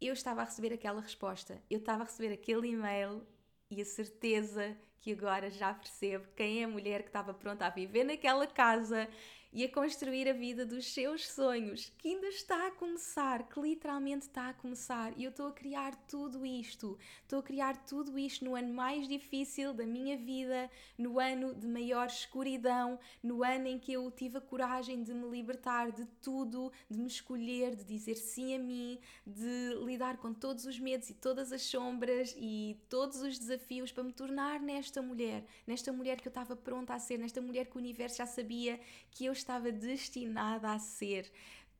eu 0.00 0.12
estava 0.12 0.42
a 0.42 0.44
receber 0.44 0.72
aquela 0.72 1.00
resposta, 1.00 1.62
eu 1.70 1.78
estava 1.78 2.02
a 2.02 2.06
receber 2.06 2.32
aquele 2.34 2.68
e-mail 2.68 3.26
e 3.70 3.80
a 3.80 3.84
certeza 3.84 4.76
que 4.98 5.12
agora 5.12 5.50
já 5.50 5.72
percebo 5.74 6.26
quem 6.34 6.62
é 6.62 6.64
a 6.64 6.68
mulher 6.68 7.02
que 7.02 7.08
estava 7.08 7.34
pronta 7.34 7.66
a 7.66 7.70
viver 7.70 8.04
naquela 8.04 8.46
casa 8.46 9.08
e 9.54 9.64
a 9.64 9.68
construir 9.68 10.28
a 10.28 10.32
vida 10.32 10.66
dos 10.66 10.92
seus 10.92 11.28
sonhos, 11.28 11.92
que 11.96 12.08
ainda 12.08 12.26
está 12.26 12.66
a 12.66 12.70
começar, 12.72 13.48
que 13.48 13.60
literalmente 13.60 14.26
está 14.26 14.48
a 14.48 14.52
começar. 14.52 15.16
E 15.16 15.22
eu 15.22 15.30
estou 15.30 15.46
a 15.46 15.52
criar 15.52 15.94
tudo 16.08 16.44
isto, 16.44 16.98
estou 17.22 17.38
a 17.38 17.42
criar 17.42 17.76
tudo 17.86 18.18
isto 18.18 18.44
no 18.44 18.56
ano 18.56 18.74
mais 18.74 19.06
difícil 19.06 19.72
da 19.72 19.86
minha 19.86 20.16
vida, 20.16 20.68
no 20.98 21.20
ano 21.20 21.54
de 21.54 21.68
maior 21.68 22.08
escuridão, 22.08 22.98
no 23.22 23.44
ano 23.44 23.68
em 23.68 23.78
que 23.78 23.92
eu 23.92 24.10
tive 24.10 24.38
a 24.38 24.40
coragem 24.40 25.04
de 25.04 25.14
me 25.14 25.30
libertar 25.30 25.92
de 25.92 26.04
tudo, 26.20 26.72
de 26.90 26.98
me 26.98 27.06
escolher, 27.06 27.76
de 27.76 27.84
dizer 27.84 28.16
sim 28.16 28.56
a 28.56 28.58
mim, 28.58 28.98
de 29.24 29.72
lidar 29.84 30.16
com 30.16 30.34
todos 30.34 30.66
os 30.66 30.80
medos 30.80 31.10
e 31.10 31.14
todas 31.14 31.52
as 31.52 31.62
sombras 31.62 32.34
e 32.36 32.76
todos 32.88 33.22
os 33.22 33.38
desafios 33.38 33.92
para 33.92 34.02
me 34.02 34.12
tornar 34.12 34.58
nesta 34.58 35.00
mulher, 35.00 35.44
nesta 35.64 35.92
mulher 35.92 36.20
que 36.20 36.26
eu 36.26 36.30
estava 36.30 36.56
pronta 36.56 36.92
a 36.92 36.98
ser, 36.98 37.18
nesta 37.18 37.40
mulher 37.40 37.66
que 37.66 37.76
o 37.76 37.78
universo 37.78 38.16
já 38.16 38.26
sabia 38.26 38.80
que 39.12 39.26
eu 39.26 39.43
estava 39.44 39.70
destinada 39.70 40.72
a 40.72 40.78
ser. 40.78 41.30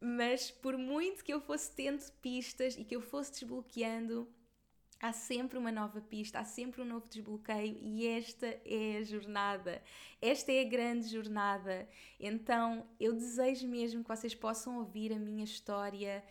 Mas 0.00 0.50
por 0.50 0.76
muito 0.76 1.24
que 1.24 1.32
eu 1.32 1.40
fosse 1.40 1.70
tendo 1.74 2.04
pistas 2.20 2.76
e 2.76 2.84
que 2.84 2.94
eu 2.94 3.00
fosse 3.00 3.32
desbloqueando, 3.32 4.28
há 5.00 5.12
sempre 5.12 5.58
uma 5.58 5.72
nova 5.72 6.00
pista, 6.00 6.38
há 6.38 6.44
sempre 6.44 6.82
um 6.82 6.84
novo 6.84 7.08
desbloqueio 7.08 7.78
e 7.80 8.06
esta 8.06 8.46
é 8.64 8.98
a 8.98 9.02
jornada. 9.02 9.82
Esta 10.20 10.52
é 10.52 10.60
a 10.60 10.68
grande 10.68 11.08
jornada. 11.08 11.88
Então 12.20 12.86
eu 13.00 13.12
desejo 13.12 13.66
mesmo 13.66 14.02
que 14.02 14.08
vocês 14.08 14.34
possam 14.34 14.78
ouvir 14.78 15.12
a 15.12 15.18
minha 15.18 15.44
história 15.44 16.22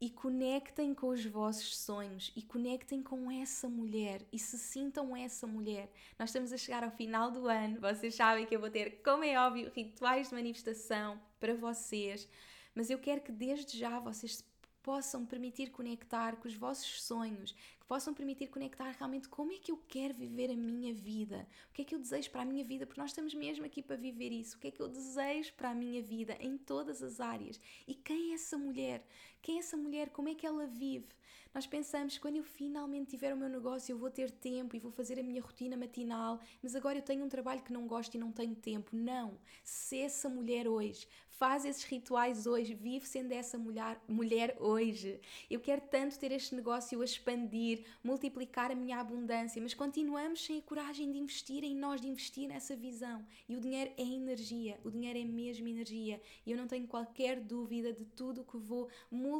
e 0.00 0.10
conectem 0.10 0.94
com 0.94 1.08
os 1.08 1.24
vossos 1.24 1.78
sonhos 1.78 2.32
e 2.36 2.42
conectem 2.42 3.02
com 3.02 3.30
essa 3.30 3.68
mulher 3.68 4.22
e 4.32 4.38
se 4.38 4.58
sintam 4.58 5.16
essa 5.16 5.46
mulher. 5.46 5.90
Nós 6.18 6.28
estamos 6.30 6.52
a 6.52 6.58
chegar 6.58 6.84
ao 6.84 6.90
final 6.90 7.30
do 7.30 7.46
ano, 7.46 7.80
vocês 7.80 8.14
sabem 8.14 8.44
que 8.44 8.54
eu 8.54 8.60
vou 8.60 8.70
ter, 8.70 9.02
como 9.02 9.24
é 9.24 9.38
óbvio, 9.38 9.72
rituais 9.74 10.28
de 10.28 10.34
manifestação 10.34 11.20
para 11.40 11.54
vocês, 11.54 12.28
mas 12.74 12.90
eu 12.90 12.98
quero 12.98 13.22
que 13.22 13.32
desde 13.32 13.78
já 13.78 13.98
vocês 13.98 14.44
possam 14.86 15.26
permitir 15.26 15.72
conectar 15.72 16.36
com 16.36 16.46
os 16.46 16.54
vossos 16.54 17.02
sonhos, 17.02 17.50
que 17.50 17.84
possam 17.88 18.14
permitir 18.14 18.46
conectar 18.46 18.88
realmente 18.90 19.28
como 19.28 19.50
é 19.50 19.58
que 19.58 19.72
eu 19.72 19.82
quero 19.88 20.14
viver 20.14 20.48
a 20.48 20.54
minha 20.54 20.94
vida, 20.94 21.44
o 21.68 21.72
que 21.72 21.82
é 21.82 21.84
que 21.84 21.92
eu 21.92 21.98
desejo 21.98 22.30
para 22.30 22.42
a 22.42 22.44
minha 22.44 22.64
vida, 22.64 22.86
porque 22.86 23.00
nós 23.00 23.10
estamos 23.10 23.34
mesmo 23.34 23.66
aqui 23.66 23.82
para 23.82 23.96
viver 23.96 24.30
isso, 24.30 24.56
o 24.56 24.60
que 24.60 24.68
é 24.68 24.70
que 24.70 24.80
eu 24.80 24.86
desejo 24.86 25.52
para 25.54 25.70
a 25.70 25.74
minha 25.74 26.00
vida 26.00 26.36
em 26.38 26.56
todas 26.56 27.02
as 27.02 27.18
áreas? 27.18 27.60
E 27.84 27.96
quem 27.96 28.30
é 28.30 28.34
essa 28.34 28.56
mulher, 28.56 29.04
quem 29.46 29.58
é 29.58 29.60
essa 29.60 29.76
mulher, 29.76 30.10
como 30.10 30.28
é 30.28 30.34
que 30.34 30.44
ela 30.44 30.66
vive. 30.66 31.06
Nós 31.54 31.68
pensamos 31.68 32.18
quando 32.18 32.36
eu 32.36 32.42
finalmente 32.42 33.12
tiver 33.12 33.32
o 33.32 33.36
meu 33.36 33.48
negócio 33.48 33.92
eu 33.92 33.96
vou 33.96 34.10
ter 34.10 34.28
tempo 34.30 34.74
e 34.74 34.80
vou 34.80 34.90
fazer 34.90 35.20
a 35.20 35.22
minha 35.22 35.40
rotina 35.40 35.76
matinal, 35.76 36.40
mas 36.60 36.74
agora 36.74 36.98
eu 36.98 37.02
tenho 37.02 37.24
um 37.24 37.28
trabalho 37.28 37.62
que 37.62 37.72
não 37.72 37.86
gosto 37.86 38.14
e 38.16 38.18
não 38.18 38.32
tenho 38.32 38.56
tempo. 38.56 38.90
Não! 38.92 39.38
Se 39.62 40.00
essa 40.00 40.28
mulher 40.28 40.66
hoje 40.66 41.06
faz 41.28 41.64
esses 41.64 41.84
rituais 41.84 42.46
hoje, 42.46 42.74
vive 42.74 43.06
sendo 43.06 43.32
essa 43.32 43.58
mulher, 43.58 44.00
mulher 44.08 44.56
hoje. 44.58 45.20
Eu 45.50 45.60
quero 45.60 45.82
tanto 45.82 46.18
ter 46.18 46.32
este 46.32 46.54
negócio 46.54 47.00
a 47.00 47.04
expandir, 47.04 47.84
multiplicar 48.02 48.70
a 48.70 48.74
minha 48.74 48.98
abundância, 48.98 49.60
mas 49.60 49.74
continuamos 49.74 50.44
sem 50.44 50.58
a 50.58 50.62
coragem 50.62 51.12
de 51.12 51.18
investir 51.18 51.62
em 51.62 51.74
nós, 51.74 52.00
de 52.00 52.08
investir 52.08 52.48
nessa 52.48 52.74
visão. 52.74 53.24
E 53.48 53.54
o 53.54 53.60
dinheiro 53.60 53.92
é 53.98 54.02
energia, 54.02 54.78
o 54.82 54.90
dinheiro 54.90 55.18
é 55.18 55.24
mesmo 55.24 55.68
energia. 55.68 56.20
E 56.44 56.50
eu 56.50 56.56
não 56.56 56.66
tenho 56.66 56.86
qualquer 56.86 57.38
dúvida 57.38 57.92
de 57.92 58.04
tudo 58.04 58.44
que 58.44 58.56
vou 58.56 58.88
multiplicar 59.10 59.35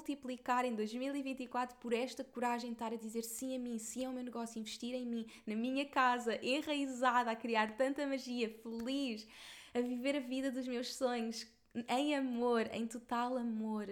em 0.65 0.75
2024 0.75 1.77
por 1.77 1.93
esta 1.93 2.25
coragem 2.25 2.71
de 2.71 2.75
estar 2.75 2.93
a 2.93 2.97
dizer 2.97 3.23
sim 3.23 3.55
a 3.55 3.59
mim, 3.59 3.79
sim 3.79 4.05
ao 4.05 4.13
meu 4.13 4.23
negócio, 4.23 4.59
investir 4.59 4.95
em 4.95 5.07
mim, 5.07 5.27
na 5.47 5.55
minha 5.55 5.85
casa, 5.87 6.39
enraizada, 6.45 7.31
a 7.31 7.37
criar 7.37 7.77
tanta 7.77 8.07
magia, 8.07 8.49
feliz, 8.63 9.27
a 9.75 9.81
viver 9.81 10.17
a 10.17 10.21
vida 10.21 10.51
dos 10.51 10.67
meus 10.67 10.95
sonhos, 10.95 11.47
em 11.89 12.15
amor, 12.17 12.69
em 12.73 12.87
total 12.87 13.37
amor, 13.37 13.89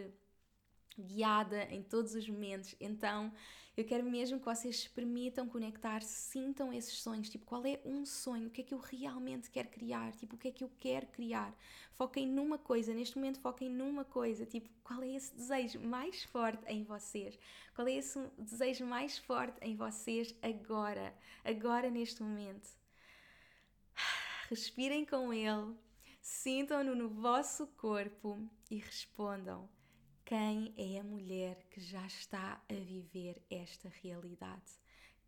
guiada 0.99 1.65
em 1.65 1.83
todos 1.83 2.15
os 2.15 2.29
momentos. 2.29 2.75
Então, 2.81 3.33
eu 3.77 3.85
quero 3.85 4.05
mesmo 4.05 4.39
que 4.39 4.45
vocês 4.45 4.81
se 4.81 4.91
permitam 4.91 5.49
conectar, 5.49 6.01
sintam 6.01 6.73
esses 6.73 7.03
sonhos, 7.03 7.29
tipo, 7.29 7.45
qual 7.45 7.67
é 7.67 7.81
um 7.85 8.07
sonho, 8.07 8.47
o 8.47 8.51
que 8.51 8.61
é 8.61 8.65
que 8.65 8.73
eu 8.73 8.79
realmente 8.79 9.51
quero 9.51 9.69
criar, 9.69 10.13
tipo, 10.13 10.37
o 10.37 10.39
que 10.39 10.49
é 10.49 10.53
que 10.53 10.63
eu 10.63 10.71
quero 10.79 11.09
criar. 11.09 11.53
Foquem 11.97 12.25
numa 12.25 12.57
coisa, 12.57 12.95
neste 12.95 13.17
momento 13.17 13.41
foquem 13.41 13.69
numa 13.69 14.05
coisa, 14.05 14.47
tipo, 14.47 14.69
qual 14.85 15.03
é 15.03 15.09
esse 15.09 15.35
desejo 15.35 15.81
mais 15.81 16.23
forte 16.23 16.65
em 16.69 16.85
vocês? 16.85 17.37
Qual 17.75 17.89
é 17.89 17.95
esse 17.95 18.17
desejo 18.39 18.87
mais 18.87 19.19
forte 19.19 19.59
em 19.61 19.75
vocês 19.75 20.33
agora, 20.41 21.13
agora 21.45 21.91
neste 21.91 22.23
momento? 22.23 22.69
Respirem 24.49 25.05
com 25.05 25.33
ele, 25.33 25.75
sintam-no 26.21 26.95
no 26.95 27.09
vosso 27.09 27.67
corpo 27.67 28.49
e 28.71 28.77
respondam 28.77 29.69
quem 30.25 30.73
é 30.79 31.01
a 31.01 31.05
mulher 31.05 31.67
que 31.71 31.81
já 31.81 32.07
está 32.07 32.59
a 32.67 32.75
viver 32.75 33.43
esta 33.51 33.91
realidade? 34.03 34.73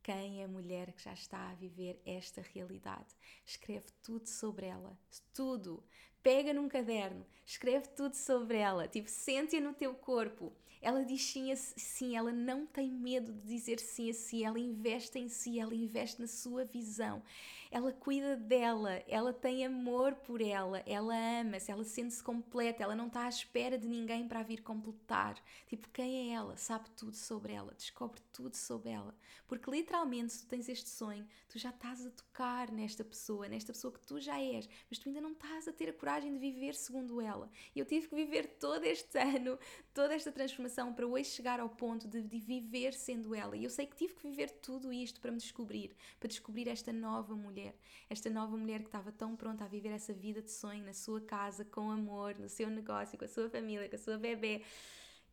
Quem 0.02 0.40
é 0.40 0.44
a 0.44 0.48
mulher 0.48 0.90
que 0.92 1.02
já 1.02 1.12
está 1.12 1.50
a 1.50 1.54
viver 1.54 2.00
esta 2.06 2.40
realidade? 2.40 3.14
Escreve 3.44 3.86
tudo 4.02 4.26
sobre 4.26 4.66
ela, 4.66 4.98
tudo. 5.34 5.84
pega 6.22 6.54
num 6.54 6.68
caderno, 6.68 7.26
escreve 7.44 7.88
tudo 7.88 8.14
sobre 8.14 8.56
ela, 8.56 8.88
tipo, 8.88 9.10
sente-a 9.10 9.60
no 9.60 9.74
teu 9.74 9.94
corpo. 9.94 10.52
Ela 10.80 11.04
diz 11.04 11.22
sim 11.22 11.52
a 11.52 11.56
sim, 11.56 12.16
ela 12.16 12.32
não 12.32 12.64
tem 12.64 12.90
medo 12.90 13.32
de 13.32 13.46
dizer 13.46 13.78
sim 13.78 14.10
a 14.10 14.14
si, 14.14 14.44
ela 14.44 14.58
investe 14.58 15.18
em 15.18 15.28
si, 15.28 15.60
ela 15.60 15.74
investe 15.74 16.20
na 16.20 16.26
sua 16.26 16.64
visão 16.64 17.22
ela 17.70 17.92
cuida 17.92 18.36
dela, 18.36 19.02
ela 19.06 19.32
tem 19.32 19.64
amor 19.64 20.14
por 20.14 20.40
ela, 20.40 20.82
ela 20.86 21.14
ama-se, 21.40 21.70
ela 21.70 21.84
sente-se 21.84 22.22
completa, 22.22 22.82
ela 22.82 22.94
não 22.94 23.08
está 23.08 23.24
à 23.24 23.28
espera 23.28 23.78
de 23.78 23.88
ninguém 23.88 24.26
para 24.28 24.40
a 24.40 24.42
vir 24.42 24.62
completar. 24.62 25.42
Tipo, 25.66 25.88
quem 25.90 26.30
é 26.30 26.34
ela? 26.34 26.56
Sabe 26.56 26.88
tudo 26.90 27.16
sobre 27.16 27.52
ela, 27.52 27.74
descobre 27.74 28.20
tudo 28.32 28.54
sobre 28.56 28.90
ela. 28.90 29.14
Porque 29.46 29.70
literalmente, 29.70 30.32
se 30.32 30.44
tu 30.44 30.48
tens 30.48 30.68
este 30.68 30.88
sonho, 30.88 31.26
tu 31.48 31.58
já 31.58 31.70
estás 31.70 32.04
a 32.04 32.10
tocar 32.10 32.70
nesta 32.70 33.04
pessoa, 33.04 33.48
nesta 33.48 33.72
pessoa 33.72 33.92
que 33.92 34.00
tu 34.00 34.20
já 34.20 34.40
és, 34.40 34.68
mas 34.88 34.98
tu 34.98 35.08
ainda 35.08 35.20
não 35.20 35.32
estás 35.32 35.68
a 35.68 35.72
ter 35.72 35.88
a 35.88 35.92
coragem 35.92 36.32
de 36.32 36.38
viver 36.38 36.74
segundo 36.74 37.20
ela. 37.20 37.50
E 37.74 37.78
eu 37.78 37.86
tive 37.86 38.08
que 38.08 38.14
viver 38.14 38.46
todo 38.58 38.84
este 38.84 39.18
ano, 39.18 39.58
toda 39.92 40.14
esta 40.14 40.30
transformação 40.30 40.92
para 40.94 41.06
hoje 41.06 41.30
chegar 41.30 41.60
ao 41.60 41.68
ponto 41.68 42.06
de, 42.06 42.22
de 42.22 42.38
viver 42.38 42.94
sendo 42.94 43.34
ela. 43.34 43.56
E 43.56 43.64
eu 43.64 43.70
sei 43.70 43.86
que 43.86 43.96
tive 43.96 44.14
que 44.14 44.28
viver 44.28 44.50
tudo 44.50 44.92
isto 44.92 45.20
para 45.20 45.30
me 45.30 45.38
descobrir, 45.38 45.94
para 46.18 46.28
descobrir 46.28 46.68
esta 46.68 46.92
nova 46.92 47.34
mulher 47.34 47.55
mulher, 47.56 47.74
esta 48.10 48.28
nova 48.28 48.56
mulher 48.56 48.80
que 48.80 48.86
estava 48.86 49.10
tão 49.10 49.34
pronta 49.34 49.64
a 49.64 49.68
viver 49.68 49.88
essa 49.88 50.12
vida 50.12 50.42
de 50.42 50.50
sonho 50.50 50.84
na 50.84 50.92
sua 50.92 51.20
casa, 51.22 51.64
com 51.64 51.90
amor, 51.90 52.38
no 52.38 52.48
seu 52.48 52.68
negócio, 52.68 53.18
com 53.18 53.24
a 53.24 53.28
sua 53.28 53.48
família, 53.48 53.88
com 53.88 53.96
a 53.96 53.98
sua 53.98 54.18
bebê. 54.18 54.62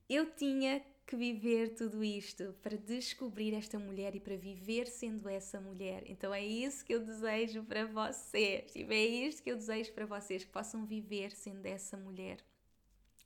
Eu 0.09 0.31
tinha 0.31 0.81
que 1.05 1.17
viver 1.17 1.75
tudo 1.75 2.01
isto 2.03 2.55
para 2.61 2.77
descobrir 2.77 3.53
esta 3.53 3.77
mulher 3.77 4.15
e 4.15 4.21
para 4.21 4.37
viver 4.37 4.87
sendo 4.87 5.27
essa 5.27 5.59
mulher. 5.59 6.03
Então 6.05 6.33
é 6.33 6.43
isso 6.43 6.85
que 6.85 6.93
eu 6.93 7.01
desejo 7.01 7.63
para 7.63 7.85
vocês. 7.85 8.73
E 8.73 8.83
é 8.83 9.05
isto 9.05 9.43
que 9.43 9.51
eu 9.51 9.57
desejo 9.57 9.91
para 9.91 10.05
vocês, 10.05 10.45
que 10.45 10.51
possam 10.51 10.85
viver 10.85 11.31
sendo 11.31 11.65
essa 11.65 11.97
mulher. 11.97 12.37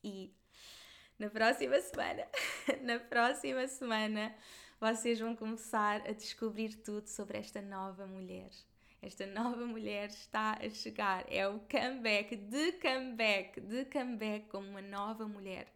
E 0.03 0.33
na 1.19 1.29
próxima 1.29 1.79
semana, 1.81 2.27
na 2.81 2.99
próxima 2.99 3.67
semana, 3.67 4.35
vocês 4.79 5.19
vão 5.19 5.35
começar 5.35 6.01
a 6.07 6.13
descobrir 6.13 6.75
tudo 6.77 7.07
sobre 7.07 7.37
esta 7.37 7.61
nova 7.61 8.05
mulher. 8.07 8.49
Esta 9.01 9.25
nova 9.27 9.65
mulher 9.65 10.09
está 10.09 10.57
a 10.59 10.69
chegar. 10.69 11.25
É 11.29 11.47
o 11.47 11.59
comeback, 11.59 12.35
de 12.35 12.71
comeback, 12.73 13.61
de 13.61 13.85
comeback 13.85 14.47
como 14.49 14.67
uma 14.67 14.81
nova 14.81 15.27
mulher. 15.27 15.71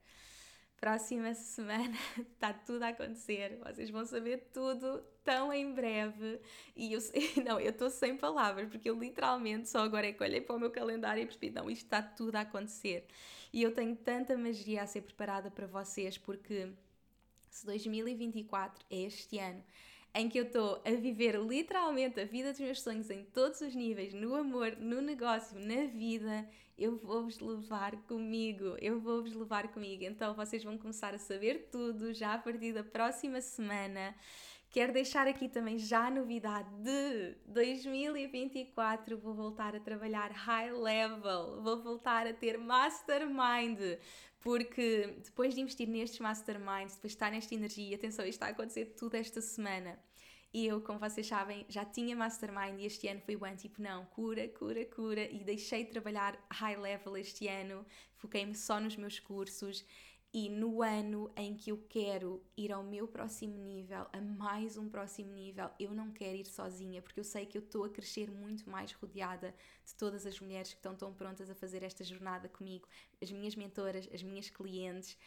Próxima 0.79 1.35
semana 1.35 1.95
está 2.17 2.51
tudo 2.51 2.83
a 2.83 2.87
acontecer. 2.89 3.59
Vocês 3.63 3.91
vão 3.91 4.03
saber 4.05 4.49
tudo 4.51 5.03
tão 5.23 5.53
em 5.53 5.71
breve. 5.71 6.39
E 6.75 6.93
eu 6.93 6.99
não, 7.45 7.59
eu 7.59 7.69
estou 7.69 7.91
sem 7.91 8.17
palavras, 8.17 8.67
porque 8.67 8.89
eu 8.89 8.97
literalmente 8.97 9.69
só 9.69 9.79
agora 9.79 10.07
é 10.07 10.13
que 10.13 10.23
olhei 10.23 10.41
para 10.41 10.55
o 10.55 10.59
meu 10.59 10.71
calendário 10.71 11.21
e 11.21 11.25
percebi, 11.25 11.51
não, 11.51 11.69
isto 11.69 11.85
está 11.85 12.01
tudo 12.01 12.35
a 12.35 12.41
acontecer. 12.41 13.05
E 13.53 13.61
eu 13.61 13.71
tenho 13.73 13.95
tanta 13.95 14.35
magia 14.35 14.81
a 14.81 14.87
ser 14.87 15.01
preparada 15.01 15.51
para 15.51 15.67
vocês, 15.67 16.17
porque 16.17 16.71
se 17.51 17.65
2024 17.67 18.83
é 18.89 19.01
este 19.03 19.37
ano 19.37 19.63
em 20.13 20.27
que 20.27 20.37
eu 20.37 20.43
estou 20.43 20.81
a 20.85 20.91
viver 20.91 21.39
literalmente 21.39 22.19
a 22.19 22.25
vida 22.25 22.51
dos 22.51 22.59
meus 22.59 22.81
sonhos 22.81 23.09
em 23.09 23.23
todos 23.23 23.61
os 23.61 23.73
níveis, 23.73 24.13
no 24.13 24.35
amor, 24.35 24.75
no 24.77 25.01
negócio, 25.01 25.57
na 25.59 25.85
vida, 25.87 26.47
eu 26.77 26.97
vou-vos 26.97 27.39
levar 27.39 27.95
comigo, 28.03 28.75
eu 28.81 28.99
vou-vos 28.99 29.33
levar 29.33 29.69
comigo. 29.69 30.03
Então 30.03 30.33
vocês 30.33 30.63
vão 30.63 30.77
começar 30.77 31.13
a 31.13 31.19
saber 31.19 31.69
tudo 31.71 32.13
já 32.13 32.33
a 32.33 32.37
partir 32.37 32.73
da 32.73 32.83
próxima 32.83 33.39
semana. 33.39 34.15
Quero 34.71 34.93
deixar 34.93 35.27
aqui 35.27 35.49
também 35.49 35.77
já 35.77 36.07
a 36.07 36.11
novidade 36.11 36.69
de 36.81 37.35
2024 37.45 39.17
vou 39.17 39.33
voltar 39.33 39.75
a 39.75 39.81
trabalhar 39.81 40.31
high 40.31 40.71
level, 40.71 41.61
vou 41.61 41.83
voltar 41.83 42.25
a 42.25 42.33
ter 42.33 42.57
mastermind, 42.57 43.99
porque 44.41 45.15
depois 45.23 45.53
de 45.53 45.61
investir 45.61 45.87
nestes 45.87 46.19
masterminds, 46.19 46.95
depois 46.95 47.11
de 47.11 47.15
estar 47.15 47.31
nesta 47.31 47.53
energia, 47.53 47.95
atenção, 47.95 48.25
isto 48.25 48.35
está 48.35 48.47
a 48.47 48.49
acontecer 48.49 48.85
tudo 48.97 49.15
esta 49.15 49.39
semana. 49.41 49.97
E 50.53 50.65
eu, 50.65 50.81
como 50.81 50.99
vocês 50.99 51.25
sabem, 51.25 51.65
já 51.69 51.85
tinha 51.85 52.13
mastermind 52.13 52.77
e 52.77 52.85
este 52.85 53.07
ano 53.07 53.21
foi 53.21 53.37
o 53.37 53.45
ano 53.45 53.55
tipo, 53.55 53.81
não, 53.81 54.05
cura, 54.07 54.49
cura, 54.49 54.83
cura. 54.85 55.23
E 55.23 55.43
deixei 55.45 55.85
de 55.85 55.91
trabalhar 55.91 56.37
high 56.51 56.75
level 56.75 57.15
este 57.15 57.47
ano, 57.47 57.85
foquei-me 58.17 58.53
só 58.53 58.79
nos 58.79 58.97
meus 58.97 59.17
cursos 59.19 59.85
e 60.33 60.47
no 60.49 60.81
ano 60.81 61.29
em 61.35 61.53
que 61.55 61.71
eu 61.71 61.77
quero 61.89 62.41
ir 62.55 62.71
ao 62.71 62.81
meu 62.83 63.05
próximo 63.05 63.57
nível, 63.57 64.07
a 64.13 64.21
mais 64.21 64.77
um 64.77 64.87
próximo 64.87 65.33
nível, 65.33 65.69
eu 65.77 65.93
não 65.93 66.09
quero 66.11 66.37
ir 66.37 66.45
sozinha, 66.45 67.01
porque 67.01 67.19
eu 67.19 67.23
sei 67.23 67.45
que 67.45 67.57
eu 67.57 67.61
estou 67.61 67.83
a 67.83 67.89
crescer 67.89 68.31
muito 68.31 68.69
mais 68.69 68.93
rodeada 68.93 69.53
de 69.85 69.93
todas 69.95 70.25
as 70.25 70.39
mulheres 70.39 70.69
que 70.69 70.79
estão 70.79 70.95
tão 70.95 71.13
prontas 71.13 71.49
a 71.49 71.55
fazer 71.55 71.83
esta 71.83 72.03
jornada 72.05 72.47
comigo, 72.47 72.87
as 73.21 73.29
minhas 73.29 73.55
mentoras, 73.55 74.07
as 74.13 74.23
minhas 74.23 74.49
clientes, 74.49 75.17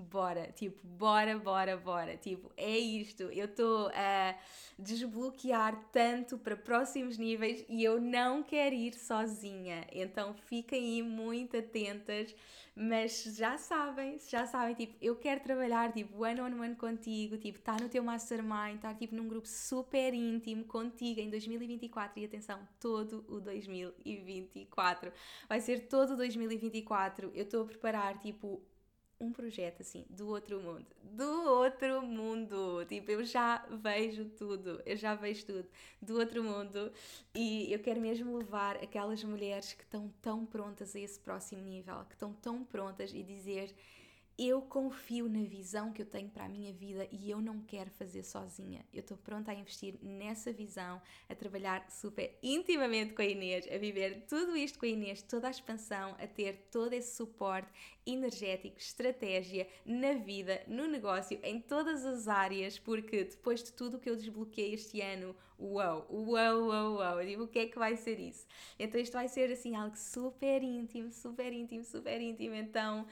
bora, 0.00 0.50
tipo, 0.52 0.84
bora, 0.86 1.38
bora, 1.38 1.76
bora. 1.76 2.16
Tipo, 2.16 2.50
é 2.56 2.78
isto. 2.78 3.24
Eu 3.24 3.46
estou 3.46 3.88
a 3.94 4.34
desbloquear 4.78 5.88
tanto 5.92 6.38
para 6.38 6.56
próximos 6.56 7.18
níveis 7.18 7.64
e 7.68 7.84
eu 7.84 8.00
não 8.00 8.42
quero 8.42 8.74
ir 8.74 8.94
sozinha. 8.94 9.86
Então 9.92 10.34
fiquem 10.34 10.96
aí 10.96 11.02
muito 11.02 11.56
atentas. 11.56 12.34
Mas 12.74 13.24
já 13.36 13.58
sabem, 13.58 14.18
já 14.28 14.46
sabem, 14.46 14.74
tipo, 14.74 14.96
eu 15.02 15.16
quero 15.16 15.40
trabalhar 15.40 15.92
tipo 15.92 16.24
one 16.24 16.40
on 16.40 16.60
one 16.60 16.74
contigo, 16.76 17.36
tipo, 17.36 17.58
estar 17.58 17.76
tá 17.76 17.82
no 17.82 17.90
teu 17.90 18.02
mastermind, 18.02 18.76
estar 18.76 18.94
tipo 18.94 19.14
num 19.14 19.28
grupo 19.28 19.46
super 19.46 20.14
íntimo 20.14 20.64
contigo 20.64 21.20
em 21.20 21.28
2024 21.28 22.20
e 22.20 22.24
atenção, 22.24 22.60
todo 22.80 23.24
o 23.28 23.40
2024. 23.40 25.12
Vai 25.48 25.60
ser 25.60 25.88
todo 25.88 26.14
o 26.14 26.16
2024. 26.16 27.30
Eu 27.34 27.42
estou 27.42 27.64
a 27.64 27.66
preparar 27.66 28.18
tipo 28.18 28.62
um 29.20 29.30
projeto 29.30 29.82
assim 29.82 30.04
do 30.08 30.28
outro 30.28 30.60
mundo, 30.60 30.86
do 31.02 31.50
outro 31.50 32.02
mundo. 32.02 32.84
Tipo, 32.86 33.10
eu 33.12 33.24
já 33.24 33.64
vejo 33.70 34.24
tudo, 34.30 34.82
eu 34.86 34.96
já 34.96 35.14
vejo 35.14 35.44
tudo 35.44 35.68
do 36.00 36.18
outro 36.18 36.42
mundo 36.42 36.90
e 37.34 37.72
eu 37.72 37.78
quero 37.78 38.00
mesmo 38.00 38.38
levar 38.38 38.76
aquelas 38.76 39.22
mulheres 39.22 39.74
que 39.74 39.82
estão 39.82 40.10
tão 40.22 40.46
prontas 40.46 40.96
a 40.96 41.00
esse 41.00 41.20
próximo 41.20 41.62
nível, 41.62 42.04
que 42.06 42.14
estão 42.14 42.32
tão 42.32 42.64
prontas 42.64 43.12
e 43.12 43.22
dizer 43.22 43.74
eu 44.42 44.62
confio 44.62 45.28
na 45.28 45.42
visão 45.44 45.92
que 45.92 46.00
eu 46.00 46.06
tenho 46.06 46.30
para 46.30 46.46
a 46.46 46.48
minha 46.48 46.72
vida 46.72 47.06
e 47.12 47.30
eu 47.30 47.42
não 47.42 47.60
quero 47.60 47.90
fazer 47.90 48.22
sozinha. 48.22 48.86
Eu 48.90 49.00
estou 49.00 49.18
pronta 49.18 49.50
a 49.50 49.54
investir 49.54 49.96
nessa 50.00 50.50
visão, 50.50 51.02
a 51.28 51.34
trabalhar 51.34 51.90
super 51.90 52.34
intimamente 52.42 53.12
com 53.12 53.20
a 53.20 53.26
Inês, 53.26 53.68
a 53.70 53.76
viver 53.76 54.24
tudo 54.26 54.56
isto 54.56 54.78
com 54.78 54.86
a 54.86 54.88
Inês, 54.88 55.20
toda 55.20 55.46
a 55.46 55.50
expansão, 55.50 56.16
a 56.18 56.26
ter 56.26 56.68
todo 56.70 56.94
esse 56.94 57.16
suporte 57.16 57.68
energético, 58.06 58.78
estratégia 58.78 59.68
na 59.84 60.14
vida, 60.14 60.62
no 60.66 60.86
negócio, 60.86 61.38
em 61.42 61.60
todas 61.60 62.06
as 62.06 62.26
áreas, 62.26 62.78
porque 62.78 63.24
depois 63.24 63.62
de 63.62 63.72
tudo 63.74 63.98
que 63.98 64.08
eu 64.08 64.16
desbloqueei 64.16 64.72
este 64.72 65.02
ano, 65.02 65.36
uau, 65.58 66.06
uau, 66.10 66.68
uau, 66.68 66.94
uau, 66.94 67.24
digo, 67.24 67.44
o 67.44 67.48
que 67.48 67.58
é 67.58 67.66
que 67.66 67.78
vai 67.78 67.94
ser 67.94 68.18
isso? 68.18 68.46
Então 68.78 68.98
isto 68.98 69.12
vai 69.12 69.28
ser 69.28 69.52
assim 69.52 69.76
algo 69.76 69.96
super 69.96 70.62
íntimo, 70.62 71.12
super 71.12 71.52
íntimo, 71.52 71.84
super 71.84 72.20
íntimo, 72.20 72.54
então 72.54 73.06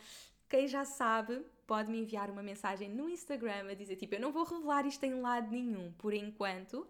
quem 0.49 0.67
já 0.67 0.85
sabe 0.85 1.45
pode 1.67 1.91
me 1.91 2.01
enviar 2.01 2.31
uma 2.31 2.43
mensagem 2.43 2.89
no 2.89 3.09
Instagram 3.09 3.71
a 3.71 3.75
dizer 3.75 3.97
tipo, 3.97 4.15
eu 4.15 4.21
não 4.21 4.33
vou 4.33 4.45
revelar 4.45 4.87
isto 4.87 5.05
em 5.05 5.21
lado 5.21 5.51
nenhum 5.51 5.93
por 5.99 6.15
enquanto, 6.15 6.87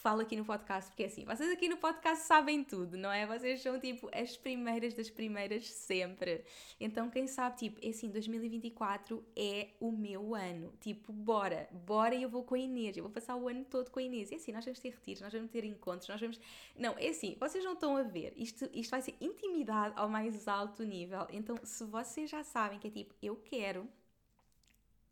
falo 0.00 0.22
aqui 0.22 0.34
no 0.34 0.44
podcast, 0.46 0.90
porque 0.90 1.02
é 1.02 1.06
assim, 1.06 1.24
vocês 1.26 1.52
aqui 1.52 1.68
no 1.68 1.76
podcast 1.76 2.24
sabem 2.24 2.64
tudo, 2.64 2.96
não 2.96 3.12
é? 3.12 3.26
Vocês 3.26 3.60
são 3.60 3.78
tipo 3.78 4.08
as 4.14 4.34
primeiras 4.34 4.94
das 4.94 5.10
primeiras 5.10 5.66
sempre. 5.66 6.42
Então, 6.80 7.10
quem 7.10 7.26
sabe, 7.26 7.58
tipo, 7.58 7.78
é 7.82 7.90
assim, 7.90 8.08
2024 8.08 9.22
é 9.36 9.68
o 9.78 9.92
meu 9.92 10.34
ano. 10.34 10.72
Tipo, 10.80 11.12
bora, 11.12 11.68
bora 11.70 12.14
e 12.14 12.22
eu 12.22 12.30
vou 12.30 12.42
com 12.42 12.54
a 12.54 12.58
Inês, 12.58 12.96
eu 12.96 13.02
vou 13.02 13.12
passar 13.12 13.36
o 13.36 13.46
ano 13.46 13.62
todo 13.64 13.90
com 13.90 14.00
a 14.00 14.02
Inês. 14.02 14.32
É 14.32 14.36
assim, 14.36 14.52
nós 14.52 14.64
vamos 14.64 14.80
ter 14.80 14.88
retiros, 14.88 15.20
nós 15.20 15.32
vamos 15.32 15.50
ter 15.50 15.64
encontros, 15.64 16.08
nós 16.08 16.20
vamos. 16.20 16.40
Não, 16.74 16.96
é 16.98 17.08
assim, 17.08 17.36
vocês 17.38 17.62
não 17.62 17.74
estão 17.74 17.96
a 17.96 18.02
ver, 18.02 18.32
isto, 18.36 18.70
isto 18.72 18.90
vai 18.90 19.02
ser 19.02 19.14
intimidade 19.20 19.92
ao 19.96 20.08
mais 20.08 20.48
alto 20.48 20.82
nível. 20.82 21.26
Então, 21.30 21.58
se 21.62 21.84
vocês 21.84 22.30
já 22.30 22.42
sabem 22.42 22.78
que 22.78 22.88
é 22.88 22.90
tipo, 22.90 23.14
eu 23.20 23.36
quero 23.36 23.86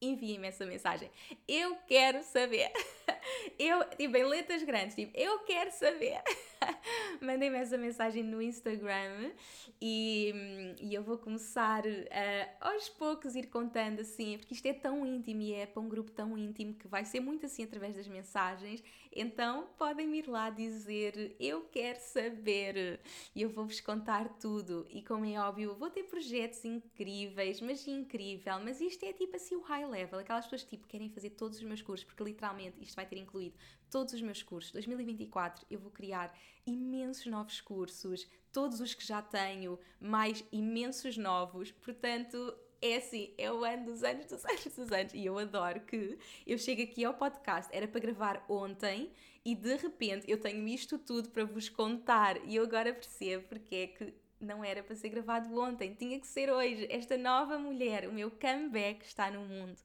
enviem-me 0.00 0.48
essa 0.48 0.64
mensagem. 0.64 1.10
Eu 1.46 1.76
quero 1.86 2.22
saber. 2.22 2.70
Eu, 3.58 3.84
tipo, 3.90 4.16
em 4.16 4.24
letras 4.24 4.62
grandes, 4.62 4.94
tipo, 4.94 5.12
eu 5.14 5.40
quero 5.40 5.70
saber. 5.72 6.22
Mandem-me 7.20 7.58
essa 7.58 7.76
mensagem 7.76 8.22
no 8.22 8.40
Instagram 8.40 9.32
e, 9.80 10.32
e 10.80 10.94
eu 10.94 11.02
vou 11.02 11.18
começar 11.18 11.82
a, 11.86 12.68
aos 12.70 12.88
poucos 12.88 13.36
ir 13.36 13.46
contando 13.48 14.00
assim, 14.00 14.38
porque 14.38 14.54
isto 14.54 14.66
é 14.66 14.72
tão 14.72 15.04
íntimo 15.06 15.42
e 15.42 15.52
é 15.52 15.66
para 15.66 15.82
um 15.82 15.88
grupo 15.88 16.10
tão 16.10 16.36
íntimo 16.38 16.74
que 16.74 16.88
vai 16.88 17.04
ser 17.04 17.20
muito 17.20 17.46
assim 17.46 17.64
através 17.64 17.96
das 17.96 18.08
mensagens. 18.08 18.82
Então 19.14 19.68
podem 19.78 20.14
ir 20.16 20.28
lá 20.28 20.50
dizer 20.50 21.34
eu 21.40 21.62
quero 21.72 21.98
saber 22.00 23.00
e 23.34 23.42
eu 23.42 23.50
vou-vos 23.50 23.80
contar 23.80 24.28
tudo. 24.38 24.86
E 24.90 25.02
como 25.02 25.24
é 25.24 25.38
óbvio, 25.38 25.74
vou 25.74 25.90
ter 25.90 26.04
projetos 26.04 26.64
incríveis, 26.64 27.60
mas 27.60 27.86
incrível, 27.86 28.58
mas 28.62 28.80
isto 28.80 29.04
é 29.04 29.12
tipo 29.12 29.36
assim 29.36 29.56
o 29.56 29.60
high 29.60 29.87
level, 29.88 30.18
aquelas 30.18 30.44
pessoas 30.44 30.62
que 30.62 30.70
tipo, 30.70 30.86
querem 30.86 31.08
fazer 31.10 31.30
todos 31.30 31.58
os 31.58 31.64
meus 31.64 31.82
cursos, 31.82 32.04
porque 32.04 32.22
literalmente 32.22 32.82
isto 32.82 32.94
vai 32.94 33.06
ter 33.06 33.16
incluído 33.16 33.56
todos 33.90 34.14
os 34.14 34.22
meus 34.22 34.42
cursos. 34.42 34.72
2024 34.72 35.66
eu 35.70 35.78
vou 35.78 35.90
criar 35.90 36.36
imensos 36.66 37.26
novos 37.26 37.60
cursos, 37.60 38.28
todos 38.52 38.80
os 38.80 38.94
que 38.94 39.06
já 39.06 39.22
tenho, 39.22 39.78
mais 40.00 40.44
imensos 40.52 41.16
novos. 41.16 41.70
Portanto, 41.70 42.56
é 42.80 42.96
assim, 42.96 43.34
é 43.36 43.52
o 43.52 43.64
ano 43.64 43.86
dos 43.86 44.02
anos, 44.02 44.26
dos 44.26 44.44
anos, 44.46 44.64
dos 44.64 44.92
anos. 44.92 45.14
E 45.14 45.24
eu 45.24 45.38
adoro 45.38 45.80
que 45.80 46.18
eu 46.46 46.58
chego 46.58 46.82
aqui 46.82 47.04
ao 47.04 47.14
podcast, 47.14 47.74
era 47.74 47.88
para 47.88 48.00
gravar 48.00 48.44
ontem 48.48 49.12
e 49.44 49.54
de 49.54 49.76
repente 49.76 50.30
eu 50.30 50.38
tenho 50.38 50.66
isto 50.68 50.98
tudo 50.98 51.30
para 51.30 51.44
vos 51.44 51.68
contar. 51.68 52.36
E 52.46 52.56
eu 52.56 52.64
agora 52.64 52.92
percebo 52.92 53.44
porque 53.48 53.74
é 53.74 53.86
que 53.86 54.14
não 54.40 54.64
era 54.64 54.82
para 54.82 54.94
ser 54.96 55.08
gravado 55.08 55.58
ontem, 55.60 55.94
tinha 55.94 56.18
que 56.20 56.26
ser 56.26 56.50
hoje. 56.50 56.86
Esta 56.90 57.16
nova 57.16 57.58
mulher, 57.58 58.08
o 58.08 58.12
meu 58.12 58.30
comeback 58.30 59.04
está 59.04 59.30
no 59.30 59.40
mundo 59.40 59.76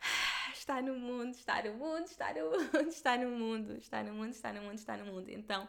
está 0.54 0.80
no 0.82 0.94
mundo, 0.94 1.34
está 1.34 1.62
no 1.62 1.74
mundo, 1.74 2.06
está 2.06 2.32
no 2.32 2.50
mundo, 2.50 2.88
está 2.88 3.16
no 3.18 3.30
mundo, 3.30 3.78
está 3.78 4.02
no 4.02 4.12
mundo, 4.12 4.32
está 4.32 4.52
no 4.52 4.62
mundo, 4.62 4.78
está 4.78 4.96
no 4.96 5.04
mundo. 5.06 5.28
Então, 5.30 5.68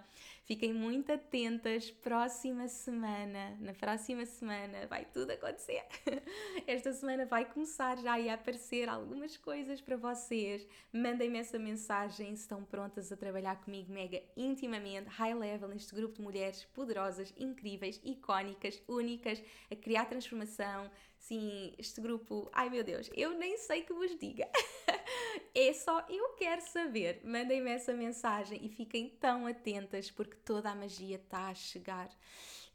fiquem 0.50 0.74
muito 0.74 1.12
atentas. 1.12 1.92
Próxima 1.92 2.68
semana, 2.68 3.56
na 3.62 3.72
próxima 3.72 4.26
semana, 4.26 4.88
vai 4.88 5.06
tudo 5.06 5.30
acontecer. 5.30 5.84
Esta 6.66 6.92
semana 6.92 7.28
vai 7.28 7.46
começar 7.46 8.00
já 8.00 8.16
a 8.16 8.34
aparecer 8.34 8.90
algumas 8.90 9.38
coisas 9.38 9.80
para 9.80 9.96
vocês. 9.96 10.68
Mandem-me 10.92 11.38
essa 11.38 11.60
mensagem 11.60 12.36
se 12.36 12.42
estão 12.42 12.64
prontas 12.64 13.12
a 13.12 13.16
trabalhar 13.16 13.62
comigo 13.64 13.94
mega 13.94 14.24
intimamente, 14.36 15.08
high 15.10 15.36
level, 15.36 15.70
neste 15.70 15.94
grupo 15.94 16.16
de 16.16 16.24
mulheres 16.24 16.66
poderosas, 16.74 17.32
incríveis, 17.38 18.02
icónicas, 18.04 18.82
únicas, 18.88 19.40
a 19.70 19.76
criar 19.76 20.06
transformação 20.06 20.90
Sim, 21.20 21.74
este 21.78 22.00
grupo, 22.02 22.50
ai 22.54 22.70
meu 22.70 22.84
Deus, 22.84 23.10
eu 23.14 23.32
nem 23.32 23.58
sei 23.58 23.84
que 23.84 23.94
vos 23.94 24.18
diga. 24.18 24.50
é 25.54 25.74
só 25.74 26.06
eu 26.10 26.30
quero 26.34 26.62
saber. 26.62 27.22
Mandem-me 27.24 27.72
essa 27.72 27.94
mensagem 27.94 28.60
e 28.64 28.70
fiquem 28.70 29.10
tão 29.20 29.46
atentas 29.46 30.12
porque 30.12 30.36
toda 30.38 30.70
a 30.70 30.76
magia 30.76 31.16
está 31.18 31.48
a 31.48 31.54
chegar. 31.54 32.10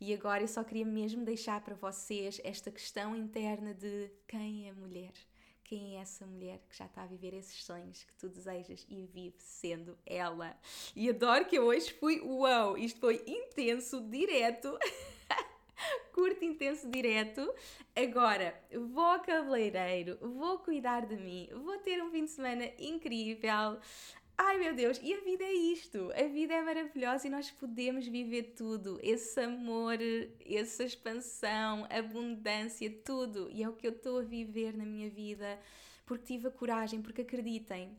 E 0.01 0.13
agora 0.13 0.43
eu 0.43 0.49
só 0.49 0.65
queria 0.65 0.85
mesmo 0.85 1.25
deixar 1.25 1.61
para 1.61 1.75
vocês 1.75 2.41
esta 2.45 2.71
questão 2.71 3.15
interna 3.15 3.73
de 3.73 4.11
quem 4.27 4.67
é 4.67 4.71
a 4.71 4.75
mulher? 4.75 5.13
Quem 5.63 5.97
é 5.97 6.01
essa 6.01 6.27
mulher 6.27 6.61
que 6.69 6.77
já 6.77 6.85
está 6.85 7.05
a 7.05 7.07
viver 7.07 7.33
esses 7.33 7.65
sonhos 7.65 8.05
que 8.05 8.15
tu 8.15 8.29
desejas 8.29 8.85
e 8.89 9.07
vive 9.07 9.37
sendo 9.39 9.97
ela? 10.05 10.55
E 10.95 11.09
adoro 11.09 11.47
que 11.47 11.57
eu 11.57 11.65
hoje 11.65 11.93
fui, 11.95 12.21
uau, 12.21 12.77
isto 12.77 13.01
foi 13.01 13.23
intenso, 13.27 14.01
direto. 14.03 14.79
curto, 16.13 16.45
intenso, 16.45 16.89
direto. 16.89 17.53
Agora, 17.95 18.55
vou 18.93 19.05
ao 19.05 19.21
cabeleireiro, 19.21 20.19
vou 20.21 20.59
cuidar 20.59 21.07
de 21.07 21.17
mim, 21.17 21.49
vou 21.53 21.79
ter 21.79 22.03
um 22.03 22.11
fim 22.11 22.25
de 22.25 22.31
semana 22.31 22.71
incrível. 22.79 23.79
Ai 24.37 24.59
meu 24.59 24.75
Deus, 24.75 25.01
e 25.01 25.15
a 25.15 25.21
vida 25.21 25.45
é 25.45 25.53
isto, 25.53 26.11
a 26.13 26.25
vida 26.25 26.55
é 26.55 26.61
maravilhosa 26.61 27.29
e 27.29 27.31
nós 27.31 27.53
podemos 27.53 28.05
viver 28.09 28.55
tudo, 28.57 28.99
esse 29.01 29.41
amor, 29.41 29.97
essa 30.45 30.83
expansão, 30.83 31.87
abundância, 31.89 32.91
tudo, 33.05 33.49
e 33.53 33.63
é 33.63 33.69
o 33.69 33.75
que 33.75 33.87
eu 33.87 33.93
estou 33.93 34.19
a 34.19 34.23
viver 34.23 34.77
na 34.77 34.85
minha 34.85 35.09
vida, 35.09 35.57
porque 36.05 36.27
tive 36.27 36.49
a 36.49 36.51
coragem, 36.51 37.01
porque 37.01 37.23
acreditem, 37.23 37.97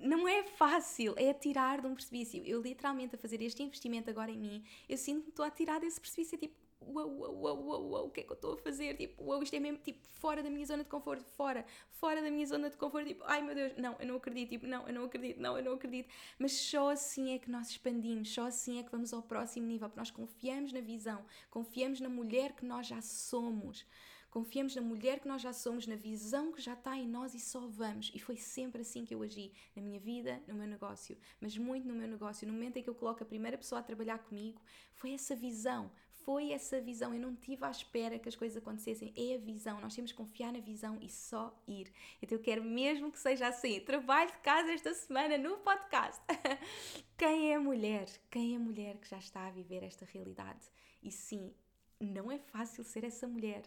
não 0.00 0.26
é 0.26 0.42
fácil, 0.42 1.14
é 1.16 1.32
tirar 1.32 1.80
de 1.80 1.86
um 1.86 1.94
precipício. 1.94 2.42
Eu 2.44 2.60
literalmente 2.60 3.14
a 3.14 3.18
fazer 3.18 3.42
este 3.42 3.62
investimento 3.62 4.10
agora 4.10 4.30
em 4.30 4.38
mim, 4.38 4.64
eu 4.88 4.96
sinto 4.96 5.24
que 5.24 5.30
estou 5.30 5.44
a 5.44 5.50
tirar 5.50 5.80
desse 5.80 6.00
precipício, 6.00 6.38
tipo, 6.38 6.54
uau, 6.82 7.08
uau, 7.08 7.34
uau, 7.34 7.64
uau, 7.64 7.90
uau, 7.90 8.06
o 8.06 8.10
que 8.10 8.20
é 8.20 8.22
que 8.22 8.30
eu 8.30 8.34
estou 8.34 8.54
a 8.54 8.56
fazer? 8.56 8.96
Tipo, 8.96 9.24
uau, 9.24 9.42
isto 9.42 9.54
é 9.54 9.60
mesmo, 9.60 9.78
tipo, 9.78 10.00
fora 10.08 10.42
da 10.42 10.50
minha 10.50 10.64
zona 10.64 10.82
de 10.82 10.88
conforto, 10.88 11.24
fora, 11.36 11.64
fora 11.90 12.22
da 12.22 12.30
minha 12.30 12.46
zona 12.46 12.70
de 12.70 12.76
conforto, 12.76 13.06
tipo, 13.08 13.22
ai 13.26 13.42
meu 13.42 13.54
Deus, 13.54 13.72
não, 13.76 13.96
eu 13.98 14.06
não 14.06 14.16
acredito, 14.16 14.50
tipo, 14.50 14.66
não, 14.66 14.86
eu 14.86 14.94
não 14.94 15.04
acredito, 15.04 15.40
não, 15.40 15.56
eu 15.58 15.64
não 15.64 15.72
acredito. 15.74 16.08
Mas 16.38 16.52
só 16.52 16.90
assim 16.90 17.34
é 17.34 17.38
que 17.38 17.50
nós 17.50 17.70
expandimos, 17.70 18.32
só 18.32 18.46
assim 18.46 18.78
é 18.78 18.82
que 18.82 18.90
vamos 18.90 19.12
ao 19.12 19.22
próximo 19.22 19.66
nível, 19.66 19.88
porque 19.88 20.00
nós 20.00 20.10
confiamos 20.10 20.72
na 20.72 20.80
visão, 20.80 21.24
confiamos 21.50 22.00
na 22.00 22.08
mulher 22.08 22.52
que 22.52 22.64
nós 22.64 22.86
já 22.86 23.00
somos. 23.02 23.84
Confiamos 24.30 24.76
na 24.76 24.82
mulher 24.82 25.18
que 25.18 25.26
nós 25.26 25.42
já 25.42 25.52
somos, 25.52 25.88
na 25.88 25.96
visão 25.96 26.52
que 26.52 26.62
já 26.62 26.74
está 26.74 26.96
em 26.96 27.08
nós 27.08 27.34
e 27.34 27.40
só 27.40 27.66
vamos. 27.66 28.12
E 28.14 28.20
foi 28.20 28.36
sempre 28.36 28.82
assim 28.82 29.04
que 29.04 29.12
eu 29.12 29.22
agi 29.22 29.52
na 29.74 29.82
minha 29.82 29.98
vida, 29.98 30.40
no 30.46 30.54
meu 30.54 30.68
negócio, 30.68 31.18
mas 31.40 31.58
muito 31.58 31.86
no 31.86 31.94
meu 31.94 32.06
negócio. 32.06 32.46
No 32.46 32.52
momento 32.52 32.76
em 32.76 32.82
que 32.82 32.88
eu 32.88 32.94
coloco 32.94 33.24
a 33.24 33.26
primeira 33.26 33.58
pessoa 33.58 33.80
a 33.80 33.82
trabalhar 33.82 34.18
comigo, 34.18 34.62
foi 34.94 35.12
essa 35.12 35.34
visão. 35.34 35.90
Foi 36.24 36.52
essa 36.52 36.80
visão, 36.80 37.14
eu 37.14 37.18
não 37.18 37.34
tive 37.34 37.64
à 37.64 37.70
espera 37.70 38.18
que 38.18 38.28
as 38.28 38.36
coisas 38.36 38.58
acontecessem, 38.58 39.12
é 39.16 39.36
a 39.36 39.38
visão, 39.38 39.80
nós 39.80 39.94
temos 39.94 40.12
que 40.12 40.18
confiar 40.18 40.52
na 40.52 40.60
visão 40.60 40.98
e 41.00 41.08
só 41.08 41.58
ir. 41.66 41.90
Então 42.20 42.36
eu 42.36 42.42
quero 42.42 42.62
mesmo 42.62 43.10
que 43.10 43.18
seja 43.18 43.48
assim. 43.48 43.80
Trabalho 43.80 44.30
de 44.30 44.38
casa 44.38 44.70
esta 44.70 44.92
semana 44.92 45.38
no 45.38 45.56
podcast. 45.58 46.20
Quem 47.16 47.52
é 47.52 47.56
a 47.56 47.60
mulher? 47.60 48.06
Quem 48.30 48.52
é 48.52 48.56
a 48.56 48.60
mulher 48.60 48.98
que 48.98 49.08
já 49.08 49.18
está 49.18 49.46
a 49.46 49.50
viver 49.50 49.82
esta 49.82 50.04
realidade? 50.04 50.70
E 51.02 51.10
sim, 51.10 51.52
não 51.98 52.30
é 52.30 52.38
fácil 52.38 52.84
ser 52.84 53.02
essa 53.02 53.26
mulher 53.26 53.62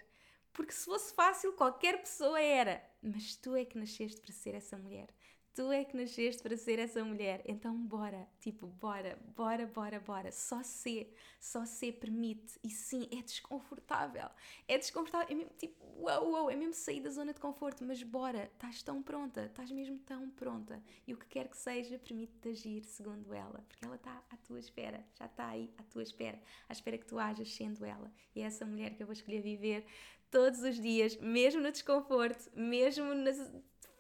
porque 0.54 0.72
se 0.72 0.86
fosse 0.86 1.14
fácil, 1.14 1.54
qualquer 1.54 2.00
pessoa 2.00 2.40
era. 2.40 2.82
Mas 3.02 3.36
tu 3.36 3.56
é 3.56 3.66
que 3.66 3.78
nasceste 3.78 4.22
para 4.22 4.32
ser 4.32 4.56
essa 4.56 4.78
mulher. 4.78 5.10
Tu 5.56 5.72
é 5.72 5.86
que 5.86 5.96
nasceste 5.96 6.42
para 6.42 6.58
ser 6.58 6.80
essa 6.80 7.04
mulher. 7.06 7.44
Então, 7.46 7.78
bora. 7.78 8.28
Tipo, 8.40 8.66
bora, 8.66 9.20
bora, 9.36 9.68
bora, 9.68 10.00
bora. 10.00 10.32
Só 10.32 10.64
ser. 10.64 11.16
Só 11.40 11.64
ser 11.64 11.94
permite. 11.94 12.60
E 12.64 12.72
sim, 12.72 13.08
é 13.12 13.22
desconfortável. 13.22 14.30
É 14.68 14.80
desconfortável. 14.80 15.28
É 15.30 15.36
mesmo 15.36 15.52
tipo, 15.56 15.86
uau, 16.02 16.32
uau. 16.32 16.50
É 16.50 16.56
mesmo 16.56 16.74
sair 16.74 17.02
da 17.02 17.12
zona 17.12 17.34
de 17.34 17.40
conforto. 17.40 17.84
Mas 17.84 18.02
bora. 18.02 18.46
Estás 18.46 18.82
tão 18.82 19.04
pronta. 19.04 19.46
Estás 19.46 19.70
mesmo 19.70 20.00
tão 20.00 20.28
pronta. 20.32 20.82
E 21.06 21.14
o 21.14 21.18
que 21.18 21.28
quer 21.28 21.48
que 21.48 21.58
seja, 21.58 22.00
permite-te 22.00 22.50
agir 22.50 22.84
segundo 22.86 23.32
ela. 23.32 23.64
Porque 23.68 23.86
ela 23.86 23.96
está 23.96 24.24
à 24.32 24.38
tua 24.38 24.60
espera. 24.60 25.06
Já 25.14 25.28
está 25.28 25.50
aí 25.50 25.72
à 25.78 25.84
tua 25.84 26.02
espera. 26.02 26.42
À 26.68 26.74
espera 26.74 26.98
que 26.98 27.06
tu 27.06 27.20
hajas 27.20 27.54
sendo 27.54 27.86
ela. 27.86 28.12
E 28.36 28.42
é 28.42 28.46
essa 28.46 28.66
mulher 28.66 28.96
que 28.96 29.04
eu 29.04 29.08
vou 29.08 29.14
escolher 29.14 29.42
viver 29.42 29.86
todos 30.32 30.64
os 30.64 30.82
dias, 30.82 31.16
mesmo 31.18 31.62
no 31.62 31.72
desconforto, 31.72 32.50
mesmo 32.56 33.14
nas, 33.14 33.38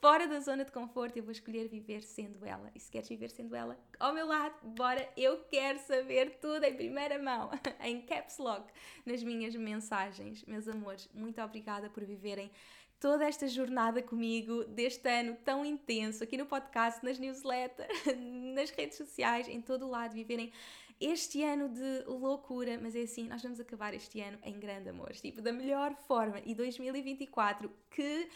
fora 0.03 0.27
da 0.27 0.41
zona 0.41 0.65
de 0.65 0.71
conforto, 0.73 1.15
eu 1.15 1.23
vou 1.23 1.31
escolher 1.31 1.69
viver 1.69 2.03
sendo 2.03 2.45
ela. 2.45 2.69
E 2.75 2.79
se 2.81 2.91
queres 2.91 3.07
viver 3.07 3.31
sendo 3.31 3.55
ela, 3.55 3.79
ao 3.97 4.13
meu 4.13 4.27
lado, 4.27 4.53
bora, 4.61 5.09
eu 5.15 5.37
quero 5.45 5.79
saber 5.79 6.39
tudo 6.41 6.65
em 6.65 6.75
primeira 6.75 7.17
mão, 7.17 7.49
em 7.79 8.01
caps 8.01 8.37
lock, 8.37 8.69
nas 9.05 9.23
minhas 9.23 9.55
mensagens. 9.55 10.43
Meus 10.43 10.67
amores, 10.67 11.07
muito 11.13 11.41
obrigada 11.41 11.89
por 11.89 12.03
viverem 12.03 12.51
toda 12.99 13.23
esta 13.23 13.47
jornada 13.47 14.03
comigo 14.03 14.65
deste 14.65 15.07
ano 15.07 15.37
tão 15.45 15.63
intenso 15.63 16.21
aqui 16.21 16.35
no 16.35 16.47
podcast, 16.47 17.01
nas 17.01 17.17
newsletters, 17.17 17.87
nas 18.53 18.71
redes 18.71 18.97
sociais, 18.97 19.47
em 19.47 19.61
todo 19.61 19.85
o 19.85 19.89
lado, 19.89 20.15
viverem 20.15 20.51
este 20.99 21.43
ano 21.43 21.69
de 21.69 22.03
loucura, 22.07 22.77
mas 22.81 22.93
é 22.93 23.03
assim, 23.03 23.27
nós 23.29 23.41
vamos 23.41 23.59
acabar 23.59 23.93
este 23.93 24.19
ano 24.19 24.37
em 24.43 24.59
grande 24.59 24.89
amor, 24.89 25.13
tipo, 25.13 25.41
da 25.41 25.53
melhor 25.53 25.95
forma. 25.95 26.41
E 26.45 26.53
2024 26.53 27.71
que 27.89 28.29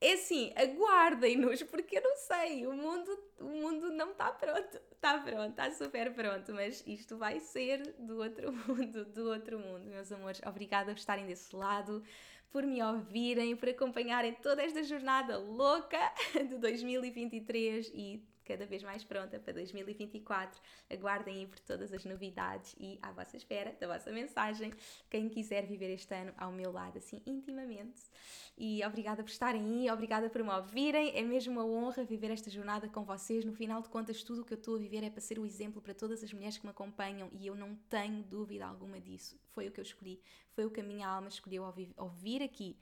é 0.00 0.12
assim, 0.12 0.52
aguardem-nos, 0.54 1.62
porque 1.62 1.98
eu 1.98 2.02
não 2.02 2.16
sei, 2.16 2.66
o 2.66 2.72
mundo, 2.72 3.18
o 3.40 3.44
mundo 3.44 3.90
não 3.90 4.10
está 4.10 4.30
pronto. 4.30 4.80
Está 4.92 5.18
pronto, 5.18 5.50
está 5.50 5.70
super 5.70 6.12
pronto, 6.12 6.52
mas 6.52 6.82
isto 6.86 7.16
vai 7.16 7.40
ser 7.40 7.94
do 7.98 8.18
outro 8.18 8.52
mundo, 8.66 9.04
do 9.06 9.28
outro 9.30 9.58
mundo, 9.58 9.86
meus 9.88 10.10
amores. 10.12 10.40
Obrigada 10.44 10.92
por 10.92 10.98
estarem 10.98 11.26
desse 11.26 11.54
lado, 11.54 12.02
por 12.50 12.64
me 12.64 12.82
ouvirem, 12.82 13.56
por 13.56 13.68
acompanharem 13.68 14.34
toda 14.34 14.62
esta 14.62 14.82
jornada 14.82 15.38
louca 15.38 15.98
de 16.34 16.58
2023 16.58 17.90
e 17.94 18.22
cada 18.46 18.64
vez 18.64 18.82
mais 18.82 19.04
pronta 19.04 19.38
para 19.38 19.52
2024. 19.52 20.60
Aguardem 20.90 21.40
aí 21.40 21.46
por 21.46 21.58
todas 21.60 21.92
as 21.92 22.04
novidades 22.04 22.74
e 22.78 22.98
à 23.02 23.10
vossa 23.10 23.36
espera 23.36 23.76
da 23.78 23.86
vossa 23.86 24.10
mensagem. 24.12 24.72
Quem 25.10 25.28
quiser 25.28 25.66
viver 25.66 25.90
este 25.90 26.14
ano 26.14 26.32
ao 26.38 26.52
meu 26.52 26.70
lado, 26.70 26.96
assim, 26.98 27.20
intimamente. 27.26 28.02
E 28.56 28.82
obrigada 28.84 29.22
por 29.22 29.30
estarem 29.30 29.62
aí, 29.62 29.90
obrigada 29.90 30.30
por 30.30 30.42
me 30.42 30.50
ouvirem. 30.50 31.14
É 31.14 31.22
mesmo 31.22 31.52
uma 31.52 31.66
honra 31.66 32.04
viver 32.04 32.30
esta 32.30 32.50
jornada 32.50 32.88
com 32.88 33.04
vocês. 33.04 33.44
No 33.44 33.52
final 33.52 33.82
de 33.82 33.88
contas, 33.88 34.22
tudo 34.22 34.42
o 34.42 34.44
que 34.44 34.54
eu 34.54 34.58
estou 34.58 34.76
a 34.76 34.78
viver 34.78 35.02
é 35.02 35.10
para 35.10 35.20
ser 35.20 35.38
o 35.38 35.44
exemplo 35.44 35.82
para 35.82 35.92
todas 35.92 36.22
as 36.22 36.32
mulheres 36.32 36.56
que 36.56 36.64
me 36.64 36.70
acompanham 36.70 37.28
e 37.32 37.46
eu 37.46 37.54
não 37.54 37.74
tenho 37.90 38.22
dúvida 38.22 38.64
alguma 38.64 39.00
disso. 39.00 39.38
Foi 39.50 39.66
o 39.68 39.72
que 39.72 39.80
eu 39.80 39.82
escolhi, 39.82 40.20
foi 40.52 40.64
o 40.64 40.70
que 40.70 40.80
a 40.80 40.84
minha 40.84 41.08
alma 41.08 41.28
escolheu 41.28 41.64
ao 41.96 42.08
vir 42.08 42.42
aqui 42.42 42.76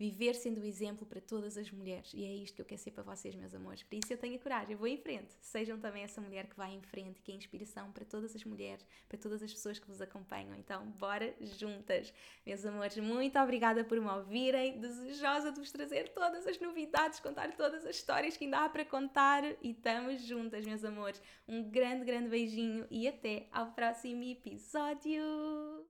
viver 0.00 0.34
sendo 0.34 0.62
o 0.62 0.64
exemplo 0.64 1.06
para 1.06 1.20
todas 1.20 1.58
as 1.58 1.70
mulheres. 1.70 2.10
E 2.14 2.24
é 2.24 2.34
isto 2.34 2.54
que 2.54 2.62
eu 2.62 2.64
quero 2.64 2.80
ser 2.80 2.90
para 2.90 3.02
vocês, 3.02 3.34
meus 3.34 3.54
amores. 3.54 3.82
Por 3.82 3.96
isso 3.96 4.10
eu 4.10 4.16
tenho 4.16 4.36
a 4.36 4.38
coragem, 4.38 4.72
eu 4.72 4.78
vou 4.78 4.88
em 4.88 4.96
frente. 4.96 5.36
Sejam 5.42 5.78
também 5.78 6.02
essa 6.02 6.22
mulher 6.22 6.46
que 6.46 6.56
vai 6.56 6.72
em 6.72 6.80
frente, 6.80 7.20
que 7.20 7.30
é 7.30 7.34
inspiração 7.34 7.92
para 7.92 8.06
todas 8.06 8.34
as 8.34 8.42
mulheres, 8.42 8.82
para 9.06 9.18
todas 9.18 9.42
as 9.42 9.52
pessoas 9.52 9.78
que 9.78 9.86
vos 9.86 10.00
acompanham. 10.00 10.56
Então, 10.56 10.86
bora 10.92 11.34
juntas. 11.58 12.14
Meus 12.46 12.64
amores, 12.64 12.96
muito 12.96 13.38
obrigada 13.38 13.84
por 13.84 14.00
me 14.00 14.08
ouvirem. 14.08 14.80
Desejosa 14.80 15.52
de 15.52 15.60
vos 15.60 15.70
trazer 15.70 16.08
todas 16.14 16.46
as 16.46 16.58
novidades, 16.58 17.20
contar 17.20 17.54
todas 17.54 17.84
as 17.84 17.96
histórias 17.96 18.38
que 18.38 18.44
ainda 18.44 18.64
há 18.64 18.68
para 18.70 18.86
contar. 18.86 19.44
E 19.60 19.72
estamos 19.72 20.22
juntas, 20.22 20.64
meus 20.64 20.82
amores. 20.82 21.20
Um 21.46 21.70
grande, 21.70 22.06
grande 22.06 22.30
beijinho 22.30 22.86
e 22.90 23.06
até 23.06 23.48
ao 23.52 23.72
próximo 23.72 24.22
episódio. 24.22 25.89